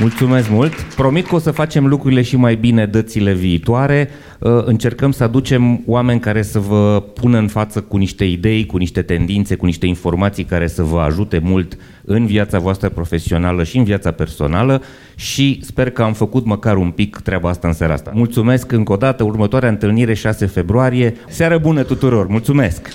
Mulțumesc 0.00 0.48
mult! 0.50 0.72
Promit 0.74 1.26
că 1.26 1.34
o 1.34 1.38
să 1.38 1.50
facem 1.50 1.86
lucrurile 1.86 2.22
și 2.22 2.36
mai 2.36 2.54
bine 2.54 2.86
dățile 2.86 3.32
viitoare. 3.32 4.08
Uh, 4.38 4.62
încercăm 4.64 5.10
să 5.10 5.24
aducem 5.24 5.82
oameni 5.86 6.20
care 6.20 6.42
să 6.42 6.58
vă 6.58 7.02
pună 7.20 7.38
în 7.38 7.48
față 7.48 7.80
cu 7.80 7.96
niște 7.96 8.24
idei, 8.24 8.66
cu 8.66 8.76
niște 8.76 9.02
tendințe, 9.02 9.54
cu 9.54 9.66
niște 9.66 9.86
informații 9.86 10.44
care 10.44 10.66
să 10.66 10.82
vă 10.82 11.00
ajute 11.00 11.38
mult 11.38 11.76
în 12.04 12.26
viața 12.26 12.58
voastră 12.58 12.88
profesională 12.88 13.64
și 13.64 13.78
în 13.78 13.84
viața 13.84 14.10
personală 14.10 14.82
și 15.14 15.60
sper 15.62 15.90
că 15.90 16.02
am 16.02 16.12
făcut 16.12 16.44
măcar 16.44 16.76
un 16.76 16.90
pic 16.90 17.16
treaba 17.16 17.48
asta 17.48 17.68
în 17.68 17.74
seara 17.74 17.92
asta. 17.92 18.10
Mulțumesc 18.14 18.72
încă 18.72 18.92
o 18.92 18.96
dată, 18.96 19.24
următoarea 19.24 19.68
întâlnire 19.68 20.14
6 20.14 20.46
februarie. 20.46 21.14
Seară 21.28 21.58
bună 21.58 21.82
tuturor! 21.82 22.26
Mulțumesc! 22.26 22.88